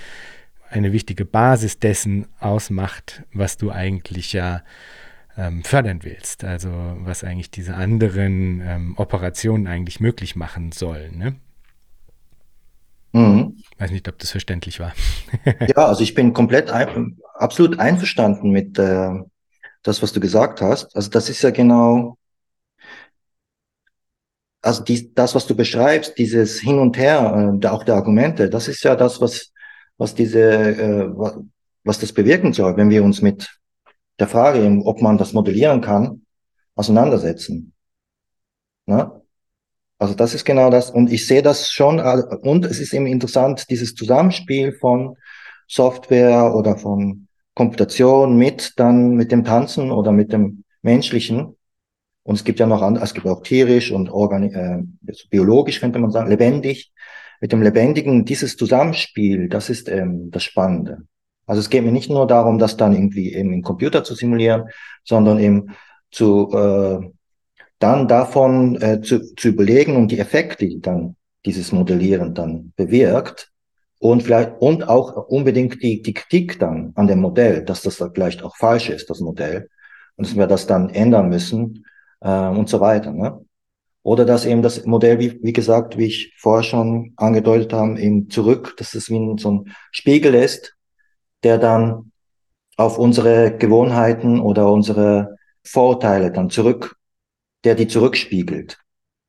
eine 0.69 0.93
wichtige 0.93 1.25
Basis 1.25 1.79
dessen 1.79 2.27
ausmacht, 2.39 3.23
was 3.33 3.57
du 3.57 3.71
eigentlich 3.71 4.33
ja 4.33 4.63
ähm, 5.41 5.65
fördern 5.65 6.01
willst. 6.03 6.45
Also 6.45 6.71
was 6.99 7.25
eigentlich 7.25 7.51
diese 7.51 7.75
anderen 7.75 8.61
ähm, 8.61 8.95
Operationen 8.99 9.67
eigentlich 9.67 9.99
möglich 10.01 10.37
machen 10.37 10.73
sollen. 10.73 11.19
Ne? 11.19 11.37
Mhm. 13.13 13.57
Weiß 13.79 13.91
nicht, 13.91 14.07
ob 14.09 14.19
das 14.19 14.31
verständlich 14.31 14.81
war. 14.81 14.93
ja, 15.67 15.87
also 15.87 16.03
ich 16.03 16.15
bin 16.15 16.33
komplett 16.33 16.71
ein, 16.71 17.19
absolut 17.35 17.79
einverstanden 17.79 18.51
mit 18.51 18.79
äh, 18.79 19.11
das, 19.83 20.03
was 20.03 20.13
du 20.13 20.21
gesagt 20.21 20.61
hast. 20.61 20.95
Also 20.95 21.11
das 21.11 21.31
ist 21.31 21.43
ja 21.43 21.51
genau, 21.51 22.19
also 24.63 24.85
die, 24.85 25.15
das, 25.15 25.35
was 25.35 25.47
du 25.47 25.57
beschreibst, 25.57 26.19
dieses 26.19 26.61
Hin 26.61 26.79
und 26.79 26.99
Her, 26.99 27.59
äh, 27.63 27.67
auch 27.67 27.85
der 27.85 27.95
Argumente, 27.95 28.51
das 28.51 28.69
ist 28.69 28.83
ja 28.85 28.95
das, 28.95 29.21
was, 29.23 29.53
was 29.97 30.15
diese, 30.15 30.43
äh, 30.43 31.09
was 31.83 31.99
das 31.99 32.13
bewirken 32.13 32.53
soll, 32.53 32.77
wenn 32.77 32.91
wir 32.91 33.03
uns 33.03 33.23
mit 33.23 33.60
der 34.21 34.29
Frage, 34.29 34.81
ob 34.85 35.03
man 35.03 35.19
das 35.19 35.33
modellieren 35.33 35.81
kann, 35.81 36.23
auseinandersetzen. 36.75 37.73
Ne? 38.87 39.21
Also 39.99 40.15
das 40.15 40.35
ist 40.35 40.45
genau 40.45 40.71
das. 40.71 40.91
Und 40.91 41.13
ich 41.13 41.27
sehe 41.27 41.43
das 41.43 41.71
schon. 41.71 41.99
Äh, 41.99 42.23
und 42.43 42.65
es 42.65 42.81
ist 42.81 42.95
eben 42.95 43.07
interessant, 43.07 43.69
dieses 43.71 43.95
Zusammenspiel 43.95 44.73
von 44.73 45.17
Software 45.69 46.55
oder 46.55 46.77
von 46.77 47.29
Komputation 47.55 48.37
mit 48.37 48.73
dann 48.77 49.15
mit 49.15 49.31
dem 49.31 49.45
Tanzen 49.45 49.91
oder 49.91 50.13
mit 50.13 50.33
dem 50.33 50.65
Menschlichen. 50.83 51.57
Und 52.23 52.35
es 52.35 52.45
gibt 52.45 52.61
ja 52.61 52.67
noch 52.67 52.83
andere, 52.83 53.05
es 53.05 53.15
gibt 53.15 53.27
auch 53.27 53.43
tierisch 53.43 53.91
und 53.93 54.09
organi 54.11 54.53
äh, 54.55 54.83
biologisch, 55.31 55.81
könnte 55.81 55.99
man 55.99 56.11
sagen, 56.11 56.31
lebendig. 56.31 56.93
Mit 57.41 57.53
dem 57.53 57.63
Lebendigen, 57.63 58.25
dieses 58.25 58.57
Zusammenspiel, 58.57 59.49
das 59.49 59.71
ist 59.71 59.89
ähm, 59.89 60.31
das 60.31 60.45
Spannende. 60.45 61.03
Also 61.47 61.61
es 61.61 61.71
geht 61.71 61.85
mir 61.85 61.93
nicht 61.93 62.11
nur 62.11 62.27
darum, 62.27 62.59
das 62.59 62.77
dann 62.77 62.95
irgendwie 62.95 63.35
eben 63.35 63.53
im 63.53 63.63
Computer 63.63 64.05
zu 64.05 64.15
simulieren, 64.15 64.65
sondern 65.05 65.39
eben 65.39 65.75
zu 66.11 66.51
äh, 66.53 67.11
dann 67.79 68.09
davon 68.09 68.81
äh, 68.81 69.01
zu, 69.01 69.35
zu 69.35 69.49
überlegen 69.49 69.97
und 69.97 70.11
die 70.11 70.19
Effekte, 70.19 70.69
die 70.69 70.81
dann 70.81 71.17
dieses 71.45 71.73
Modellieren 71.73 72.35
dann 72.35 72.73
bewirkt 72.77 73.51
und 73.99 74.23
vielleicht 74.23 74.61
und 74.61 74.89
auch 74.89 75.29
unbedingt 75.29 75.83
die, 75.83 76.03
die 76.03 76.15
Kritik 76.15 76.59
dann 76.59 76.93
an 76.95 77.07
dem 77.07 77.21
Modell, 77.21 77.65
dass 77.65 77.83
das 77.83 77.97
vielleicht 77.97 78.43
auch 78.43 78.57
falsch 78.57 78.91
ist, 78.91 79.11
das 79.11 79.21
Modell, 79.21 79.69
und 80.17 80.27
dass 80.27 80.37
wir 80.37 80.47
das 80.47 80.67
dann 80.67 80.91
ändern 80.91 81.29
müssen 81.29 81.85
äh, 82.21 82.49
und 82.49 82.69
so 82.69 82.81
weiter. 82.81 83.13
Ne? 83.13 83.45
Oder 84.03 84.25
dass 84.25 84.47
eben 84.47 84.63
das 84.63 84.85
Modell, 84.87 85.19
wie, 85.19 85.39
wie 85.43 85.53
gesagt, 85.53 85.99
wie 85.99 86.07
ich 86.07 86.35
vorher 86.39 86.63
schon 86.63 87.13
angedeutet 87.17 87.73
habe, 87.73 88.01
eben 88.01 88.31
zurück, 88.31 88.75
dass 88.79 88.95
es 88.95 89.11
wie 89.11 89.37
so 89.39 89.51
ein 89.51 89.75
Spiegel 89.91 90.35
ist, 90.35 90.77
der 91.45 91.59
dann 91.59 92.13
auf 92.77 92.99
unsere 92.99 93.57
Gewohnheiten 93.57 94.41
oder 94.41 94.71
unsere 94.71 95.37
Vorteile 95.65 96.33
dann 96.33 96.51
zurück, 96.51 96.97
der 97.65 97.75
die 97.75 97.89
zurückspiegelt 97.89 98.79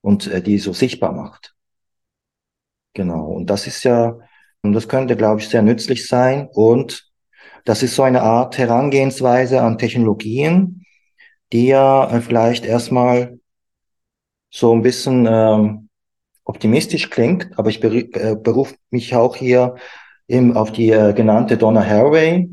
und 0.02 0.28
äh, 0.28 0.42
die 0.42 0.58
so 0.58 0.74
sichtbar 0.74 1.12
macht. 1.12 1.54
Genau. 2.94 3.26
Und 3.26 3.50
das 3.50 3.68
ist 3.68 3.84
ja, 3.84 4.18
und 4.62 4.74
das 4.74 4.88
könnte, 4.88 5.16
glaube 5.16 5.42
ich, 5.42 5.50
sehr 5.50 5.62
nützlich 5.62 6.08
sein. 6.08 6.50
Und 6.54 7.12
das 7.66 7.84
ist 7.84 7.96
so 7.96 8.04
eine 8.04 8.22
Art 8.22 8.58
Herangehensweise 8.58 9.62
an 9.62 9.78
Technologien, 9.78 10.84
die 11.52 11.68
ja 11.68 12.10
äh, 12.10 12.22
vielleicht 12.22 12.66
erstmal 12.66 13.40
so 14.50 14.74
ein 14.74 14.82
bisschen 14.82 15.28
ähm, 15.30 15.90
optimistisch 16.44 17.10
klingt, 17.10 17.58
aber 17.58 17.70
ich 17.70 17.84
äh, 17.84 18.36
berufe 18.36 18.76
mich 18.90 19.16
auch 19.16 19.36
hier 19.36 19.76
eben 20.32 20.56
auf 20.56 20.72
die 20.72 20.92
äh, 20.92 21.14
genannte 21.14 21.58
Donna 21.58 21.86
Haraway, 21.86 22.50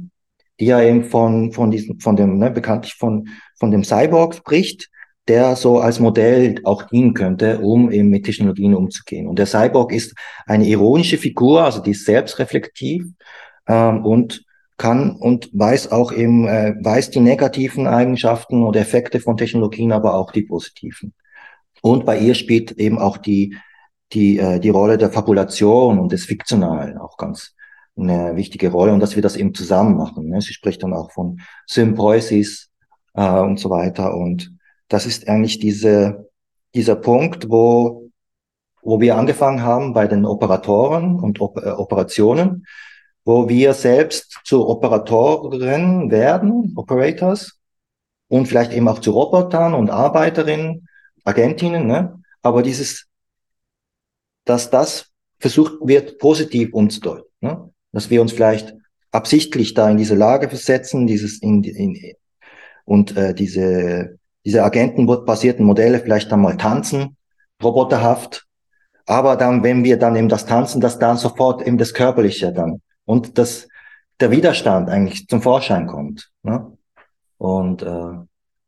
die 0.60 0.66
ja 0.66 0.82
eben 0.82 1.04
von, 1.04 1.52
von 1.52 1.70
diesem, 1.70 2.00
von 2.00 2.16
dem, 2.16 2.38
ne, 2.38 2.50
bekanntlich 2.50 2.94
von, 2.94 3.28
von 3.58 3.70
dem 3.70 3.84
Cyborg 3.84 4.34
spricht, 4.34 4.90
der 5.28 5.56
so 5.56 5.78
als 5.78 6.00
Modell 6.00 6.56
auch 6.64 6.84
dienen 6.84 7.14
könnte, 7.14 7.60
um 7.60 7.92
eben 7.92 8.08
mit 8.08 8.24
Technologien 8.24 8.74
umzugehen. 8.74 9.28
Und 9.28 9.38
der 9.38 9.46
Cyborg 9.46 9.92
ist 9.92 10.14
eine 10.46 10.66
ironische 10.66 11.18
Figur, 11.18 11.64
also 11.64 11.80
die 11.80 11.92
ist 11.92 12.06
selbstreflektiv 12.06 13.04
ähm, 13.68 14.04
und 14.04 14.42
kann 14.78 15.16
und 15.16 15.50
weiß 15.52 15.92
auch 15.92 16.12
eben, 16.12 16.48
äh, 16.48 16.74
weiß 16.80 17.10
die 17.10 17.20
negativen 17.20 17.86
Eigenschaften 17.86 18.62
oder 18.62 18.80
Effekte 18.80 19.20
von 19.20 19.36
Technologien, 19.36 19.92
aber 19.92 20.14
auch 20.14 20.32
die 20.32 20.42
positiven. 20.42 21.12
Und 21.82 22.06
bei 22.06 22.18
ihr 22.18 22.34
spielt 22.34 22.72
eben 22.72 22.98
auch 22.98 23.18
die, 23.18 23.56
die, 24.12 24.38
äh, 24.38 24.58
die 24.58 24.70
Rolle 24.70 24.96
der 24.98 25.10
Fabulation 25.10 25.98
und 25.98 26.12
des 26.12 26.24
Fiktionalen 26.24 26.96
auch 26.96 27.16
ganz 27.16 27.54
eine 27.98 28.36
wichtige 28.36 28.70
Rolle 28.70 28.92
und 28.92 29.00
dass 29.00 29.16
wir 29.16 29.22
das 29.22 29.36
eben 29.36 29.54
zusammen 29.54 29.96
machen. 29.96 30.28
Ne? 30.28 30.40
Sie 30.40 30.52
spricht 30.52 30.82
dann 30.82 30.94
auch 30.94 31.12
von 31.12 31.40
Symbiosis 31.66 32.70
äh, 33.14 33.40
und 33.40 33.58
so 33.58 33.70
weiter. 33.70 34.14
Und 34.14 34.52
das 34.88 35.06
ist 35.06 35.28
eigentlich 35.28 35.58
diese, 35.58 36.30
dieser 36.74 36.96
Punkt, 36.96 37.50
wo, 37.50 38.10
wo 38.82 39.00
wir 39.00 39.16
angefangen 39.16 39.62
haben 39.62 39.92
bei 39.92 40.06
den 40.06 40.24
Operatoren 40.24 41.18
und 41.18 41.40
Op 41.40 41.58
äh, 41.58 41.70
Operationen, 41.70 42.66
wo 43.24 43.48
wir 43.48 43.74
selbst 43.74 44.40
zu 44.44 44.66
Operatoren 44.66 46.10
werden, 46.10 46.72
Operators, 46.76 47.58
und 48.28 48.46
vielleicht 48.46 48.72
eben 48.72 48.88
auch 48.88 49.00
zu 49.00 49.10
Robotern 49.10 49.74
und 49.74 49.90
Arbeiterinnen, 49.90 50.88
Agentinnen, 51.24 51.86
ne? 51.86 52.22
aber 52.42 52.62
dieses, 52.62 53.06
dass 54.44 54.70
das 54.70 55.10
versucht 55.38 55.74
wird, 55.82 56.18
positiv 56.18 56.72
umzudeuten. 56.72 57.28
Ne? 57.40 57.72
Dass 57.98 58.10
wir 58.10 58.22
uns 58.22 58.32
vielleicht 58.32 58.74
absichtlich 59.10 59.74
da 59.74 59.90
in 59.90 59.96
diese 59.96 60.14
Lage 60.14 60.48
versetzen, 60.48 61.06
dieses 61.08 61.42
in, 61.42 61.64
in 61.64 62.14
und 62.84 63.16
äh, 63.16 63.34
diese 63.34 64.18
diese 64.44 64.64
agentenbasierten 64.64 65.64
Modelle 65.64 65.98
vielleicht 65.98 66.32
dann 66.32 66.40
mal 66.40 66.56
tanzen, 66.56 67.16
roboterhaft, 67.62 68.46
aber 69.04 69.36
dann, 69.36 69.62
wenn 69.62 69.84
wir 69.84 69.98
dann 69.98 70.16
eben 70.16 70.28
das 70.28 70.46
tanzen, 70.46 70.80
dass 70.80 70.98
dann 70.98 71.16
sofort 71.16 71.66
eben 71.66 71.76
das 71.76 71.92
Körperliche 71.92 72.52
dann 72.52 72.80
und 73.04 73.36
das 73.36 73.68
der 74.20 74.30
Widerstand 74.30 74.88
eigentlich 74.88 75.28
zum 75.28 75.42
Vorschein 75.42 75.86
kommt. 75.86 76.30
Ne? 76.42 76.78
Und 77.36 77.82
äh, 77.82 78.18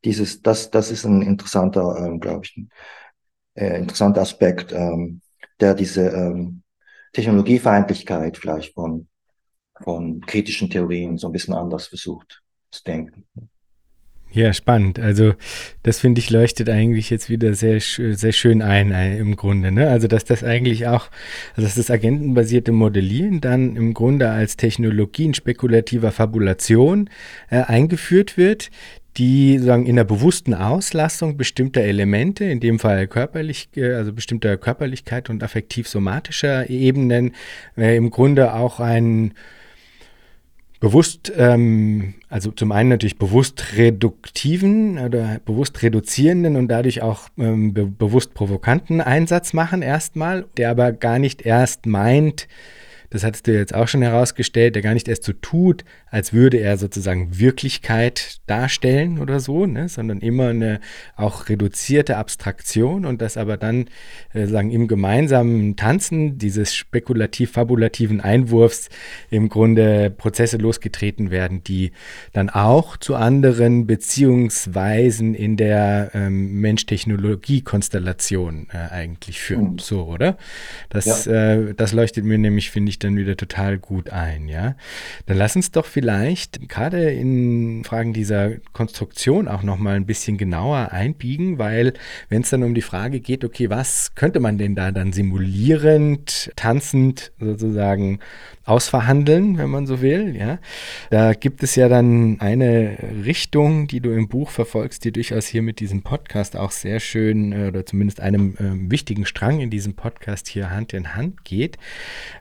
dieses, 0.05 0.43
das, 0.43 0.71
das 0.71 0.91
ist 0.91 1.05
ein 1.05 1.23
interessanter, 1.23 1.97
ähm, 1.99 2.21
glaube 2.21 2.43
ich, 2.45 2.57
ein 2.57 2.71
äh, 3.55 3.79
interessanter 3.79 4.23
Aspekt, 4.23 4.73
ähm, 4.73 5.21
der 5.61 5.75
diese 5.75 6.09
ähm, 6.09 6.63
Technologiefeindlichkeit 7.13 8.37
vielleicht 8.37 8.75
von, 8.75 9.09
von 9.83 10.21
kritischen 10.21 10.71
Theorien 10.71 11.19
so 11.19 11.29
ein 11.29 11.33
bisschen 11.33 11.55
anders 11.55 11.87
versucht 11.87 12.43
zu 12.71 12.83
denken. 12.85 13.25
Ja, 14.33 14.53
spannend. 14.53 15.01
Also 15.01 15.35
das 15.83 15.99
finde 15.99 16.21
ich 16.21 16.31
leuchtet 16.31 16.69
eigentlich 16.69 17.11
jetzt 17.11 17.29
wieder 17.31 17.55
sehr, 17.55 17.81
sehr 17.81 18.31
schön 18.31 18.63
ein, 18.63 18.93
ein 18.93 19.17
im 19.17 19.35
Grunde. 19.35 19.73
Ne? 19.73 19.89
Also 19.89 20.07
dass 20.07 20.25
das 20.25 20.45
eigentlich 20.45 20.87
auch, 20.87 21.11
also 21.57 21.63
dass 21.67 21.75
das 21.75 21.91
agentenbasierte 21.91 22.71
Modellieren 22.71 23.41
dann 23.41 23.75
im 23.75 23.93
Grunde 23.93 24.31
als 24.31 24.57
Technologie 24.57 25.25
in 25.25 25.35
spekulativer 25.35 26.13
Fabulation 26.13 27.11
äh, 27.51 27.63
eingeführt 27.63 28.37
wird, 28.37 28.71
die 29.17 29.59
sagen 29.59 29.87
in 29.87 29.97
der 29.97 30.05
bewussten 30.05 30.55
Auslassung 30.55 31.37
bestimmter 31.37 31.81
Elemente, 31.81 32.45
in 32.45 32.61
dem 32.61 32.79
Fall 32.79 33.09
körperlich, 33.09 33.69
äh, 33.75 33.95
also 33.95 34.13
bestimmter 34.13 34.57
Körperlichkeit 34.57 35.29
und 35.29 35.43
affektiv-somatischer 35.43 36.71
Ebenen, 36.71 37.35
äh, 37.77 37.97
im 37.97 38.11
Grunde 38.11 38.55
auch 38.55 38.79
ein 38.79 39.35
bewusst, 40.81 41.31
ähm, 41.37 42.15
also 42.31 42.51
zum 42.51 42.73
einen 42.73 42.89
natürlich 42.89 43.19
bewusst 43.19 43.77
reduktiven 43.77 44.99
oder 44.99 45.41
bewusst 45.45 45.83
reduzierenden 45.83 46.57
und 46.57 46.69
dadurch 46.69 47.03
auch 47.03 47.29
ähm, 47.39 47.75
be 47.75 47.87
bewusst 47.87 48.33
provokanten 48.33 49.03
Einsatz 49.03 49.53
machen 49.53 49.83
erstmal, 49.83 50.47
der 50.57 50.71
aber 50.71 50.93
gar 50.93 51.19
nicht 51.19 51.43
erst 51.43 51.85
meint, 51.85 52.49
das 53.11 53.25
hattest 53.25 53.47
du 53.47 53.53
jetzt 53.53 53.75
auch 53.75 53.89
schon 53.89 54.03
herausgestellt, 54.03 54.77
der 54.77 54.83
gar 54.83 54.95
nicht 54.95 55.09
erst 55.09 55.25
so 55.25 55.33
tut, 55.33 55.85
als 56.11 56.33
würde 56.33 56.59
er 56.59 56.77
sozusagen 56.77 57.39
Wirklichkeit 57.39 58.41
darstellen 58.47 59.21
oder 59.21 59.39
so, 59.39 59.67
ne, 59.67 59.89
sondern 59.89 60.19
immer 60.19 60.49
eine 60.49 60.81
auch 61.17 61.49
reduzierte 61.49 62.17
Abstraktion 62.17 63.07
und 63.07 63.23
das 63.23 63.37
aber 63.37 63.57
dann 63.57 63.87
äh, 64.35 64.47
sagen 64.47 64.71
im 64.71 64.89
gemeinsamen 64.89 65.77
Tanzen 65.77 66.37
dieses 66.37 66.75
spekulativ-fabulativen 66.75 68.21
Einwurfs 68.21 68.89
im 69.31 69.49
Grunde 69.49 70.11
Prozesse 70.11 70.57
losgetreten 70.57 71.31
werden, 71.31 71.63
die 71.63 71.93
dann 72.33 72.51
auch 72.51 72.97
zu 72.97 73.15
anderen 73.15 73.87
Beziehungsweisen 73.87 75.35
in 75.35 75.57
der 75.57 76.11
ähm, 76.15 76.61
Mensch-Technologie-Konstellation 76.61 78.67
äh, 78.73 78.93
eigentlich 78.93 79.41
führen. 79.41 79.75
Mhm. 79.75 79.79
So, 79.79 80.07
oder? 80.07 80.37
Das, 80.89 81.27
ja. 81.27 81.55
äh, 81.55 81.75
das 81.75 81.93
leuchtet 81.93 82.25
mir 82.25 82.39
nämlich, 82.39 82.71
finde 82.71 82.91
ich, 82.91 82.99
dann 82.99 83.17
wieder 83.17 83.37
total 83.37 83.79
gut 83.79 84.11
ein, 84.11 84.49
ja. 84.49 84.75
Dann 85.27 85.37
lass 85.37 85.55
uns 85.55 85.71
doch 85.71 85.87
vielleicht 85.87 86.00
gerade 86.69 87.11
in 87.11 87.85
Fragen 87.85 88.13
dieser 88.13 88.57
Konstruktion 88.73 89.49
auch 89.49 89.63
nochmal 89.63 89.97
ein 89.97 90.07
bisschen 90.07 90.39
genauer 90.39 90.93
einbiegen, 90.93 91.59
weil 91.59 91.95
wenn 92.29 92.43
es 92.43 92.51
dann 92.51 92.63
um 92.63 92.75
die 92.75 92.83
Frage 92.83 93.21
geht, 93.21 93.45
okay, 93.45 93.71
was 93.71 94.15
könnte 94.15 94.41
man 94.41 94.59
denn 94.59 94.75
da 94.75 94.91
dann 94.93 95.13
simulierend, 95.13 96.51
tanzend 96.57 97.33
sozusagen 97.39 98.21
ausverhandeln, 98.65 99.57
wenn 99.57 99.71
man 99.71 99.87
so 99.87 100.03
will. 100.03 100.37
Ja? 100.37 100.59
Da 101.09 101.33
gibt 101.33 101.63
es 101.63 101.77
ja 101.77 101.89
dann 101.89 102.41
eine 102.41 102.99
Richtung, 103.25 103.87
die 103.87 104.01
du 104.01 104.11
im 104.11 104.29
Buch 104.29 104.51
verfolgst, 104.51 105.05
die 105.05 105.13
durchaus 105.13 105.47
hier 105.47 105.63
mit 105.63 105.81
diesem 105.81 106.03
Podcast 106.03 106.57
auch 106.57 106.71
sehr 106.71 107.01
schön 107.01 107.53
äh, 107.53 107.69
oder 107.69 107.87
zumindest 107.87 108.21
einem 108.21 108.55
äh, 108.57 108.91
wichtigen 108.91 109.25
Strang 109.25 109.61
in 109.61 109.71
diesem 109.71 109.95
Podcast 109.95 110.47
hier 110.47 110.71
Hand 110.71 110.93
in 110.93 111.15
Hand 111.15 111.45
geht. 111.45 111.79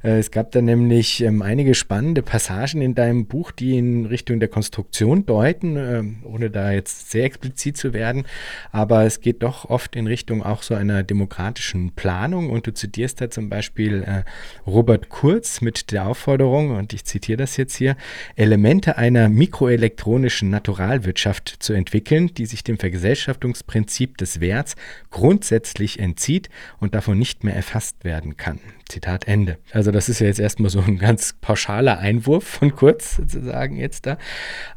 Äh, 0.03 0.19
es 0.19 0.29
gab 0.29 0.51
da 0.51 0.61
nämlich 0.61 1.21
ähm, 1.23 1.41
einige 1.41 1.73
spannende 1.73 2.21
Passagen 2.21 2.81
in 2.81 2.95
deinem 2.95 3.25
Buch, 3.25 3.51
die 3.51 3.77
in 3.77 4.05
Richtung 4.05 4.41
der 4.41 4.49
Konstruktion 4.49 5.25
deuten, 5.25 5.77
äh, 5.77 6.03
ohne 6.25 6.49
da 6.49 6.71
jetzt 6.71 7.11
sehr 7.11 7.23
explizit 7.23 7.77
zu 7.77 7.93
werden. 7.93 8.25
Aber 8.71 9.05
es 9.05 9.21
geht 9.21 9.41
doch 9.41 9.69
oft 9.69 9.95
in 9.95 10.05
Richtung 10.05 10.43
auch 10.43 10.63
so 10.63 10.75
einer 10.75 11.01
demokratischen 11.03 11.91
Planung 11.91 12.49
und 12.49 12.67
du 12.67 12.73
zitierst 12.73 13.21
da 13.21 13.29
zum 13.29 13.49
Beispiel 13.49 14.03
äh, 14.03 14.23
Robert 14.69 15.07
Kurz 15.07 15.61
mit 15.61 15.91
der 15.91 16.08
Aufforderung, 16.09 16.71
und 16.71 16.93
ich 16.93 17.05
zitiere 17.05 17.37
das 17.37 17.57
jetzt 17.57 17.75
hier, 17.75 17.95
Elemente 18.35 18.97
einer 18.97 19.29
mikroelektronischen 19.29 20.49
Naturalwirtschaft 20.49 21.55
zu 21.59 21.73
entwickeln, 21.73 22.33
die 22.33 22.45
sich 22.45 22.63
dem 22.63 22.77
Vergesellschaftungsprinzip 22.77 24.17
des 24.17 24.41
Werts 24.41 24.75
grundsätzlich 25.11 25.99
entzieht 25.99 26.49
und 26.79 26.95
davon 26.95 27.17
nicht 27.17 27.43
mehr 27.43 27.55
erfasst 27.55 28.03
werden 28.03 28.37
kann. 28.37 28.59
Zitat 28.89 29.27
Ende. 29.27 29.57
Also 29.71 29.91
das 29.91 30.09
ist 30.09 30.19
ja 30.19 30.27
jetzt 30.27 30.39
erstmal 30.39 30.69
so 30.69 30.81
ein 30.81 30.97
ganz 30.97 31.35
pauschaler 31.39 31.99
Einwurf 31.99 32.43
von 32.43 32.75
Kurz 32.75 33.17
sozusagen 33.17 33.77
jetzt 33.77 34.05
da. 34.05 34.17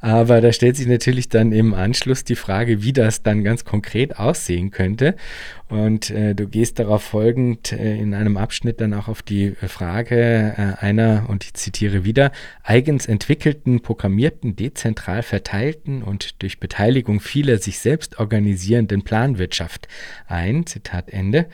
Aber 0.01 0.41
da 0.41 0.53
stellt 0.53 0.77
sich 0.77 0.87
natürlich 0.87 1.29
dann 1.29 1.51
im 1.53 1.75
Anschluss 1.75 2.23
die 2.23 2.37
Frage, 2.37 2.83
wie 2.83 2.93
das 2.93 3.23
dann 3.23 3.43
ganz 3.43 3.65
konkret 3.65 4.19
aussehen 4.19 4.71
könnte. 4.71 5.17
Und 5.69 6.11
äh, 6.11 6.35
du 6.35 6.49
gehst 6.49 6.79
darauf 6.79 7.03
folgend 7.03 7.73
äh, 7.73 7.97
in 7.97 8.13
einem 8.13 8.37
Abschnitt 8.37 8.83
dann 8.83 8.93
auch 8.93 9.09
auf 9.09 9.23
die 9.23 9.53
Frage 9.53 10.55
äh, 10.57 10.85
einer, 10.85 11.25
und 11.29 11.45
ich 11.45 11.55
zitiere 11.55 12.05
wieder, 12.05 12.31
eigens 12.63 13.07
entwickelten, 13.07 13.81
programmierten, 13.81 14.55
dezentral 14.55 15.23
verteilten 15.23 16.03
und 16.03 16.43
durch 16.43 16.61
Beteiligung 16.61 17.21
vieler 17.21 17.57
sich 17.57 17.79
selbst 17.79 18.19
organisierenden 18.19 19.03
Planwirtschaft 19.03 19.89
ein. 20.27 20.67
Zitat 20.67 21.09
Ende. 21.09 21.47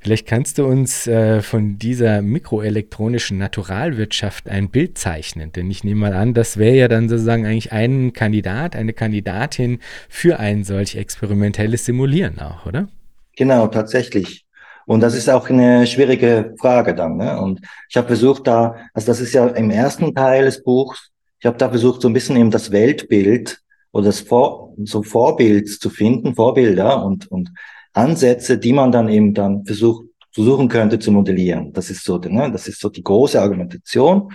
Vielleicht 0.00 0.26
kannst 0.26 0.56
du 0.56 0.64
uns 0.64 1.06
äh, 1.06 1.42
von 1.42 1.78
dieser 1.78 2.22
mikroelektronischen 2.22 3.36
Naturalwirtschaft 3.36 4.48
ein 4.48 4.70
Bild 4.70 4.96
zeichnen, 4.96 5.52
denn 5.52 5.70
ich 5.70 5.84
nehme 5.84 6.00
mal 6.00 6.14
an, 6.14 6.32
das 6.32 6.56
wäre 6.56 6.74
ja 6.74 6.88
dann 6.88 7.10
sozusagen 7.10 7.44
eigentlich 7.44 7.70
ein 7.72 8.14
Kandidat, 8.14 8.76
eine 8.76 8.94
Kandidatin 8.94 9.78
für 10.08 10.40
ein 10.40 10.64
solch 10.64 10.96
experimentelles 10.96 11.84
Simulieren 11.84 12.38
auch, 12.38 12.64
oder? 12.64 12.88
Genau, 13.36 13.66
tatsächlich. 13.66 14.46
Und 14.86 15.00
das 15.00 15.14
ist 15.14 15.28
auch 15.28 15.50
eine 15.50 15.86
schwierige 15.86 16.54
Frage 16.58 16.94
dann. 16.94 17.18
Ne? 17.18 17.38
Und 17.38 17.60
ich 17.90 17.96
habe 17.96 18.08
versucht 18.08 18.46
da, 18.46 18.76
also 18.94 19.06
das 19.06 19.20
ist 19.20 19.34
ja 19.34 19.46
im 19.48 19.70
ersten 19.70 20.14
Teil 20.14 20.46
des 20.46 20.62
Buchs, 20.62 21.10
ich 21.40 21.46
habe 21.46 21.58
da 21.58 21.68
versucht 21.68 22.00
so 22.00 22.08
ein 22.08 22.14
bisschen 22.14 22.36
eben 22.36 22.50
das 22.50 22.70
Weltbild 22.70 23.60
oder 23.92 24.06
das 24.06 24.20
Vor 24.20 24.74
so 24.84 25.02
Vorbild 25.02 25.68
zu 25.68 25.90
finden, 25.90 26.34
Vorbilder 26.34 27.04
und, 27.04 27.30
und 27.30 27.50
Ansätze, 27.92 28.58
die 28.58 28.72
man 28.72 28.92
dann 28.92 29.08
eben 29.08 29.34
dann 29.34 29.64
versucht, 29.64 30.06
versuchen 30.32 30.68
könnte 30.68 30.98
zu 30.98 31.10
modellieren. 31.12 31.72
Das 31.72 31.90
ist 31.90 32.04
so, 32.04 32.18
ne, 32.18 32.50
das 32.52 32.68
ist 32.68 32.80
so 32.80 32.88
die 32.88 33.02
große 33.02 33.40
Argumentation. 33.40 34.32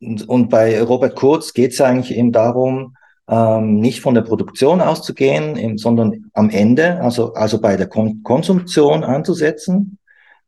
Und, 0.00 0.28
und 0.28 0.48
bei 0.48 0.80
Robert 0.82 1.16
Kurz 1.16 1.52
geht 1.52 1.72
es 1.72 1.80
eigentlich 1.80 2.16
eben 2.16 2.32
darum, 2.32 2.94
ähm, 3.28 3.80
nicht 3.80 4.00
von 4.00 4.14
der 4.14 4.22
Produktion 4.22 4.80
auszugehen, 4.80 5.56
eben, 5.56 5.76
sondern 5.76 6.30
am 6.32 6.50
Ende, 6.50 7.00
also, 7.00 7.34
also 7.34 7.60
bei 7.60 7.76
der 7.76 7.86
Kon 7.86 8.22
Konsumtion 8.22 9.04
anzusetzen. 9.04 9.98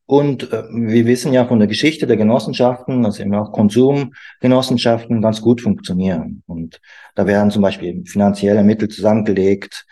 Und 0.07 0.53
äh, 0.53 0.65
wir 0.73 1.07
wissen 1.07 1.33
ja 1.33 1.47
von 1.47 1.59
der 1.59 1.69
Geschichte 1.69 2.07
der 2.07 2.17
Genossenschaften, 2.17 3.03
dass 3.03 3.21
eben 3.21 3.35
auch 3.35 3.53
Konsumgenossenschaften 3.53 5.21
ganz 5.21 5.41
gut 5.43 5.61
funktionieren. 5.61 6.43
Und 6.47 6.81
da 7.15 7.27
werden 7.27 7.51
zum 7.51 7.63
Beispiel 7.63 8.03
finanzielle 8.07 8.65
Mittel 8.65 8.89
zusammengelegt, 8.89 9.85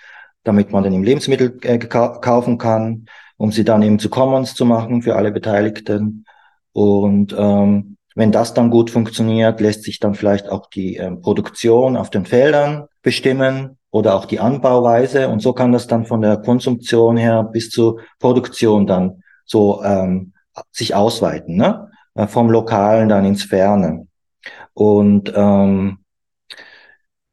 damit 0.48 0.72
man 0.72 0.82
dann 0.82 0.92
eben 0.94 1.04
Lebensmittel 1.04 1.58
äh, 1.62 1.78
kaufen 1.78 2.58
kann, 2.58 3.06
um 3.36 3.52
sie 3.52 3.64
dann 3.64 3.82
eben 3.82 3.98
zu 3.98 4.08
Commons 4.08 4.54
zu 4.54 4.64
machen 4.64 5.02
für 5.02 5.14
alle 5.14 5.30
Beteiligten. 5.30 6.24
Und 6.72 7.34
ähm, 7.38 7.96
wenn 8.14 8.32
das 8.32 8.54
dann 8.54 8.70
gut 8.70 8.90
funktioniert, 8.90 9.60
lässt 9.60 9.84
sich 9.84 10.00
dann 10.00 10.14
vielleicht 10.14 10.48
auch 10.48 10.70
die 10.70 10.96
ähm, 10.96 11.20
Produktion 11.20 11.96
auf 11.96 12.10
den 12.10 12.24
Feldern 12.24 12.86
bestimmen 13.02 13.78
oder 13.90 14.16
auch 14.16 14.24
die 14.24 14.40
Anbauweise. 14.40 15.28
Und 15.28 15.40
so 15.40 15.52
kann 15.52 15.70
das 15.70 15.86
dann 15.86 16.06
von 16.06 16.22
der 16.22 16.38
Konsumption 16.38 17.16
her 17.16 17.44
bis 17.44 17.70
zur 17.70 18.00
Produktion 18.18 18.86
dann 18.86 19.22
so 19.44 19.82
ähm, 19.84 20.32
sich 20.72 20.94
ausweiten, 20.94 21.56
ne? 21.56 21.90
Äh, 22.14 22.26
vom 22.26 22.50
Lokalen 22.50 23.08
dann 23.08 23.24
ins 23.24 23.44
Ferne. 23.44 24.08
Und 24.72 25.32
ähm, 25.36 25.98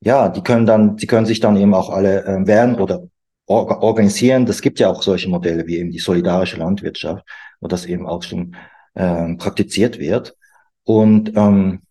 ja, 0.06 0.30
die 0.30 0.42
können 0.42 0.68
dann, 0.68 0.98
sie 1.00 1.08
können 1.08 1.26
sich 1.26 1.40
dann 1.40 1.58
eben 1.58 1.74
auch 1.74 1.90
alle 1.90 2.24
äh, 2.26 2.48
wehren 2.48 2.80
oder 2.80 3.08
or 3.48 3.82
organisieren. 3.82 4.46
Das 4.46 4.62
gibt 4.62 4.80
ja 4.80 4.90
auch 4.90 5.02
solche 5.02 5.30
Modelle 5.30 5.66
wie 5.66 5.78
eben 5.78 5.92
die 5.92 6.00
solidarische 6.00 6.58
Landwirtschaft, 6.58 7.26
wo 7.60 7.68
das 7.68 7.86
eben 7.88 8.08
auch 8.08 8.22
schon 8.22 8.56
ähm, 8.96 9.38
praktiziert 9.38 9.98
wird. 9.98 10.38
Und 10.84 11.36
ähm, 11.36 11.82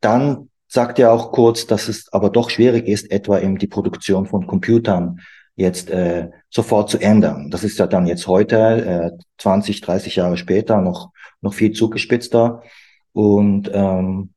dann 0.00 0.50
sagt 0.66 0.98
er 0.98 1.12
auch 1.12 1.30
kurz, 1.30 1.66
dass 1.68 1.88
es 1.88 2.12
aber 2.12 2.30
doch 2.30 2.50
schwierig 2.50 2.88
ist, 2.88 3.10
etwa 3.12 3.38
eben 3.38 3.58
die 3.58 3.68
Produktion 3.68 4.26
von 4.26 4.48
Computern 4.48 5.20
jetzt 5.54 5.88
äh, 5.90 6.30
sofort 6.50 6.90
zu 6.90 6.98
ändern. 6.98 7.50
Das 7.50 7.62
ist 7.62 7.78
ja 7.78 7.86
dann 7.86 8.06
jetzt 8.08 8.26
heute, 8.26 9.14
äh, 9.16 9.24
20, 9.38 9.82
30 9.82 10.16
Jahre 10.16 10.36
später, 10.36 10.80
noch, 10.80 11.10
noch 11.40 11.54
viel 11.54 11.72
zugespitzter. 11.72 12.62
Und 13.12 13.70
ähm, 13.72 14.32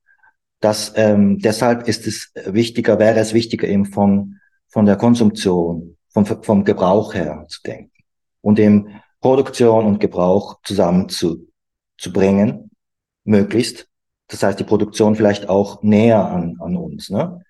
das, 0.60 0.93
ähm, 0.95 1.39
deshalb 1.39 1.88
ist 1.88 2.08
es 2.08 2.32
wichtiger, 2.45 2.99
wäre 2.99 3.20
es 3.20 3.34
wichtiger 3.34 3.68
eben 3.68 3.86
von, 3.86 4.39
von 4.68 4.86
der 4.86 4.95
Konsumption, 4.95 5.97
vom, 6.10 6.26
vom 6.26 6.64
Gebrauch 6.64 7.14
her 7.14 7.45
zu 7.47 7.62
denken 7.64 7.91
und 8.41 8.60
eben 8.60 9.01
Produktion 9.22 9.86
und 9.86 9.99
Gebrauch 9.99 10.60
zusammen 10.64 11.10
zu, 11.10 11.47
zu 11.97 12.14
bringen, 12.14 12.70
möglichst. 13.24 13.88
Das 14.28 14.43
heißt, 14.43 14.60
die 14.60 14.64
Produktion 14.64 15.16
vielleicht 15.16 15.49
auch 15.49 15.84
näher 15.84 16.26
an, 16.26 16.58
an 16.60 16.78
uns. 16.78 17.10
Ne? 17.10 17.41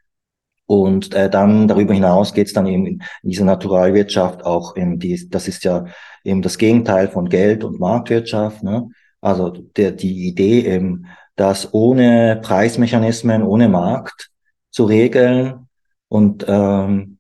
Und 0.66 1.14
äh, 1.14 1.30
dann 1.30 1.68
darüber 1.68 1.94
hinaus 1.94 2.34
geht 2.34 2.48
es 2.48 2.54
dann 2.54 2.66
eben 2.66 2.86
in 2.88 3.00
dieser 3.24 3.46
Naturalwirtschaft 3.46 4.46
auch 4.46 4.76
in 4.76 5.00
die, 5.00 5.30
das 5.30 5.48
ist 5.48 5.64
ja 5.64 5.86
eben 6.24 6.42
das 6.42 6.58
Gegenteil 6.58 7.08
von 7.08 7.30
Geld 7.30 7.64
und 7.64 7.80
Marktwirtschaft. 7.80 8.64
Ne? 8.64 8.90
Also 9.22 9.50
der, 9.50 9.92
die 9.92 10.28
Idee 10.28 10.62
eben, 10.62 11.08
dass 11.36 11.74
ohne 11.74 12.40
Preismechanismen, 12.42 13.44
ohne 13.44 13.70
Markt 13.70 14.30
zu 14.72 14.86
regeln 14.86 15.68
und 16.08 16.46
ähm, 16.48 17.18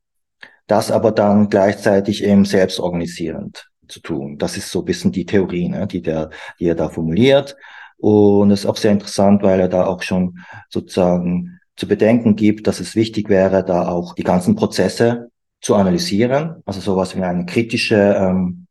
das 0.67 0.91
aber 0.91 1.11
dann 1.11 1.49
gleichzeitig 1.49 2.23
eben 2.23 2.45
selbstorganisierend 2.45 3.69
zu 3.87 3.99
tun. 3.99 4.37
Das 4.37 4.57
ist 4.57 4.71
so 4.71 4.79
ein 4.79 4.85
bisschen 4.85 5.11
die 5.11 5.25
Theorie, 5.25 5.69
ne, 5.69 5.87
die, 5.87 6.01
der, 6.01 6.29
die 6.59 6.65
er 6.65 6.75
da 6.75 6.89
formuliert. 6.89 7.55
Und 7.97 8.51
es 8.51 8.61
ist 8.61 8.65
auch 8.65 8.77
sehr 8.77 8.91
interessant, 8.91 9.43
weil 9.43 9.59
er 9.59 9.69
da 9.69 9.85
auch 9.85 10.01
schon 10.01 10.39
sozusagen 10.69 11.59
zu 11.75 11.87
bedenken 11.87 12.35
gibt, 12.35 12.67
dass 12.67 12.79
es 12.79 12.95
wichtig 12.95 13.29
wäre, 13.29 13.63
da 13.63 13.87
auch 13.87 14.15
die 14.15 14.23
ganzen 14.23 14.55
Prozesse 14.55 15.29
zu 15.61 15.75
analysieren. 15.75 16.61
Also 16.65 16.79
sowas 16.79 17.15
wie 17.15 17.21
eine 17.21 17.45
kritische, 17.45 18.15
ähm, 18.17 18.67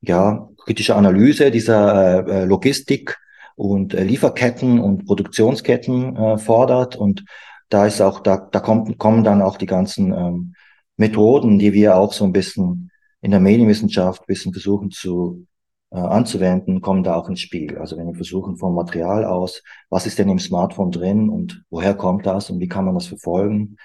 ja, 0.00 0.48
kritische 0.64 0.94
Analyse 0.94 1.50
dieser 1.50 2.26
äh, 2.26 2.42
äh 2.42 2.44
Logistik 2.44 3.16
und 3.56 3.94
äh, 3.94 4.04
Lieferketten 4.04 4.78
und 4.78 5.06
Produktionsketten 5.06 6.16
äh, 6.16 6.38
fordert. 6.38 6.96
Und 6.96 7.24
da 7.68 7.86
ist 7.86 8.00
auch, 8.00 8.20
da, 8.20 8.36
da 8.36 8.60
kommt, 8.60 8.98
kommen 8.98 9.24
dann 9.24 9.42
auch 9.42 9.56
die 9.56 9.66
ganzen 9.66 10.12
ähm, 10.12 10.54
Methoden, 10.96 11.58
die 11.58 11.72
wir 11.72 11.96
auch 11.96 12.12
so 12.12 12.24
ein 12.24 12.32
bisschen 12.32 12.90
in 13.20 13.32
der 13.32 13.40
Medienwissenschaft 13.40 14.22
ein 14.22 14.26
bisschen 14.26 14.52
versuchen 14.52 14.90
zu 14.90 15.46
äh, 15.90 15.98
anzuwenden, 15.98 16.80
kommen 16.80 17.02
da 17.02 17.16
auch 17.16 17.28
ins 17.28 17.40
Spiel. 17.40 17.78
Also 17.78 17.96
wenn 17.96 18.06
wir 18.06 18.14
versuchen 18.14 18.56
vom 18.56 18.74
Material 18.74 19.24
aus, 19.24 19.62
was 19.90 20.06
ist 20.06 20.18
denn 20.18 20.28
im 20.28 20.38
Smartphone 20.38 20.90
drin 20.90 21.28
und 21.28 21.64
woher 21.70 21.94
kommt 21.94 22.26
das 22.26 22.50
und 22.50 22.60
wie 22.60 22.68
kann 22.68 22.84
man 22.84 22.94
das 22.94 23.06
verfolgen, 23.06 23.76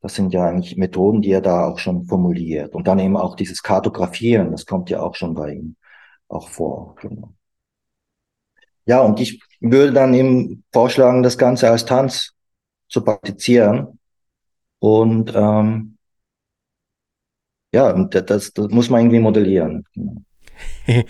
das 0.00 0.14
sind 0.14 0.32
ja 0.32 0.46
eigentlich 0.46 0.76
Methoden, 0.76 1.20
die 1.22 1.30
er 1.30 1.42
da 1.42 1.66
auch 1.66 1.78
schon 1.78 2.06
formuliert. 2.06 2.74
Und 2.74 2.88
dann 2.88 2.98
eben 2.98 3.16
auch 3.16 3.36
dieses 3.36 3.62
Kartografieren, 3.62 4.50
das 4.50 4.64
kommt 4.64 4.88
ja 4.90 5.02
auch 5.02 5.14
schon 5.14 5.34
bei 5.34 5.54
ihm 5.54 5.76
auch 6.28 6.48
vor. 6.48 6.94
Genau. 7.00 7.34
Ja, 8.90 9.02
und 9.02 9.20
ich 9.20 9.40
würde 9.60 9.92
dann 9.92 10.14
eben 10.14 10.64
vorschlagen, 10.72 11.22
das 11.22 11.38
Ganze 11.38 11.70
als 11.70 11.84
Tanz 11.84 12.32
zu 12.88 13.04
praktizieren. 13.04 14.00
Und 14.80 15.32
ähm, 15.32 15.96
ja, 17.72 17.92
das, 17.92 18.52
das 18.52 18.68
muss 18.70 18.90
man 18.90 19.02
irgendwie 19.02 19.20
modellieren. 19.20 19.84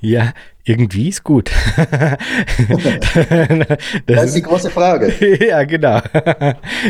Ja, 0.00 0.34
irgendwie 0.66 1.08
ist 1.08 1.22
gut. 1.22 1.52
das, 1.76 2.18
das, 4.06 4.24
ist 4.24 4.36
die 4.36 4.42
große 4.42 4.68
Frage. 4.68 5.12
ja, 5.48 5.62
genau. 5.62 6.00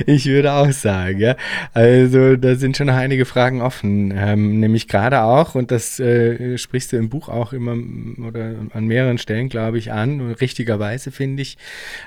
Ich 0.06 0.24
würde 0.24 0.52
auch 0.52 0.72
sagen, 0.72 1.20
ja. 1.20 1.36
Also 1.74 2.36
da 2.36 2.54
sind 2.54 2.78
schon 2.78 2.86
noch 2.86 2.96
einige 2.96 3.26
Fragen 3.26 3.60
offen. 3.60 4.14
Ähm, 4.16 4.60
nämlich 4.60 4.88
gerade 4.88 5.22
auch, 5.22 5.54
und 5.54 5.70
das 5.70 6.00
äh, 6.00 6.56
sprichst 6.56 6.92
du 6.92 6.96
im 6.96 7.10
Buch 7.10 7.28
auch 7.28 7.52
immer 7.52 7.76
oder 8.26 8.54
an 8.72 8.86
mehreren 8.86 9.18
Stellen, 9.18 9.50
glaube 9.50 9.76
ich, 9.76 9.92
an, 9.92 10.22
und 10.22 10.40
richtigerweise 10.40 11.10
finde 11.10 11.42
ich. 11.42 11.58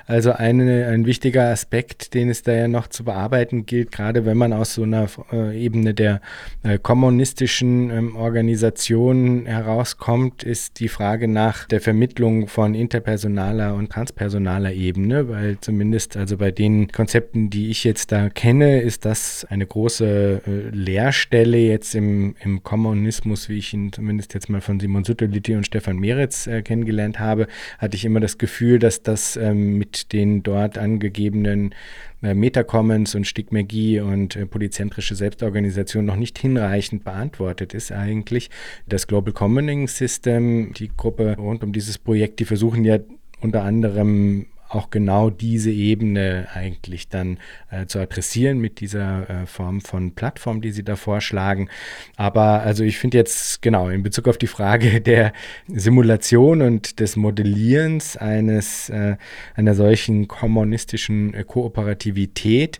Also 0.06 0.32
eine, 0.32 0.88
ein 0.88 1.06
wichtiger 1.06 1.50
Aspekt, 1.50 2.14
den 2.14 2.30
es 2.30 2.42
da 2.42 2.52
ja 2.52 2.66
noch 2.66 2.88
zu 2.88 3.04
bearbeiten 3.04 3.64
gilt, 3.64 3.92
gerade 3.92 4.24
wenn 4.24 4.36
man 4.36 4.52
aus 4.52 4.74
so 4.74 4.82
einer 4.82 5.06
äh, 5.32 5.56
Ebene 5.56 5.94
der 5.94 6.20
äh, 6.64 6.78
kommunistischen 6.78 7.90
ähm, 7.90 8.16
Organisation 8.16 9.46
herauskommt, 9.46 10.42
ist 10.42 10.80
die 10.80 10.88
Frage 10.88 11.28
nach 11.28 11.59
der 11.70 11.80
Vermittlung 11.80 12.46
von 12.46 12.74
interpersonaler 12.74 13.74
und 13.74 13.90
transpersonaler 13.90 14.72
Ebene, 14.72 15.28
weil 15.28 15.58
zumindest 15.60 16.16
also 16.16 16.36
bei 16.36 16.50
den 16.50 16.88
Konzepten, 16.88 17.50
die 17.50 17.70
ich 17.70 17.84
jetzt 17.84 18.12
da 18.12 18.28
kenne, 18.28 18.80
ist 18.80 19.04
das 19.04 19.46
eine 19.48 19.66
große 19.66 20.42
äh, 20.46 20.74
Leerstelle 20.74 21.58
jetzt 21.58 21.94
im, 21.94 22.34
im 22.42 22.62
Kommunismus, 22.62 23.48
wie 23.48 23.58
ich 23.58 23.72
ihn 23.72 23.92
zumindest 23.92 24.34
jetzt 24.34 24.48
mal 24.48 24.60
von 24.60 24.80
Simon 24.80 25.04
Sütterlitti 25.04 25.54
und 25.54 25.66
Stefan 25.66 25.98
Meretz 25.98 26.46
äh, 26.46 26.62
kennengelernt 26.62 27.18
habe, 27.18 27.46
hatte 27.78 27.96
ich 27.96 28.04
immer 28.04 28.20
das 28.20 28.38
Gefühl, 28.38 28.78
dass 28.78 29.02
das 29.02 29.36
ähm, 29.36 29.78
mit 29.78 30.12
den 30.12 30.42
dort 30.42 30.78
angegebenen 30.78 31.74
äh, 32.22 32.34
Metacommons 32.34 33.14
und 33.14 33.26
Stigmergie 33.26 34.00
und 34.00 34.36
äh, 34.36 34.46
polyzentrische 34.46 35.14
Selbstorganisation 35.14 36.04
noch 36.04 36.16
nicht 36.16 36.38
hinreichend 36.38 37.04
beantwortet 37.04 37.74
ist 37.74 37.92
eigentlich. 37.92 38.50
Das 38.86 39.06
Global 39.06 39.32
Commoning 39.32 39.88
System, 39.88 40.72
die 40.74 40.90
Gruppe 40.96 41.36
rund 41.36 41.64
um 41.64 41.72
dieses 41.72 41.98
Projekt, 41.98 42.40
die 42.40 42.44
versuchen 42.44 42.84
ja 42.84 42.98
unter 43.40 43.62
anderem 43.62 44.46
auch 44.70 44.90
genau 44.90 45.30
diese 45.30 45.70
Ebene 45.70 46.46
eigentlich 46.54 47.08
dann 47.08 47.38
äh, 47.70 47.86
zu 47.86 47.98
adressieren 47.98 48.58
mit 48.58 48.80
dieser 48.80 49.28
äh, 49.28 49.46
Form 49.46 49.80
von 49.80 50.14
Plattform, 50.14 50.60
die 50.60 50.70
Sie 50.70 50.84
da 50.84 50.94
vorschlagen. 50.94 51.68
Aber 52.16 52.62
also 52.62 52.84
ich 52.84 52.98
finde 52.98 53.18
jetzt 53.18 53.62
genau 53.62 53.88
in 53.88 54.02
Bezug 54.02 54.28
auf 54.28 54.38
die 54.38 54.46
Frage 54.46 55.00
der 55.00 55.32
Simulation 55.66 56.62
und 56.62 57.00
des 57.00 57.16
Modellierens 57.16 58.16
eines 58.16 58.88
äh, 58.90 59.16
einer 59.56 59.74
solchen 59.74 60.28
kommunistischen 60.28 61.34
äh, 61.34 61.44
Kooperativität 61.44 62.78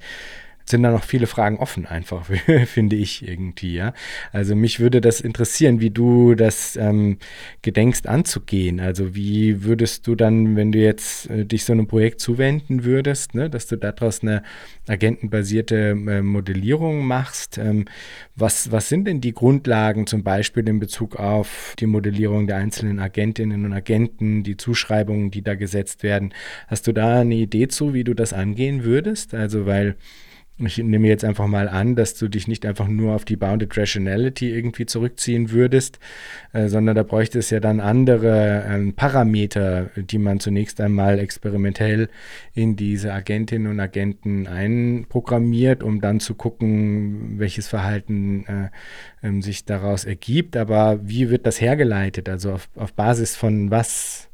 sind 0.64 0.82
da 0.82 0.90
noch 0.90 1.04
viele 1.04 1.26
Fragen 1.26 1.58
offen, 1.58 1.86
einfach, 1.86 2.26
finde 2.66 2.96
ich 2.96 3.26
irgendwie, 3.26 3.74
ja. 3.74 3.92
Also 4.32 4.54
mich 4.54 4.80
würde 4.80 5.00
das 5.00 5.20
interessieren, 5.20 5.80
wie 5.80 5.90
du 5.90 6.34
das 6.34 6.76
ähm, 6.76 7.18
gedenkst 7.62 8.06
anzugehen. 8.06 8.80
Also 8.80 9.14
wie 9.14 9.64
würdest 9.64 10.06
du 10.06 10.14
dann, 10.14 10.56
wenn 10.56 10.72
du 10.72 10.78
jetzt 10.78 11.28
äh, 11.30 11.44
dich 11.44 11.64
so 11.64 11.72
einem 11.72 11.86
Projekt 11.86 12.20
zuwenden 12.20 12.84
würdest, 12.84 13.34
ne, 13.34 13.50
dass 13.50 13.66
du 13.66 13.76
daraus 13.76 14.22
eine 14.22 14.42
agentenbasierte 14.88 15.90
äh, 15.90 16.22
Modellierung 16.22 17.04
machst. 17.06 17.58
Ähm, 17.58 17.86
was, 18.36 18.72
was 18.72 18.88
sind 18.88 19.06
denn 19.06 19.20
die 19.20 19.32
Grundlagen 19.32 20.06
zum 20.06 20.22
Beispiel 20.22 20.68
in 20.68 20.80
Bezug 20.80 21.16
auf 21.16 21.74
die 21.78 21.86
Modellierung 21.86 22.46
der 22.46 22.56
einzelnen 22.56 22.98
Agentinnen 22.98 23.64
und 23.64 23.72
Agenten, 23.72 24.42
die 24.42 24.56
Zuschreibungen, 24.56 25.30
die 25.30 25.42
da 25.42 25.54
gesetzt 25.54 26.02
werden? 26.02 26.34
Hast 26.68 26.86
du 26.86 26.92
da 26.92 27.20
eine 27.20 27.34
Idee 27.34 27.68
zu, 27.68 27.94
wie 27.94 28.04
du 28.04 28.14
das 28.14 28.32
angehen 28.32 28.84
würdest? 28.84 29.34
Also 29.34 29.66
weil 29.66 29.96
ich 30.66 30.78
nehme 30.78 31.08
jetzt 31.08 31.24
einfach 31.24 31.46
mal 31.46 31.68
an, 31.68 31.96
dass 31.96 32.14
du 32.14 32.28
dich 32.28 32.48
nicht 32.48 32.66
einfach 32.66 32.88
nur 32.88 33.14
auf 33.14 33.24
die 33.24 33.36
Bounded 33.36 33.76
Rationality 33.76 34.50
irgendwie 34.50 34.86
zurückziehen 34.86 35.50
würdest, 35.50 35.98
äh, 36.52 36.68
sondern 36.68 36.96
da 36.96 37.02
bräuchte 37.02 37.38
es 37.38 37.50
ja 37.50 37.61
dann 37.61 37.80
andere 37.80 38.64
ähm, 38.68 38.94
Parameter, 38.94 39.90
die 39.96 40.18
man 40.18 40.40
zunächst 40.40 40.80
einmal 40.80 41.18
experimentell 41.18 42.08
in 42.54 42.76
diese 42.76 43.12
Agentinnen 43.12 43.70
und 43.70 43.80
Agenten 43.80 44.46
einprogrammiert, 44.46 45.82
um 45.82 46.00
dann 46.00 46.20
zu 46.20 46.34
gucken, 46.34 47.38
welches 47.38 47.68
Verhalten 47.68 48.44
äh, 48.46 49.26
ähm, 49.26 49.42
sich 49.42 49.64
daraus 49.64 50.04
ergibt. 50.04 50.56
Aber 50.56 51.00
wie 51.02 51.30
wird 51.30 51.46
das 51.46 51.61
hergeleitet? 51.61 52.28
Also 52.28 52.52
auf, 52.52 52.68
auf 52.76 52.92
Basis 52.92 53.36
von 53.36 53.70
was 53.70 54.28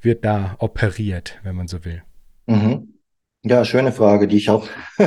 wird 0.00 0.24
da 0.24 0.56
operiert, 0.58 1.38
wenn 1.42 1.56
man 1.56 1.68
so 1.68 1.84
will? 1.84 2.02
Mhm. 2.46 2.91
Ja, 3.44 3.64
schöne 3.64 3.90
Frage, 3.90 4.28
die 4.28 4.36
ich 4.36 4.50
auch, 4.50 4.68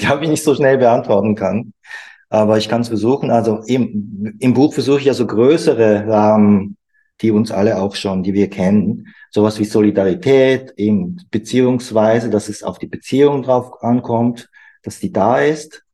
die 0.00 0.06
habe 0.06 0.24
ich 0.24 0.30
nicht 0.30 0.44
so 0.44 0.54
schnell 0.54 0.78
beantworten 0.78 1.34
kann. 1.34 1.72
Aber 2.28 2.56
ich 2.56 2.68
kann 2.68 2.82
es 2.82 2.88
versuchen. 2.88 3.30
Also 3.30 3.62
im, 3.66 4.36
im 4.38 4.54
Buch 4.54 4.74
versuche 4.74 5.00
ich 5.00 5.06
ja 5.06 5.14
so 5.14 5.26
größere 5.26 6.06
Rahmen, 6.06 6.76
die 7.20 7.32
uns 7.32 7.50
alle 7.50 7.80
auch 7.80 7.96
schon, 7.96 8.22
die 8.22 8.32
wir 8.32 8.48
kennen. 8.48 9.08
Sowas 9.30 9.58
wie 9.58 9.64
Solidarität, 9.64 10.72
eben 10.76 11.20
beziehungsweise, 11.32 12.30
dass 12.30 12.48
es 12.48 12.62
auf 12.62 12.78
die 12.78 12.86
Beziehung 12.86 13.42
drauf 13.42 13.82
ankommt, 13.82 14.48
dass 14.84 15.00
die 15.00 15.12
da 15.12 15.38
ist. 15.38 15.84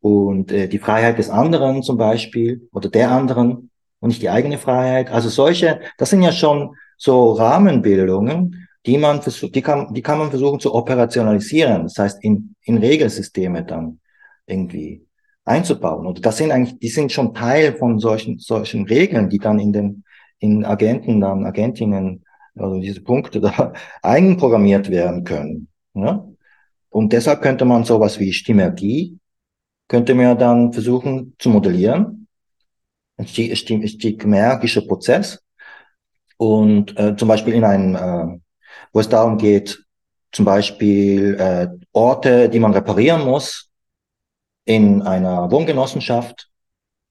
Und 0.00 0.52
äh, 0.52 0.68
die 0.68 0.78
Freiheit 0.78 1.16
des 1.16 1.30
anderen 1.30 1.82
zum 1.82 1.96
Beispiel 1.96 2.68
oder 2.72 2.90
der 2.90 3.10
anderen 3.10 3.70
und 4.00 4.08
nicht 4.08 4.20
die 4.20 4.30
eigene 4.30 4.58
Freiheit. 4.58 5.10
Also 5.10 5.30
solche, 5.30 5.80
das 5.96 6.10
sind 6.10 6.22
ja 6.22 6.32
schon 6.32 6.74
so 6.98 7.32
Rahmenbildungen, 7.32 8.61
die 8.86 8.98
man 8.98 9.22
versucht, 9.22 9.54
die 9.54 9.62
kann, 9.62 9.92
die 9.94 10.02
kann 10.02 10.18
man 10.18 10.30
versuchen 10.30 10.60
zu 10.60 10.74
operationalisieren. 10.74 11.84
Das 11.84 11.98
heißt, 11.98 12.24
in, 12.24 12.54
in 12.62 12.78
Regelsysteme 12.78 13.64
dann 13.64 14.00
irgendwie 14.46 15.06
einzubauen. 15.44 16.06
Und 16.06 16.24
das 16.24 16.36
sind 16.36 16.50
eigentlich, 16.50 16.78
die 16.78 16.88
sind 16.88 17.12
schon 17.12 17.34
Teil 17.34 17.74
von 17.76 17.98
solchen, 17.98 18.38
solchen 18.38 18.86
Regeln, 18.86 19.28
die 19.28 19.38
dann 19.38 19.58
in 19.58 19.72
den, 19.72 20.04
in 20.38 20.64
Agenten 20.64 21.20
dann, 21.20 21.44
Agentinnen, 21.44 22.24
also 22.56 22.80
diese 22.80 23.02
Punkte 23.02 23.40
da 23.40 23.72
eigenprogrammiert 24.02 24.90
werden 24.90 25.24
können. 25.24 25.68
Ja? 25.94 26.26
Und 26.90 27.12
deshalb 27.12 27.42
könnte 27.42 27.64
man 27.64 27.84
sowas 27.84 28.18
wie 28.18 28.32
Stimmergie, 28.32 29.18
könnte 29.88 30.14
man 30.14 30.38
dann 30.38 30.72
versuchen 30.72 31.34
zu 31.38 31.50
modellieren. 31.50 32.26
Stigmergischer 33.24 34.82
Prozess. 34.82 35.42
Und 36.36 36.98
äh, 36.98 37.14
zum 37.16 37.28
Beispiel 37.28 37.54
in 37.54 37.64
einem 37.64 37.94
äh, 37.94 38.38
wo 38.92 39.00
es 39.00 39.08
darum 39.08 39.38
geht, 39.38 39.84
zum 40.32 40.44
Beispiel 40.44 41.36
äh, 41.38 41.68
Orte, 41.92 42.48
die 42.48 42.58
man 42.58 42.72
reparieren 42.72 43.24
muss 43.24 43.70
in 44.64 45.02
einer 45.02 45.50
Wohngenossenschaft. 45.50 46.48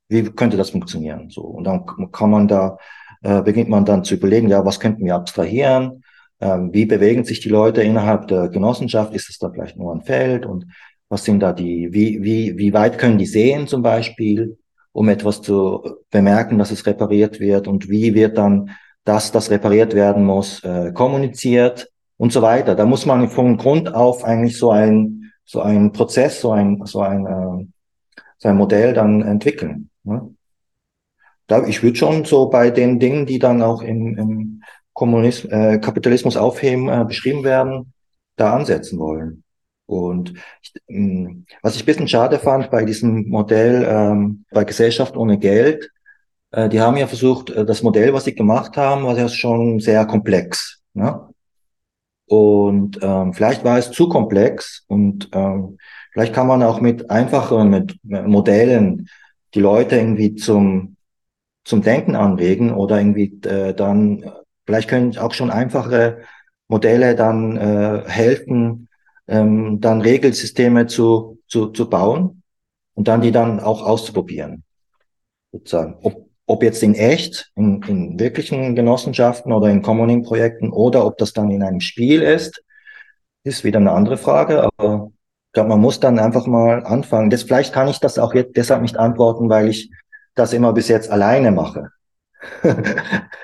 Wie 0.10 0.24
könnte 0.24 0.58
das 0.58 0.72
funktionieren? 0.72 1.30
So 1.30 1.42
und 1.42 1.64
dann 1.64 1.86
kann 2.12 2.30
man 2.30 2.48
da 2.48 2.78
äh, 3.22 3.42
beginnt 3.42 3.70
man 3.70 3.86
dann 3.86 4.04
zu 4.04 4.16
überlegen, 4.16 4.50
ja, 4.50 4.66
was 4.66 4.80
könnten 4.80 5.06
wir 5.06 5.16
abstrahieren? 5.16 6.04
Ähm, 6.40 6.74
wie 6.74 6.86
bewegen 6.86 7.24
sich 7.24 7.40
die 7.40 7.50
Leute 7.50 7.84
innerhalb 7.84 8.28
der 8.28 8.50
Genossenschaft? 8.50 9.14
Ist 9.14 9.30
es 9.30 9.38
da 9.38 9.50
vielleicht 9.52 9.78
nur 9.78 9.94
ein 9.94 10.02
Feld? 10.02 10.46
Und 10.46 10.66
Was 11.10 11.24
sind 11.26 11.42
da 11.42 11.54
die, 11.54 11.90
wie, 11.92 12.24
wie, 12.24 12.58
wie 12.58 12.74
weit 12.74 12.98
können 12.98 13.18
die 13.18 13.26
sehen 13.26 13.68
zum 13.68 13.82
Beispiel, 13.82 14.58
um 14.94 15.10
etwas 15.10 15.42
zu 15.42 15.98
bemerken, 16.10 16.58
dass 16.58 16.72
es 16.72 16.86
repariert 16.86 17.40
wird 17.40 17.68
und 17.68 17.90
wie 17.90 18.14
wird 18.14 18.38
dann 18.38 18.72
das, 19.04 19.32
das 19.32 19.50
repariert 19.50 19.94
werden 19.94 20.24
muss, 20.24 20.64
äh, 20.64 20.92
kommuniziert 20.94 21.92
und 22.18 22.32
so 22.32 22.42
weiter. 22.42 22.76
Da 22.76 22.86
muss 22.86 23.06
man 23.06 23.30
von 23.30 23.58
Grund 23.58 23.94
auf 23.94 24.24
eigentlich 24.24 24.58
so 24.58 24.72
ein, 24.72 25.32
so 25.44 25.62
ein 25.62 25.92
Prozess, 25.92 26.42
so 26.42 26.52
ein, 26.52 26.82
so 26.86 27.02
ein, 27.02 27.26
äh, 27.26 27.66
so 28.38 28.50
ein 28.50 28.58
Modell 28.58 28.94
dann 28.94 29.22
entwickeln. 29.22 29.90
Ne? 30.04 30.34
Da, 31.48 31.66
ich 31.66 31.84
würde 31.84 31.98
schon 31.98 32.26
so 32.26 32.50
bei 32.50 32.70
den 32.70 33.00
Dingen, 33.00 33.26
die 33.26 33.40
dann 33.40 33.62
auch 33.62 33.82
im, 33.82 34.18
im 34.18 34.64
Kommunismus, 34.94 35.52
äh, 35.52 35.80
Kapitalismus 35.80 36.38
aufheben, 36.38 36.90
äh, 36.90 37.06
beschrieben 37.06 37.44
werden, 37.44 37.94
da 38.36 38.54
ansetzen 38.54 39.00
wollen. 39.00 39.44
Und 39.86 40.34
ich, 40.62 40.74
ähm, 40.88 41.46
was 41.62 41.76
ich 41.76 41.84
ein 41.84 41.86
bisschen 41.86 42.08
schade 42.08 42.40
fand 42.40 42.72
bei 42.72 42.86
diesem 42.86 43.28
Modell 43.28 43.86
ähm, 43.90 44.46
bei 44.52 44.64
Gesellschaft 44.64 45.18
ohne 45.18 45.38
Geld, 45.38 45.90
äh, 46.52 46.70
die 46.70 46.82
haben 46.82 46.98
ja 46.98 47.08
versucht, 47.08 47.50
äh, 47.50 47.66
das 47.66 47.84
Modell, 47.84 48.14
was 48.14 48.26
sie 48.26 48.36
gemacht 48.36 48.78
haben, 48.78 49.06
war 49.06 49.18
ja 49.18 49.28
schon 49.30 49.80
sehr 49.80 50.06
komplex. 50.06 50.82
Ne? 50.94 51.30
Und 52.28 53.00
ähm, 53.02 53.34
vielleicht 53.34 53.64
war 53.64 53.78
es 53.78 53.92
zu 53.92 54.08
komplex 54.08 54.86
und 54.88 55.30
ähm, 55.34 55.78
vielleicht 56.14 56.34
kann 56.34 56.48
man 56.48 56.64
auch 56.64 56.80
mit 56.80 57.10
einfacheren 57.10 57.70
mit 57.70 57.98
Modellen 58.04 59.10
die 59.54 59.60
Leute 59.60 59.98
irgendwie 59.98 60.36
zum 60.36 60.96
zum 61.64 61.82
Denken 61.82 62.16
anregen 62.16 62.74
oder 62.74 63.00
irgendwie 63.00 63.40
äh, 63.46 63.74
dann 63.74 64.32
vielleicht 64.66 64.90
können 64.90 65.18
auch 65.18 65.34
schon 65.34 65.52
einfache 65.52 66.22
Modelle 66.68 67.16
dann 67.16 67.58
äh, 67.58 68.04
helfen, 68.08 68.88
ähm, 69.28 69.82
dann 69.82 70.02
Regelsysteme 70.02 70.88
zu, 70.88 71.40
zu, 71.48 71.68
zu 71.68 71.90
bauen 71.90 72.44
und 72.94 73.08
dann 73.08 73.22
die 73.22 73.32
dann 73.32 73.60
auch 73.60 73.86
auszuprobieren. 73.86 74.64
Sozusagen. 75.52 75.98
Ob 76.52 76.64
jetzt 76.64 76.84
in 76.84 76.96
echt, 76.96 77.50
in, 77.56 77.82
in 77.84 78.20
wirklichen 78.20 78.76
Genossenschaften 78.76 79.54
oder 79.54 79.70
in 79.70 79.82
Commoning-Projekten 79.82 80.72
oder 80.72 81.06
ob 81.06 81.18
das 81.18 81.32
dann 81.32 81.50
in 81.50 81.64
einem 81.64 81.80
Spiel 81.80 82.22
ist, 82.22 82.62
ist 83.44 83.64
wieder 83.64 83.80
eine 83.80 83.94
andere 83.94 84.18
Frage. 84.18 84.64
Aber 84.64 85.12
ich 85.48 85.54
glaube, 85.54 85.70
man 85.70 85.80
muss 85.80 86.02
dann 86.02 86.20
einfach 86.20 86.48
mal 86.48 86.86
anfangen. 86.86 87.30
Das, 87.30 87.44
vielleicht 87.44 87.74
kann 87.74 87.88
ich 87.88 88.00
das 88.00 88.20
auch 88.20 88.34
jetzt 88.34 88.58
deshalb 88.58 88.82
nicht 88.82 88.98
antworten, 88.98 89.50
weil 89.50 89.70
ich 89.70 89.92
das 90.36 90.52
immer 90.52 90.74
bis 90.74 90.90
jetzt 90.90 91.10
alleine 91.10 91.52
mache. 91.52 91.90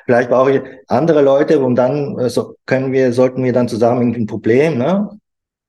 vielleicht 0.05 0.30
brauche 0.30 0.51
ich 0.51 0.62
andere 0.88 1.22
Leute 1.22 1.60
und 1.60 1.76
dann 1.76 2.20
äh, 2.20 2.30
so 2.30 2.55
können 2.66 2.91
wir, 2.91 3.14
sollten 3.14 3.43
wir 3.43 3.53
dann 3.53 3.70
zusammen 3.70 4.01
irgendwie 4.01 4.22
ein 4.22 4.28
Problem, 4.28 4.78
ne? 4.78 5.10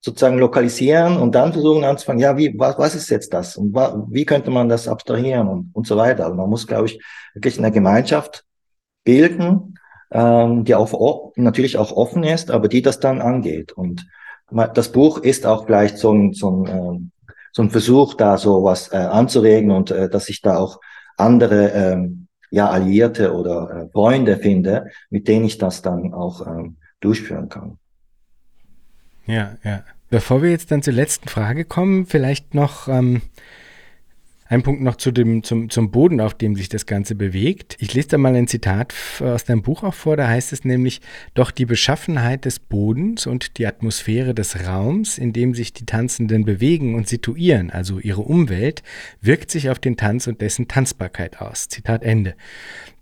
Sozusagen 0.01 0.39
lokalisieren 0.39 1.17
und 1.17 1.35
dann 1.35 1.53
versuchen 1.53 1.85
anzufangen, 1.85 2.23
ja, 2.23 2.37
wie, 2.37 2.55
was, 2.57 2.79
was 2.79 2.95
ist 2.95 3.11
jetzt 3.11 3.33
das? 3.33 3.57
Und 3.57 3.75
wie 3.75 4.25
könnte 4.25 4.51
man 4.51 4.69
das 4.69 4.87
abstrahieren 4.87 5.49
und, 5.49 5.71
und 5.73 5.87
so 5.87 5.97
weiter. 5.97 6.25
Also 6.25 6.37
man 6.37 6.49
muss, 6.49 6.67
glaube 6.67 6.87
ich, 6.87 7.03
wirklich 7.35 7.59
eine 7.59 7.73
Gemeinschaft 7.73 8.45
bilden, 9.05 9.75
ähm, 10.11 10.65
die 10.65 10.75
auch 10.75 11.33
natürlich 11.37 11.79
auch 11.79 11.93
offen 11.93 12.23
ist, 12.23 12.51
aber 12.51 12.69
die 12.69 12.83
das 12.83 13.01
dann 13.01 13.21
angeht. 13.21 13.73
Und 13.73 14.07
das 14.75 14.93
Buch 14.93 15.19
ist 15.19 15.47
auch 15.47 15.67
vielleicht 15.67 15.99
so 15.99 16.13
ein, 16.13 16.33
so 16.33 16.51
ein, 16.51 16.67
äh, 16.67 17.01
so 17.53 17.63
ein 17.63 17.71
Versuch, 17.71 18.15
da 18.15 18.39
so 18.39 18.63
was 18.63 18.93
äh, 18.93 18.97
anzuregen 18.97 19.71
und 19.73 19.91
äh, 19.91 20.09
dass 20.09 20.29
ich 20.29 20.43
da 20.43 20.59
auch 20.59 20.81
andere 21.17 21.71
ähm, 21.71 22.29
ja, 22.51 22.71
Alliierte 22.71 23.35
oder 23.35 23.71
äh, 23.71 23.89
Freunde 23.91 24.37
finde, 24.37 24.87
mit 25.11 25.27
denen 25.29 25.45
ich 25.45 25.59
das 25.59 25.83
dann 25.83 26.15
auch 26.15 26.47
ähm, 26.47 26.77
durchführen 27.01 27.49
kann. 27.49 27.79
Ja, 29.29 29.57
ja. 29.63 29.85
Bevor 30.11 30.43
wir 30.43 30.51
jetzt 30.51 30.71
dann 30.71 30.83
zur 30.83 30.95
letzten 30.95 31.29
Frage 31.29 31.67
kommen, 31.67 32.07
vielleicht 32.07 32.55
noch 32.55 32.89
ähm, 32.89 33.21
ein 34.49 34.63
Punkt 34.63 34.81
noch 34.81 34.97
zu 34.97 35.11
dem, 35.11 35.43
zum, 35.43 35.69
zum 35.69 35.91
Boden, 35.91 36.23
auf 36.23 36.33
dem 36.33 36.57
sich 36.57 36.71
das 36.71 36.87
Ganze 36.87 37.15
bewegt. 37.15 37.77
Ich 37.79 37.93
lese 37.93 38.09
da 38.09 38.19
mal 38.19 38.35
ein 38.35 38.49
Zitat 38.49 38.95
aus 39.21 39.45
deinem 39.45 39.61
Buch 39.61 39.83
auch 39.83 39.93
vor, 39.93 40.17
da 40.17 40.27
heißt 40.27 40.55
es 40.55 40.65
nämlich, 40.65 41.03
doch 41.35 41.51
die 41.51 41.67
Beschaffenheit 41.67 42.47
des 42.47 42.59
Bodens 42.59 43.27
und 43.27 43.59
die 43.59 43.67
Atmosphäre 43.67 44.35
des 44.35 44.67
Raums, 44.67 45.19
in 45.19 45.35
dem 45.35 45.55
sich 45.55 45.75
die 45.75 45.85
Tanzenden 45.85 46.47
bewegen 46.47 46.95
und 46.95 47.07
situieren, 47.07 47.71
also 47.71 47.99
ihre 47.99 48.23
Umwelt, 48.23 48.83
wirkt 49.21 49.51
sich 49.51 49.69
auf 49.69 49.79
den 49.79 49.99
Tanz 49.99 50.27
und 50.27 50.41
dessen 50.41 50.69
Tanzbarkeit 50.69 51.43
aus. 51.43 51.69
Zitat 51.69 52.03
Ende. 52.03 52.35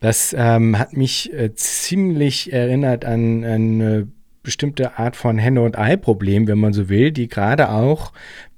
Das 0.01 0.35
ähm, 0.37 0.77
hat 0.77 0.97
mich 0.97 1.33
äh, 1.33 1.55
ziemlich 1.55 2.53
erinnert 2.53 3.05
an 3.05 3.45
eine 3.45 4.09
bestimmte 4.47 4.97
Art 4.97 5.17
von 5.17 5.39
Henne- 5.39 5.61
und 5.61 5.77
Ei-Problem, 5.77 6.47
wenn 6.47 6.59
man 6.59 6.73
so 6.73 6.89
will, 6.89 7.11
die 7.11 7.27
gerade 7.27 7.69
auch 7.69 8.13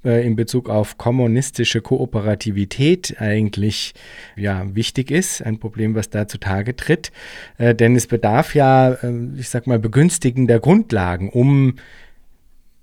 äh, 0.05 0.23
in 0.25 0.35
Bezug 0.35 0.69
auf 0.69 0.99
kommunistische 0.99 1.81
Kooperativität 1.81 3.19
eigentlich 3.19 3.95
ja, 4.35 4.63
wichtig 4.75 5.09
ist. 5.09 5.41
Ein 5.41 5.59
Problem, 5.59 5.95
was 5.95 6.11
da 6.11 6.27
zutage 6.27 6.75
tritt. 6.75 7.11
Äh, 7.57 7.73
denn 7.73 7.95
es 7.95 8.05
bedarf 8.05 8.53
ja, 8.53 8.91
äh, 8.91 9.11
ich 9.35 9.49
sag 9.49 9.65
mal, 9.65 9.79
begünstigender 9.79 10.59
Grundlagen, 10.59 11.29
um 11.29 11.73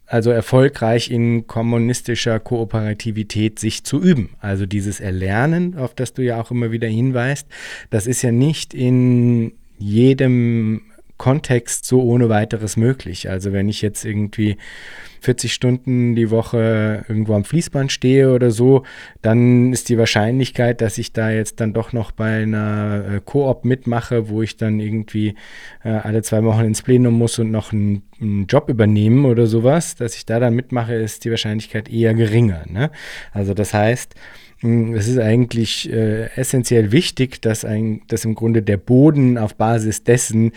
also 0.07 0.31
erfolgreich 0.33 1.09
in 1.09 1.47
kommunistischer 1.47 2.41
Kooperativität 2.41 3.61
sich 3.61 3.85
zu 3.85 4.03
üben. 4.03 4.31
Also 4.41 4.67
dieses 4.67 4.99
Erlernen, 4.99 5.79
auf 5.79 5.95
das 5.95 6.13
du 6.13 6.23
ja 6.23 6.41
auch 6.41 6.51
immer 6.51 6.73
wieder 6.73 6.89
hinweist, 6.89 7.47
das 7.91 8.09
ist 8.09 8.23
ja 8.23 8.33
nicht 8.33 8.75
in 8.75 9.53
jedem 9.79 10.83
Kontext 11.17 11.85
so 11.85 12.03
ohne 12.03 12.29
weiteres 12.29 12.77
möglich. 12.77 13.31
Also 13.31 13.53
wenn 13.53 13.69
ich 13.69 13.83
jetzt 13.83 14.05
irgendwie 14.05 14.57
40 15.21 15.53
Stunden 15.53 16.15
die 16.15 16.31
Woche 16.31 17.05
irgendwo 17.09 17.35
am 17.35 17.45
Fließband 17.45 17.91
stehe 17.91 18.33
oder 18.33 18.51
so, 18.51 18.85
dann 19.23 19.73
ist 19.73 19.89
die 19.89 19.99
Wahrscheinlichkeit, 19.99 20.81
dass 20.81 20.99
ich 20.99 21.13
da 21.13 21.31
jetzt 21.31 21.61
dann 21.61 21.73
doch 21.73 21.93
noch 21.93 22.13
bei 22.13 22.43
einer 22.43 23.05
äh, 23.17 23.21
Koop 23.25 23.65
mitmache, 23.65 24.29
wo 24.29 24.43
ich 24.43 24.57
dann 24.57 24.79
irgendwie 24.79 25.35
äh, 25.83 25.89
alle 25.89 26.23
zwei 26.23 26.45
Wochen 26.45 26.65
ins 26.65 26.83
Plenum 26.83 27.15
muss 27.15 27.39
und 27.39 27.51
noch 27.51 27.73
einen, 27.73 28.03
einen, 28.21 28.47
Job 28.47 28.69
übernehmen 28.69 29.25
oder 29.25 29.47
sowas, 29.47 29.97
dass 29.97 30.15
ich 30.17 30.27
da 30.27 30.39
dann 30.39 30.55
mitmache, 30.55 30.95
ist 30.95 31.25
die 31.25 31.31
Wahrscheinlichkeit 31.31 31.89
eher 31.89 32.15
geringer. 32.15 32.65
Ne? 32.69 32.91
Also 33.33 33.55
das 33.55 33.75
heißt, 33.75 34.15
hm, 34.61 34.95
es 34.95 35.09
ist 35.09 35.19
eigentlich 35.19 35.93
äh, 35.93 36.27
essentiell 36.37 36.93
wichtig, 36.93 37.43
dass, 37.43 37.65
ein, 37.65 38.03
dass 38.09 38.25
im 38.25 38.35
Grunde 38.35 38.63
der 38.63 38.77
Boden 38.77 39.39
auf 39.39 39.55
Basis 39.55 40.05
dessen 40.05 40.53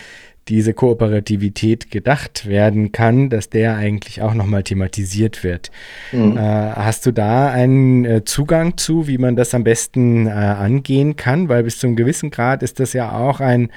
diese 0.50 0.74
Kooperativität 0.74 1.92
gedacht 1.92 2.48
werden 2.48 2.92
kann, 2.92 3.30
dass 3.30 3.50
der 3.50 3.76
eigentlich 3.76 4.22
auch 4.22 4.34
nochmal 4.34 4.64
thematisiert 4.64 5.44
wird. 5.44 5.72
Mhm. 6.12 6.38
Äh, 6.38 6.42
hast 6.42 7.06
du 7.06 7.12
da 7.12 7.52
einen 7.52 8.04
äh, 8.06 8.26
Zugang 8.26 8.78
zu, 8.78 9.08
wie 9.08 9.18
man 9.18 9.36
das 9.36 9.54
am 9.54 9.64
besten 9.64 10.28
äh, 10.28 10.32
angehen 10.32 11.16
kann? 11.16 11.48
Weil 11.50 11.64
bis 11.64 11.80
zu 11.80 11.88
einem 11.88 11.96
gewissen 11.96 12.32
Grad 12.32 12.64
ist 12.64 12.80
das 12.80 12.94
ja 12.94 13.12
auch 13.12 13.40
ein 13.40 13.70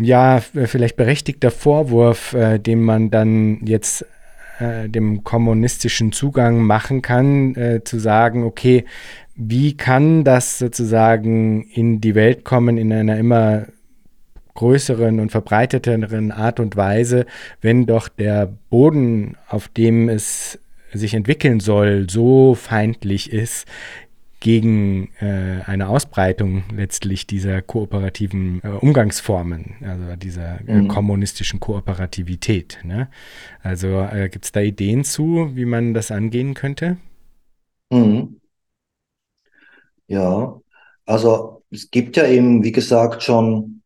ja, 0.00 0.40
vielleicht 0.40 0.96
berechtigter 0.96 1.50
Vorwurf, 1.50 2.32
äh, 2.32 2.58
den 2.58 2.82
man 2.82 3.10
dann 3.10 3.60
jetzt 3.64 4.06
äh, 4.60 4.88
dem 4.88 5.24
kommunistischen 5.24 6.12
Zugang 6.12 6.60
machen 6.60 7.02
kann, 7.02 7.54
äh, 7.56 7.82
zu 7.82 7.98
sagen, 7.98 8.44
okay, 8.44 8.84
wie 9.34 9.76
kann 9.76 10.24
das 10.24 10.58
sozusagen 10.58 11.62
in 11.62 12.00
die 12.00 12.14
Welt 12.14 12.44
kommen 12.44 12.76
in 12.76 12.92
einer 12.92 13.16
immer 13.16 13.66
größeren 14.58 15.20
und 15.20 15.30
verbreiteteren 15.30 16.32
Art 16.32 16.58
und 16.58 16.74
Weise, 16.74 17.26
wenn 17.60 17.86
doch 17.86 18.08
der 18.08 18.52
Boden, 18.70 19.36
auf 19.48 19.68
dem 19.68 20.08
es 20.08 20.58
sich 20.92 21.14
entwickeln 21.14 21.60
soll, 21.60 22.10
so 22.10 22.56
feindlich 22.56 23.32
ist 23.32 23.66
gegen 24.40 25.10
äh, 25.20 25.62
eine 25.64 25.88
Ausbreitung 25.88 26.64
letztlich 26.74 27.28
dieser 27.28 27.62
kooperativen 27.62 28.60
äh, 28.64 28.68
Umgangsformen, 28.68 29.76
also 29.80 30.16
dieser 30.16 30.58
äh, 30.66 30.82
mhm. 30.82 30.88
kommunistischen 30.88 31.60
Kooperativität. 31.60 32.80
Ne? 32.82 33.08
Also 33.62 34.00
äh, 34.00 34.28
gibt 34.28 34.44
es 34.44 34.50
da 34.50 34.60
Ideen 34.60 35.04
zu, 35.04 35.52
wie 35.54 35.66
man 35.66 35.94
das 35.94 36.10
angehen 36.10 36.54
könnte? 36.54 36.96
Mhm. 37.92 38.40
Ja, 40.08 40.60
also 41.06 41.62
es 41.70 41.92
gibt 41.92 42.16
ja 42.16 42.26
eben, 42.26 42.64
wie 42.64 42.72
gesagt, 42.72 43.22
schon 43.22 43.77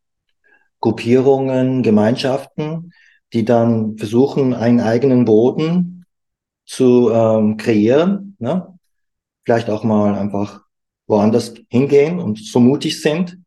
Gruppierungen, 0.83 1.83
Gemeinschaften, 1.83 2.93
die 3.33 3.47
dann 3.47 3.97
versuchen, 3.97 4.53
einen 4.53 4.81
eigenen 4.81 5.25
Boden 5.25 6.05
zu 6.67 7.11
ähm, 7.11 7.57
kreieren. 7.57 8.37
Ne? 8.39 8.79
Vielleicht 9.45 9.71
auch 9.71 9.85
mal 9.85 10.15
einfach 10.15 10.61
woanders 11.07 11.55
hingehen 11.71 12.19
und 12.19 12.39
so 12.39 12.61
mutig 12.61 13.01
sind, 13.01 13.39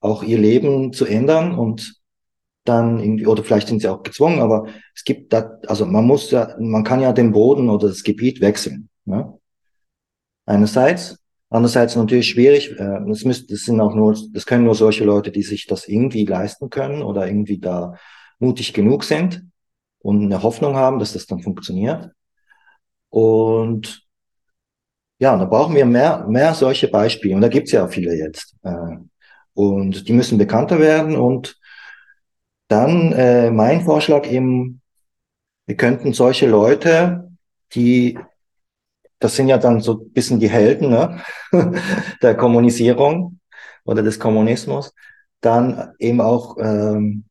auch 0.00 0.22
ihr 0.22 0.38
Leben 0.38 0.92
zu 0.92 1.06
ändern 1.06 1.58
und 1.58 2.00
dann 2.64 2.98
irgendwie, 2.98 3.26
oder 3.26 3.42
vielleicht 3.42 3.68
sind 3.68 3.80
sie 3.80 3.88
auch 3.88 4.02
gezwungen, 4.02 4.40
aber 4.40 4.66
es 4.94 5.04
gibt 5.04 5.32
da, 5.32 5.58
also 5.66 5.84
man 5.84 6.06
muss 6.06 6.30
ja, 6.30 6.54
man 6.58 6.84
kann 6.84 7.00
ja 7.00 7.12
den 7.12 7.32
Boden 7.32 7.68
oder 7.68 7.88
das 7.88 8.02
Gebiet 8.02 8.40
wechseln. 8.40 8.88
Ne? 9.04 9.38
Einerseits 10.46 11.18
Andererseits 11.54 11.94
natürlich 11.94 12.30
schwierig. 12.30 12.72
Äh, 12.80 12.98
das, 13.06 13.22
müsst, 13.22 13.48
das 13.52 13.60
sind 13.60 13.80
auch 13.80 13.94
nur, 13.94 14.18
das 14.32 14.44
können 14.44 14.64
nur 14.64 14.74
solche 14.74 15.04
Leute, 15.04 15.30
die 15.30 15.44
sich 15.44 15.68
das 15.68 15.86
irgendwie 15.86 16.24
leisten 16.24 16.68
können 16.68 17.00
oder 17.00 17.28
irgendwie 17.28 17.60
da 17.60 17.94
mutig 18.40 18.74
genug 18.74 19.04
sind 19.04 19.40
und 20.00 20.24
eine 20.24 20.42
Hoffnung 20.42 20.74
haben, 20.74 20.98
dass 20.98 21.12
das 21.12 21.26
dann 21.26 21.42
funktioniert. 21.42 22.10
Und 23.08 24.04
ja, 25.20 25.36
da 25.36 25.44
brauchen 25.44 25.76
wir 25.76 25.86
mehr, 25.86 26.26
mehr 26.26 26.54
solche 26.54 26.88
Beispiele. 26.88 27.36
Und 27.36 27.42
da 27.42 27.46
gibt's 27.46 27.70
ja 27.70 27.86
viele 27.86 28.16
jetzt. 28.16 28.56
Äh, 28.64 28.96
und 29.52 30.08
die 30.08 30.12
müssen 30.12 30.38
bekannter 30.38 30.80
werden. 30.80 31.14
Und 31.14 31.56
dann 32.66 33.12
äh, 33.12 33.52
mein 33.52 33.82
Vorschlag 33.82 34.28
eben, 34.28 34.80
wir 35.66 35.76
könnten 35.76 36.14
solche 36.14 36.48
Leute, 36.48 37.30
die, 37.74 38.18
das 39.24 39.36
sind 39.36 39.48
ja 39.48 39.56
dann 39.56 39.80
so 39.80 39.94
ein 39.94 40.12
bisschen 40.12 40.38
die 40.38 40.50
Helden 40.50 40.90
ne? 40.90 41.18
der 42.22 42.36
Kommunisierung 42.36 43.40
oder 43.84 44.02
des 44.02 44.20
Kommunismus, 44.20 44.92
dann 45.40 45.94
eben 45.98 46.20
auch 46.20 46.58
ähm, 46.58 47.24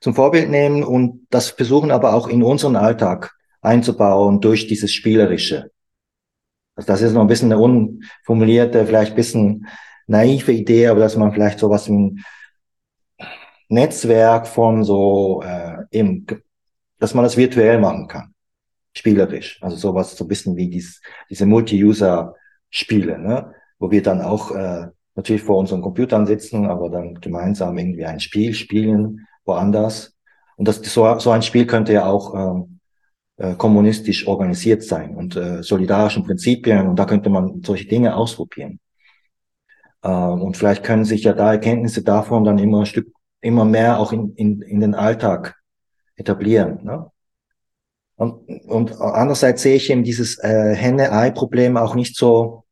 zum 0.00 0.14
Vorbild 0.14 0.50
nehmen 0.50 0.84
und 0.84 1.26
das 1.30 1.48
versuchen 1.48 1.90
aber 1.90 2.12
auch 2.12 2.28
in 2.28 2.42
unseren 2.42 2.76
Alltag 2.76 3.34
einzubauen 3.62 4.42
durch 4.42 4.66
dieses 4.66 4.92
Spielerische. 4.92 5.70
Also 6.76 6.86
das 6.86 7.00
ist 7.00 7.14
noch 7.14 7.22
ein 7.22 7.26
bisschen 7.26 7.50
eine 7.50 7.60
unformulierte, 7.60 8.84
vielleicht 8.84 9.12
ein 9.12 9.16
bisschen 9.16 9.66
naive 10.06 10.52
Idee, 10.52 10.88
aber 10.88 11.00
dass 11.00 11.16
man 11.16 11.32
vielleicht 11.32 11.58
sowas 11.58 11.88
im 11.88 12.18
Netzwerk 13.70 14.46
von 14.46 14.84
so 14.84 15.42
äh, 15.42 15.84
eben, 15.90 16.26
dass 16.98 17.14
man 17.14 17.24
das 17.24 17.38
virtuell 17.38 17.80
machen 17.80 18.08
kann, 18.08 18.34
spielerisch. 18.98 19.58
Also 19.62 19.76
sowas 19.76 20.16
so 20.16 20.24
ein 20.24 20.28
bisschen 20.28 20.56
wie 20.56 20.68
dies, 20.68 21.00
diese 21.30 21.46
Multi-User-Spiele, 21.46 23.18
ne? 23.18 23.52
wo 23.78 23.90
wir 23.90 24.02
dann 24.02 24.20
auch 24.20 24.50
äh, 24.50 24.88
natürlich 25.14 25.42
vor 25.42 25.58
unseren 25.58 25.82
Computern 25.82 26.26
sitzen, 26.26 26.66
aber 26.66 26.90
dann 26.90 27.14
gemeinsam 27.14 27.78
irgendwie 27.78 28.04
ein 28.04 28.20
Spiel 28.20 28.54
spielen, 28.54 29.26
woanders. 29.44 30.16
Und 30.56 30.68
das, 30.68 30.76
so, 30.82 31.18
so 31.18 31.30
ein 31.30 31.42
Spiel 31.42 31.66
könnte 31.66 31.92
ja 31.92 32.06
auch 32.06 32.34
ähm, 32.34 32.80
äh, 33.36 33.54
kommunistisch 33.54 34.26
organisiert 34.26 34.82
sein 34.82 35.14
und 35.14 35.36
äh, 35.36 35.62
solidarischen 35.62 36.24
Prinzipien 36.24 36.88
und 36.88 36.98
da 36.98 37.04
könnte 37.04 37.30
man 37.30 37.62
solche 37.62 37.86
Dinge 37.86 38.16
ausprobieren. 38.16 38.80
Äh, 40.02 40.08
und 40.08 40.56
vielleicht 40.56 40.84
können 40.84 41.04
sich 41.04 41.24
ja 41.24 41.32
da 41.32 41.52
Erkenntnisse 41.52 42.02
davon 42.02 42.44
dann 42.44 42.58
immer 42.58 42.80
ein 42.80 42.86
Stück, 42.86 43.12
immer 43.40 43.64
mehr 43.64 44.00
auch 44.00 44.12
in, 44.12 44.34
in, 44.34 44.62
in 44.62 44.80
den 44.80 44.94
Alltag 44.94 45.56
etablieren. 46.16 46.84
Ne? 46.84 47.10
Und, 48.18 48.48
und 48.66 49.00
andererseits 49.00 49.62
sehe 49.62 49.76
ich 49.76 49.90
eben 49.90 50.04
dieses 50.04 50.38
äh, 50.38 50.74
Henne-Ei-Problem 50.74 51.76
auch 51.76 51.94
nicht 51.94 52.16
so, 52.16 52.64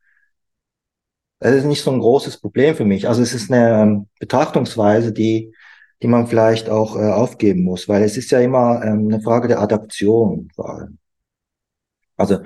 es 1.38 1.54
ist 1.54 1.64
nicht 1.64 1.82
so 1.82 1.90
ein 1.90 2.00
großes 2.00 2.40
Problem 2.40 2.74
für 2.76 2.84
mich. 2.84 3.08
Also 3.08 3.22
es 3.22 3.32
ist 3.32 3.50
eine 3.50 3.82
ähm, 3.82 4.08
Betrachtungsweise, 4.18 5.12
die 5.12 5.52
die 6.02 6.08
man 6.08 6.26
vielleicht 6.26 6.68
auch 6.68 6.96
äh, 6.96 7.10
aufgeben 7.10 7.62
muss, 7.62 7.88
weil 7.88 8.02
es 8.02 8.16
ist 8.16 8.30
ja 8.30 8.40
immer 8.40 8.82
ähm, 8.84 9.08
eine 9.08 9.20
Frage 9.20 9.48
der 9.48 9.60
Adaption 9.60 10.50
vor 10.54 10.70
allem. 10.70 10.98
Also 12.16 12.40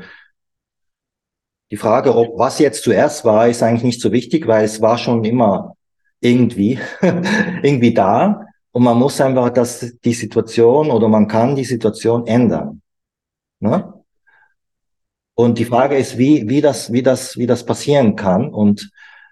die 1.70 1.76
Frage, 1.76 2.14
ob 2.16 2.38
was 2.38 2.58
jetzt 2.58 2.82
zuerst 2.82 3.24
war, 3.24 3.48
ist 3.48 3.62
eigentlich 3.62 3.84
nicht 3.84 4.00
so 4.00 4.12
wichtig, 4.12 4.46
weil 4.46 4.64
es 4.64 4.80
war 4.80 4.98
schon 4.98 5.24
immer 5.24 5.76
irgendwie 6.20 6.78
irgendwie 7.62 7.94
da 7.94 8.46
und 8.72 8.82
man 8.82 8.98
muss 8.98 9.20
einfach 9.20 9.50
das 9.50 9.94
die 10.04 10.12
Situation 10.12 10.90
oder 10.90 11.08
man 11.08 11.28
kann 11.28 11.56
die 11.56 11.64
Situation 11.64 12.26
ändern. 12.26 12.79
Ne? 13.60 13.94
Und 15.34 15.58
die 15.58 15.64
Frage 15.64 15.96
ist, 15.96 16.18
wie 16.18 16.48
wie 16.48 16.60
das 16.60 16.92
wie 16.92 17.02
das 17.02 17.36
wie 17.36 17.46
das 17.46 17.64
passieren 17.64 18.16
kann 18.16 18.50
und 18.50 18.90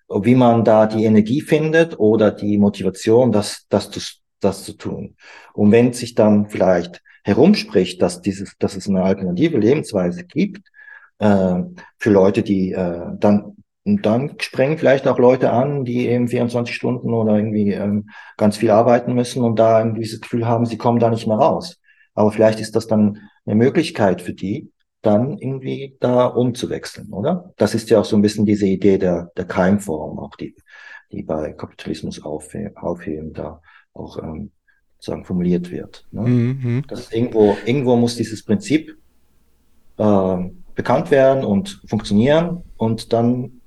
wie 0.08 0.34
man 0.34 0.64
da 0.64 0.86
die 0.86 1.04
Energie 1.04 1.40
findet 1.40 1.98
oder 1.98 2.30
die 2.30 2.58
Motivation, 2.58 3.30
das, 3.30 3.66
das, 3.68 3.90
zu, 3.90 4.00
das 4.40 4.64
zu 4.64 4.72
tun. 4.72 5.16
Und 5.52 5.70
wenn 5.70 5.92
sich 5.92 6.14
dann 6.14 6.48
vielleicht 6.48 7.02
herumspricht, 7.24 8.00
dass 8.00 8.22
dieses, 8.22 8.56
dass 8.58 8.74
es 8.74 8.88
eine 8.88 9.02
alternative 9.02 9.58
Lebensweise 9.58 10.24
gibt, 10.24 10.66
äh, 11.18 11.62
für 11.98 12.10
Leute, 12.10 12.42
die 12.42 12.72
äh, 12.72 13.06
dann 13.18 13.54
dann 13.96 14.34
sprengen 14.38 14.76
vielleicht 14.76 15.08
auch 15.08 15.18
Leute 15.18 15.50
an, 15.50 15.86
die 15.86 16.08
eben 16.08 16.28
24 16.28 16.74
Stunden 16.74 17.14
oder 17.14 17.36
irgendwie 17.36 17.72
ähm, 17.72 18.10
ganz 18.36 18.58
viel 18.58 18.70
arbeiten 18.70 19.14
müssen 19.14 19.42
und 19.42 19.58
da 19.58 19.78
irgendwie 19.78 20.06
das 20.06 20.20
Gefühl 20.20 20.46
haben, 20.46 20.66
sie 20.66 20.76
kommen 20.76 20.98
da 20.98 21.08
nicht 21.08 21.26
mehr 21.26 21.38
raus. 21.38 21.80
Aber 22.14 22.30
vielleicht 22.30 22.60
ist 22.60 22.76
das 22.76 22.86
dann 22.86 23.30
eine 23.48 23.56
Möglichkeit 23.56 24.20
für 24.20 24.34
die, 24.34 24.70
dann 25.00 25.38
irgendwie 25.38 25.96
da 26.00 26.26
umzuwechseln, 26.26 27.12
oder? 27.12 27.52
Das 27.56 27.74
ist 27.74 27.88
ja 27.88 28.00
auch 28.00 28.04
so 28.04 28.16
ein 28.16 28.22
bisschen 28.22 28.44
diese 28.44 28.66
Idee 28.66 28.98
der, 28.98 29.30
der 29.36 29.46
Keimform, 29.46 30.18
auch 30.18 30.34
die, 30.36 30.54
die 31.12 31.22
bei 31.22 31.52
Kapitalismus 31.52 32.22
aufheben, 32.22 32.76
aufheben 32.76 33.32
da 33.32 33.62
auch 33.94 34.18
ähm, 34.22 34.50
sagen 34.98 35.24
formuliert 35.24 35.70
wird. 35.70 36.06
Ne? 36.10 36.22
Mhm. 36.22 36.84
Das 36.88 37.12
irgendwo, 37.12 37.56
irgendwo 37.64 37.96
muss 37.96 38.16
dieses 38.16 38.44
Prinzip 38.44 38.96
äh, 39.96 40.36
bekannt 40.74 41.10
werden 41.10 41.44
und 41.44 41.80
funktionieren 41.86 42.64
und 42.76 43.12
dann 43.12 43.60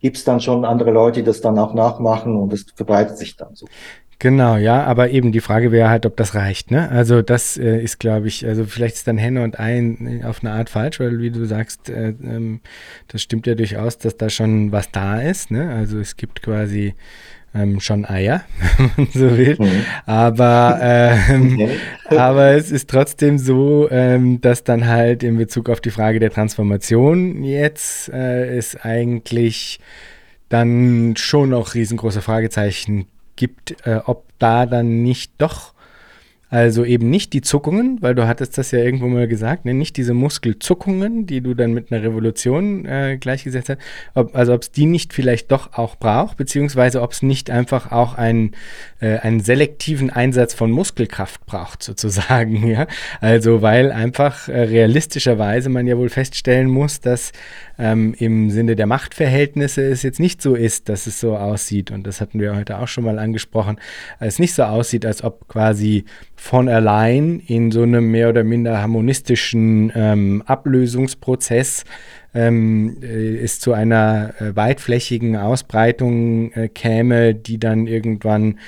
gibt's 0.00 0.24
dann 0.24 0.40
schon 0.40 0.64
andere 0.64 0.90
Leute, 0.90 1.20
die 1.20 1.26
das 1.26 1.40
dann 1.40 1.58
auch 1.58 1.74
nachmachen 1.74 2.36
und 2.36 2.52
es 2.52 2.66
verbreitet 2.74 3.18
sich 3.18 3.36
dann 3.36 3.54
so. 3.54 3.66
Genau, 4.20 4.56
ja, 4.56 4.82
aber 4.82 5.10
eben 5.10 5.30
die 5.30 5.40
Frage 5.40 5.70
wäre 5.70 5.90
halt, 5.90 6.04
ob 6.04 6.16
das 6.16 6.34
reicht, 6.34 6.72
ne? 6.72 6.90
Also 6.90 7.22
das 7.22 7.56
äh, 7.56 7.80
ist, 7.80 8.00
glaube 8.00 8.26
ich, 8.26 8.44
also 8.44 8.64
vielleicht 8.64 8.96
ist 8.96 9.06
dann 9.06 9.16
Henne 9.16 9.44
und 9.44 9.60
Ei 9.60 10.20
auf 10.24 10.42
eine 10.42 10.52
Art 10.52 10.70
falsch, 10.70 10.98
weil 10.98 11.20
wie 11.20 11.30
du 11.30 11.44
sagst, 11.44 11.88
äh, 11.88 12.08
ähm, 12.08 12.60
das 13.06 13.22
stimmt 13.22 13.46
ja 13.46 13.54
durchaus, 13.54 13.96
dass 13.98 14.16
da 14.16 14.28
schon 14.28 14.72
was 14.72 14.90
da 14.90 15.20
ist, 15.20 15.52
ne? 15.52 15.70
Also 15.70 16.00
es 16.00 16.16
gibt 16.16 16.42
quasi 16.42 16.94
ähm, 17.54 17.78
schon 17.78 18.04
Eier, 18.06 18.42
wenn 18.76 18.90
man 18.96 19.08
so 19.12 19.38
will. 19.38 19.56
Mhm. 19.56 19.84
Aber, 20.04 20.78
ähm, 20.82 21.68
aber 22.06 22.54
es 22.54 22.72
ist 22.72 22.90
trotzdem 22.90 23.38
so, 23.38 23.88
ähm, 23.88 24.40
dass 24.40 24.64
dann 24.64 24.88
halt 24.88 25.22
in 25.22 25.36
Bezug 25.36 25.70
auf 25.70 25.80
die 25.80 25.90
Frage 25.90 26.18
der 26.18 26.30
Transformation 26.30 27.44
jetzt 27.44 28.08
äh, 28.08 28.56
es 28.56 28.74
eigentlich 28.74 29.78
dann 30.48 31.14
schon 31.16 31.50
noch 31.50 31.74
riesengroße 31.74 32.20
Fragezeichen 32.20 33.06
gibt, 33.38 33.86
äh, 33.86 34.00
ob 34.04 34.24
da 34.38 34.66
dann 34.66 35.02
nicht 35.02 35.32
doch 35.38 35.72
also 36.50 36.82
eben 36.82 37.10
nicht 37.10 37.34
die 37.34 37.42
Zuckungen, 37.42 38.00
weil 38.00 38.14
du 38.14 38.26
hattest 38.26 38.56
das 38.56 38.70
ja 38.70 38.78
irgendwo 38.78 39.06
mal 39.06 39.28
gesagt, 39.28 39.66
ne? 39.66 39.74
nicht 39.74 39.98
diese 39.98 40.14
Muskelzuckungen, 40.14 41.26
die 41.26 41.42
du 41.42 41.52
dann 41.52 41.74
mit 41.74 41.92
einer 41.92 42.02
Revolution 42.02 42.86
äh, 42.86 43.18
gleichgesetzt 43.20 43.68
hast, 43.68 43.78
ob, 44.14 44.34
also 44.34 44.54
ob 44.54 44.62
es 44.62 44.70
die 44.70 44.86
nicht 44.86 45.12
vielleicht 45.12 45.52
doch 45.52 45.74
auch 45.74 45.96
braucht, 45.96 46.38
beziehungsweise 46.38 47.02
ob 47.02 47.12
es 47.12 47.20
nicht 47.20 47.50
einfach 47.50 47.92
auch 47.92 48.14
ein, 48.14 48.52
äh, 49.00 49.18
einen 49.18 49.40
selektiven 49.40 50.08
Einsatz 50.08 50.54
von 50.54 50.70
Muskelkraft 50.70 51.44
braucht, 51.44 51.82
sozusagen. 51.82 52.66
Ja? 52.68 52.86
Also 53.20 53.62
weil 53.62 53.92
einfach 53.92 54.48
äh, 54.48 54.60
realistischerweise 54.60 55.68
man 55.70 55.86
ja 55.86 55.96
wohl 55.96 56.10
feststellen 56.10 56.68
muss, 56.68 57.00
dass 57.00 57.32
ähm, 57.78 58.14
im 58.18 58.50
Sinne 58.50 58.76
der 58.76 58.86
Machtverhältnisse 58.86 59.82
es 59.82 60.02
jetzt 60.02 60.20
nicht 60.20 60.42
so 60.42 60.54
ist, 60.54 60.88
dass 60.88 61.06
es 61.06 61.20
so 61.20 61.36
aussieht, 61.36 61.90
und 61.90 62.06
das 62.06 62.20
hatten 62.20 62.40
wir 62.40 62.56
heute 62.56 62.78
auch 62.78 62.88
schon 62.88 63.04
mal 63.04 63.18
angesprochen, 63.18 63.78
es 64.18 64.38
nicht 64.38 64.54
so 64.54 64.64
aussieht, 64.64 65.06
als 65.06 65.22
ob 65.22 65.48
quasi 65.48 66.04
von 66.34 66.68
allein 66.68 67.40
in 67.46 67.70
so 67.70 67.82
einem 67.82 68.10
mehr 68.10 68.28
oder 68.28 68.44
minder 68.44 68.80
harmonistischen 68.80 69.92
ähm, 69.94 70.42
Ablösungsprozess 70.46 71.84
ähm, 72.34 72.98
äh, 73.02 73.38
es 73.38 73.60
zu 73.60 73.72
einer 73.72 74.34
äh, 74.38 74.54
weitflächigen 74.54 75.36
Ausbreitung 75.36 76.52
äh, 76.52 76.68
käme, 76.68 77.34
die 77.34 77.58
dann 77.58 77.86
irgendwann 77.86 78.58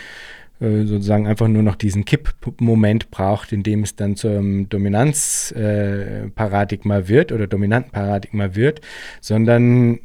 sozusagen 0.61 1.26
einfach 1.26 1.48
nur 1.48 1.62
noch 1.62 1.76
diesen 1.76 2.04
Kippmoment 2.04 3.11
braucht, 3.11 3.50
in 3.52 3.62
dem 3.62 3.82
es 3.82 3.96
dann 3.96 4.16
zum 4.16 4.68
Dominanzparadigma 4.68 6.98
äh, 6.98 7.08
wird 7.08 7.32
oder 7.32 7.46
dominanten 7.46 7.92
Paradigma 7.92 8.54
wird, 8.54 8.82
sondern 9.20 10.00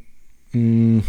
mh, 0.52 1.02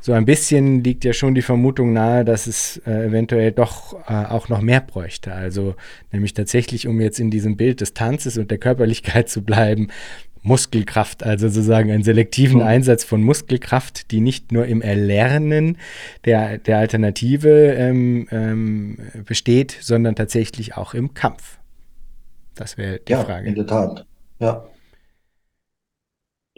so 0.00 0.12
ein 0.12 0.24
bisschen 0.24 0.82
liegt 0.82 1.04
ja 1.04 1.12
schon 1.12 1.36
die 1.36 1.42
Vermutung 1.42 1.92
nahe, 1.92 2.24
dass 2.24 2.48
es 2.48 2.82
äh, 2.86 3.06
eventuell 3.06 3.52
doch 3.52 3.94
äh, 4.08 4.24
auch 4.26 4.48
noch 4.48 4.60
mehr 4.60 4.80
bräuchte. 4.80 5.32
Also 5.32 5.76
nämlich 6.10 6.34
tatsächlich, 6.34 6.88
um 6.88 7.00
jetzt 7.00 7.20
in 7.20 7.30
diesem 7.30 7.56
Bild 7.56 7.80
des 7.80 7.94
Tanzes 7.94 8.36
und 8.36 8.50
der 8.50 8.58
Körperlichkeit 8.58 9.28
zu 9.28 9.42
bleiben, 9.42 9.92
Muskelkraft, 10.42 11.22
also 11.22 11.48
sozusagen 11.48 11.90
einen 11.90 12.02
selektiven 12.02 12.60
mhm. 12.60 12.66
Einsatz 12.66 13.04
von 13.04 13.22
Muskelkraft, 13.22 14.10
die 14.10 14.20
nicht 14.20 14.52
nur 14.52 14.66
im 14.66 14.82
Erlernen 14.82 15.78
der, 16.24 16.58
der 16.58 16.78
Alternative 16.78 17.72
ähm, 17.74 18.26
ähm, 18.30 18.98
besteht, 19.24 19.76
sondern 19.80 20.16
tatsächlich 20.16 20.76
auch 20.76 20.94
im 20.94 21.14
Kampf. 21.14 21.58
Das 22.54 22.76
wäre 22.76 22.98
die 23.00 23.12
ja, 23.12 23.24
Frage. 23.24 23.48
In 23.48 23.54
der 23.54 23.66
Tat, 23.66 24.06
ja. 24.38 24.66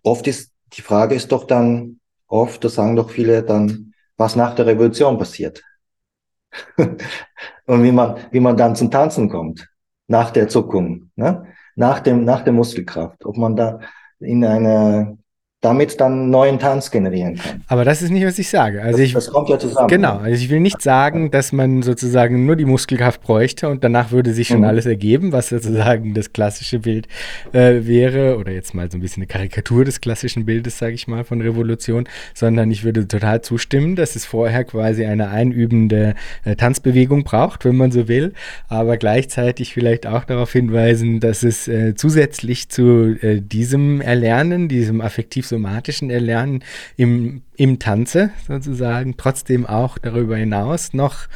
Oft 0.03 0.26
ist 0.26 0.55
die 0.76 0.82
Frage 0.82 1.14
ist 1.14 1.30
doch 1.30 1.47
dann, 1.47 2.01
oft, 2.26 2.64
das 2.64 2.74
sagen 2.74 2.97
doch 2.97 3.11
viele 3.11 3.43
dann, 3.43 3.95
was 4.16 4.37
nach 4.37 4.55
der 4.55 4.66
Revolution 4.66 5.18
passiert. 5.18 5.62
Und 6.76 7.82
wie 7.82 7.93
man, 7.93 8.16
wie 8.30 8.41
man 8.41 8.57
dann 8.57 8.76
zum 8.76 8.91
Tanzen 8.91 9.28
kommt, 9.28 9.68
nach 10.07 10.30
der 10.30 10.49
Zuckung. 10.49 11.11
Ne? 11.16 11.47
Nach 11.77 12.01
dem, 12.01 12.25
nach 12.25 12.43
der 12.43 12.53
Muskelkraft, 12.53 13.25
ob 13.25 13.37
man 13.37 13.57
da 13.57 13.81
in 14.20 14.45
eine 14.45 15.18
damit 15.65 16.01
dann 16.01 16.29
neuen 16.29 16.59
Tanz 16.59 16.91
generieren 16.91 17.37
kann. 17.37 17.62
Aber 17.69 17.85
das 17.85 18.03
ist 18.03 18.11
nicht, 18.11 18.27
was 18.27 18.39
ich 18.39 18.49
sage. 18.49 18.83
Also 18.83 18.99
das, 18.99 19.07
ich, 19.07 19.15
das 19.15 19.31
kommt 19.31 19.49
ja 19.49 19.59
zusammen. 19.59 19.89
Genau. 19.89 20.19
Also 20.19 20.43
ich 20.43 20.51
will 20.51 20.61
nicht 20.61 20.83
sagen, 20.83 21.31
dass 21.31 21.53
man 21.53 21.83
sozusagen 21.83 22.45
nur 22.45 22.57
die 22.57 22.67
Muskelkraft 22.67 23.23
bräuchte 23.23 23.69
und 23.69 23.83
danach 23.83 24.11
würde 24.11 24.35
sich 24.35 24.49
schon 24.49 24.59
mhm. 24.59 24.65
alles 24.65 24.85
ergeben, 24.85 25.33
was 25.33 25.49
sozusagen 25.49 26.12
das 26.12 26.33
klassische 26.33 26.81
Bild 26.81 27.09
äh, 27.53 27.87
wäre 27.87 28.37
oder 28.37 28.53
jetzt 28.53 28.75
mal 28.75 28.91
so 28.91 28.99
ein 28.99 29.01
bisschen 29.01 29.23
eine 29.23 29.27
Karikatur 29.27 29.85
des 29.87 30.01
klassischen 30.01 30.45
Bildes, 30.45 30.79
sage 30.79 30.93
ich 30.93 31.09
mal, 31.09 31.25
von 31.25 31.41
Revolution, 31.41 32.07
sondern 32.35 32.71
ich 32.71 32.85
würde 32.85 33.09
total 33.09 33.41
zustimmen, 33.41 33.97
dass 33.97 34.17
es 34.17 34.27
vorher 34.27 34.65
quasi 34.65 35.07
eine 35.07 35.31
einübende 35.31 36.15
äh, 36.45 36.57
Tanzbewegung 36.57 37.25
braucht, 37.25 37.65
wenn 37.65 37.77
man 37.77 37.91
so 37.91 38.07
will, 38.07 38.35
aber 38.69 38.99
gleichzeitig 38.99 39.73
vielleicht 39.73 40.07
auch 40.07 40.25
darauf 40.25 40.53
hinweisen, 40.53 41.21
dass 41.21 41.43
es 41.43 41.69
äh, 41.69 41.95
zusätzlich 41.95 42.69
zu 42.69 43.17
äh, 43.23 43.41
diesem 43.41 44.03
Erlernen, 44.03 44.69
diesem 44.69 45.01
affektiv 45.01 45.47
psychosomatischen 45.55 46.11
Erlernen 46.11 46.65
im, 46.97 47.43
im 47.57 47.79
Tanze 47.79 48.31
sozusagen, 48.47 49.17
trotzdem 49.17 49.67
auch 49.67 49.99
darüber 49.99 50.37
hinaus 50.37 50.93
noch 50.93 51.29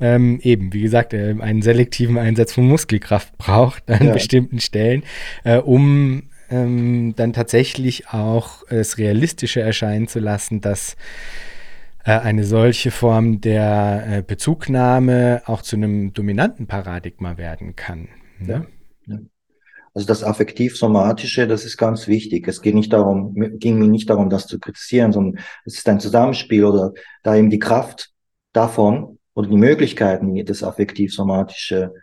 ähm, 0.00 0.38
eben, 0.42 0.72
wie 0.72 0.82
gesagt, 0.82 1.12
äh, 1.12 1.34
einen 1.40 1.62
selektiven 1.62 2.18
Einsatz 2.18 2.52
von 2.52 2.66
Muskelkraft 2.68 3.36
braucht 3.36 3.90
an 3.90 4.06
ja. 4.06 4.12
bestimmten 4.12 4.60
Stellen, 4.60 5.02
äh, 5.44 5.56
um 5.56 6.24
ähm, 6.50 7.14
dann 7.16 7.32
tatsächlich 7.32 8.08
auch 8.08 8.62
es 8.68 8.96
realistischer 8.98 9.62
erscheinen 9.62 10.06
zu 10.06 10.20
lassen, 10.20 10.60
dass 10.60 10.96
äh, 12.04 12.12
eine 12.12 12.44
solche 12.44 12.90
Form 12.90 13.40
der 13.40 14.04
äh, 14.08 14.22
Bezugnahme 14.22 15.42
auch 15.46 15.62
zu 15.62 15.76
einem 15.76 16.14
dominanten 16.14 16.66
Paradigma 16.66 17.36
werden 17.36 17.74
kann. 17.74 18.08
Ne? 18.38 18.52
Ja. 18.52 18.77
Also 19.98 20.06
das 20.06 20.22
affektiv-somatische, 20.22 21.48
das 21.48 21.64
ist 21.64 21.76
ganz 21.76 22.06
wichtig. 22.06 22.46
Es 22.46 22.62
geht 22.62 22.76
nicht 22.76 22.92
darum, 22.92 23.34
ging 23.58 23.80
mir 23.80 23.88
nicht 23.88 24.08
darum, 24.08 24.30
das 24.30 24.46
zu 24.46 24.60
kritisieren, 24.60 25.12
sondern 25.12 25.42
es 25.64 25.76
ist 25.76 25.88
ein 25.88 25.98
Zusammenspiel 25.98 26.64
oder 26.64 26.92
da 27.24 27.34
eben 27.34 27.50
die 27.50 27.58
Kraft 27.58 28.12
davon 28.52 29.18
oder 29.34 29.48
die 29.48 29.56
Möglichkeiten, 29.56 30.32
die 30.32 30.44
das 30.44 30.62
affektiv-somatische 30.62 31.94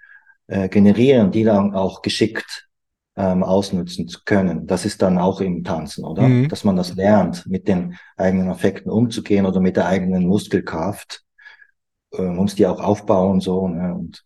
äh, 0.47 0.67
generieren, 0.67 1.31
die 1.31 1.45
dann 1.45 1.73
auch 1.73 2.01
geschickt 2.01 2.67
ähm, 3.15 3.43
ausnutzen 3.43 4.09
zu 4.09 4.19
können. 4.25 4.67
Das 4.67 4.83
ist 4.83 5.01
dann 5.01 5.17
auch 5.17 5.39
im 5.39 5.63
Tanzen, 5.63 6.03
oder? 6.03 6.23
Mhm. 6.23 6.49
Dass 6.49 6.65
man 6.65 6.75
das 6.75 6.95
lernt, 6.95 7.47
mit 7.47 7.69
den 7.69 7.95
eigenen 8.17 8.49
Affekten 8.49 8.91
umzugehen 8.91 9.45
oder 9.45 9.61
mit 9.61 9.77
der 9.77 9.85
eigenen 9.85 10.27
Muskelkraft. 10.27 11.23
Äh, 12.11 12.23
muss 12.23 12.55
die 12.55 12.67
auch 12.67 12.81
aufbauen 12.81 13.39
so 13.39 13.69
ne? 13.69 13.95
und 13.95 14.25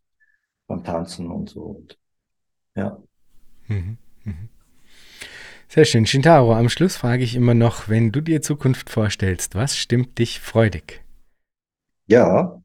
beim 0.66 0.84
Tanzen 0.84 1.30
und 1.30 1.52
so. 1.52 1.62
Und, 1.62 2.00
ja. 2.74 2.98
Mhm, 3.70 3.98
mhm. 4.26 4.50
Sehr 5.70 5.86
schön. 5.86 6.06
Shintaro, 6.06 6.54
am 6.54 6.68
Schluss 6.68 6.98
frage 6.98 7.24
ich 7.24 7.36
immer 7.36 7.54
noch, 7.54 7.88
wenn 7.88 8.12
du 8.12 8.22
dir 8.22 8.42
Zukunft 8.42 8.90
vorstellst, 8.90 9.56
was 9.56 9.78
stimmt 9.78 10.18
dich 10.18 10.40
freudig? 10.40 11.04
Ja, 12.08 12.60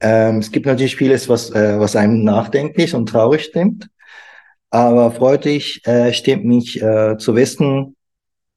ähm, 0.00 0.38
es 0.38 0.52
gibt 0.52 0.66
natürlich 0.66 0.96
vieles, 0.96 1.28
was, 1.28 1.50
äh, 1.50 1.80
was 1.80 1.96
einem 1.96 2.22
nachdenklich 2.24 2.94
und 2.94 3.08
traurig 3.08 3.44
stimmt. 3.44 3.88
Aber 4.70 5.10
freudig 5.10 5.80
äh, 5.86 6.12
stimmt 6.12 6.44
mich 6.44 6.80
äh, 6.82 7.16
zu 7.16 7.34
wissen, 7.34 7.96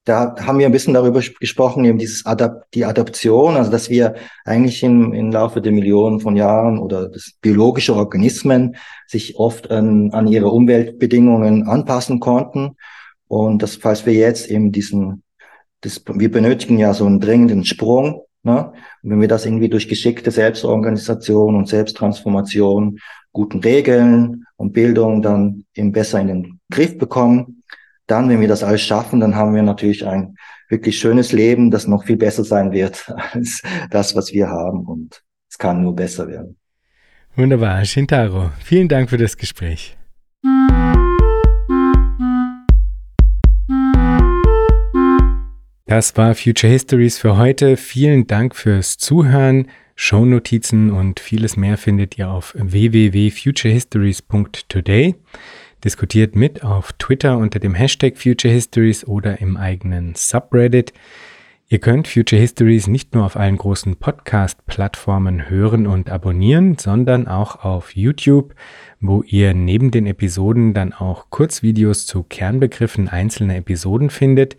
da 0.03 0.35
haben 0.39 0.57
wir 0.57 0.65
ein 0.65 0.71
bisschen 0.71 0.95
darüber 0.95 1.21
gesprochen, 1.39 1.85
eben 1.85 1.99
dieses 1.99 2.25
Adap 2.25 2.65
die 2.73 2.85
Adaption, 2.85 3.55
also 3.55 3.69
dass 3.69 3.89
wir 3.89 4.15
eigentlich 4.45 4.81
im, 4.81 5.13
im 5.13 5.31
Laufe 5.31 5.61
der 5.61 5.71
Millionen 5.71 6.19
von 6.19 6.35
Jahren 6.35 6.79
oder 6.79 7.07
das 7.07 7.33
biologische 7.39 7.95
Organismen 7.95 8.75
sich 9.07 9.37
oft 9.37 9.69
an, 9.69 10.11
an 10.11 10.27
ihre 10.27 10.49
Umweltbedingungen 10.49 11.67
anpassen 11.67 12.19
konnten. 12.19 12.77
Und 13.27 13.61
das, 13.61 13.75
falls 13.75 14.05
wir 14.05 14.13
jetzt 14.13 14.49
eben 14.49 14.71
diesen, 14.71 15.23
das, 15.81 16.01
wir 16.05 16.31
benötigen 16.31 16.79
ja 16.79 16.93
so 16.95 17.05
einen 17.05 17.19
dringenden 17.19 17.63
Sprung, 17.63 18.23
ne? 18.43 18.73
Und 19.03 19.09
wenn 19.11 19.21
wir 19.21 19.27
das 19.27 19.45
irgendwie 19.45 19.69
durch 19.69 19.87
geschickte 19.87 20.31
Selbstorganisation 20.31 21.55
und 21.55 21.67
Selbsttransformation, 21.67 22.97
guten 23.33 23.59
Regeln 23.59 24.45
und 24.57 24.73
Bildung 24.73 25.21
dann 25.21 25.63
eben 25.75 25.91
besser 25.91 26.19
in 26.19 26.27
den 26.27 26.59
Griff 26.71 26.97
bekommen, 26.97 27.60
dann, 28.11 28.29
wenn 28.29 28.41
wir 28.41 28.47
das 28.47 28.61
alles 28.61 28.81
schaffen, 28.81 29.21
dann 29.21 29.35
haben 29.35 29.55
wir 29.55 29.63
natürlich 29.63 30.05
ein 30.05 30.35
wirklich 30.69 30.99
schönes 30.99 31.31
Leben, 31.31 31.71
das 31.71 31.87
noch 31.87 32.03
viel 32.03 32.17
besser 32.17 32.43
sein 32.43 32.73
wird 32.73 33.09
als 33.31 33.63
das, 33.89 34.15
was 34.15 34.31
wir 34.33 34.49
haben. 34.49 34.85
Und 34.85 35.23
es 35.49 35.57
kann 35.57 35.81
nur 35.81 35.95
besser 35.95 36.27
werden. 36.27 36.57
Wunderbar, 37.35 37.83
Shintaro. 37.85 38.51
Vielen 38.63 38.89
Dank 38.89 39.09
für 39.09 39.17
das 39.17 39.37
Gespräch. 39.37 39.97
Das 45.85 46.17
war 46.17 46.35
Future 46.35 46.71
Histories 46.71 47.17
für 47.17 47.37
heute. 47.37 47.77
Vielen 47.77 48.27
Dank 48.27 48.55
fürs 48.55 48.97
Zuhören. 48.97 49.67
Shownotizen 49.95 50.91
und 50.91 51.19
vieles 51.19 51.57
mehr 51.57 51.77
findet 51.77 52.17
ihr 52.17 52.29
auf 52.29 52.55
www.futurehistories.today. 52.57 55.15
Diskutiert 55.83 56.35
mit 56.35 56.63
auf 56.63 56.93
Twitter 56.93 57.37
unter 57.37 57.59
dem 57.59 57.73
Hashtag 57.73 58.15
Future 58.15 58.53
Histories 58.53 59.03
oder 59.03 59.41
im 59.41 59.57
eigenen 59.57 60.13
Subreddit. 60.13 60.93
Ihr 61.69 61.79
könnt 61.79 62.07
Future 62.07 62.39
Histories 62.39 62.85
nicht 62.85 63.15
nur 63.15 63.25
auf 63.25 63.35
allen 63.35 63.57
großen 63.57 63.95
Podcast-Plattformen 63.95 65.49
hören 65.49 65.87
und 65.87 66.11
abonnieren, 66.11 66.77
sondern 66.77 67.27
auch 67.27 67.63
auf 67.63 67.95
YouTube, 67.95 68.53
wo 68.99 69.23
ihr 69.23 69.55
neben 69.55 69.89
den 69.89 70.05
Episoden 70.05 70.75
dann 70.75 70.93
auch 70.93 71.31
Kurzvideos 71.31 72.05
zu 72.05 72.23
Kernbegriffen 72.23 73.07
einzelner 73.07 73.55
Episoden 73.55 74.11
findet. 74.11 74.57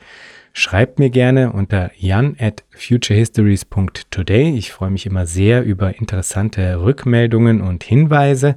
Schreibt 0.54 0.98
mir 0.98 1.10
gerne 1.10 1.52
unter 1.52 1.92
jan 1.96 2.36
at 2.40 2.64
futurehistories.today. 2.70 4.56
Ich 4.56 4.72
freue 4.72 4.90
mich 4.90 5.06
immer 5.06 5.26
sehr 5.26 5.62
über 5.62 5.96
interessante 5.96 6.82
Rückmeldungen 6.82 7.60
und 7.60 7.84
Hinweise. 7.84 8.56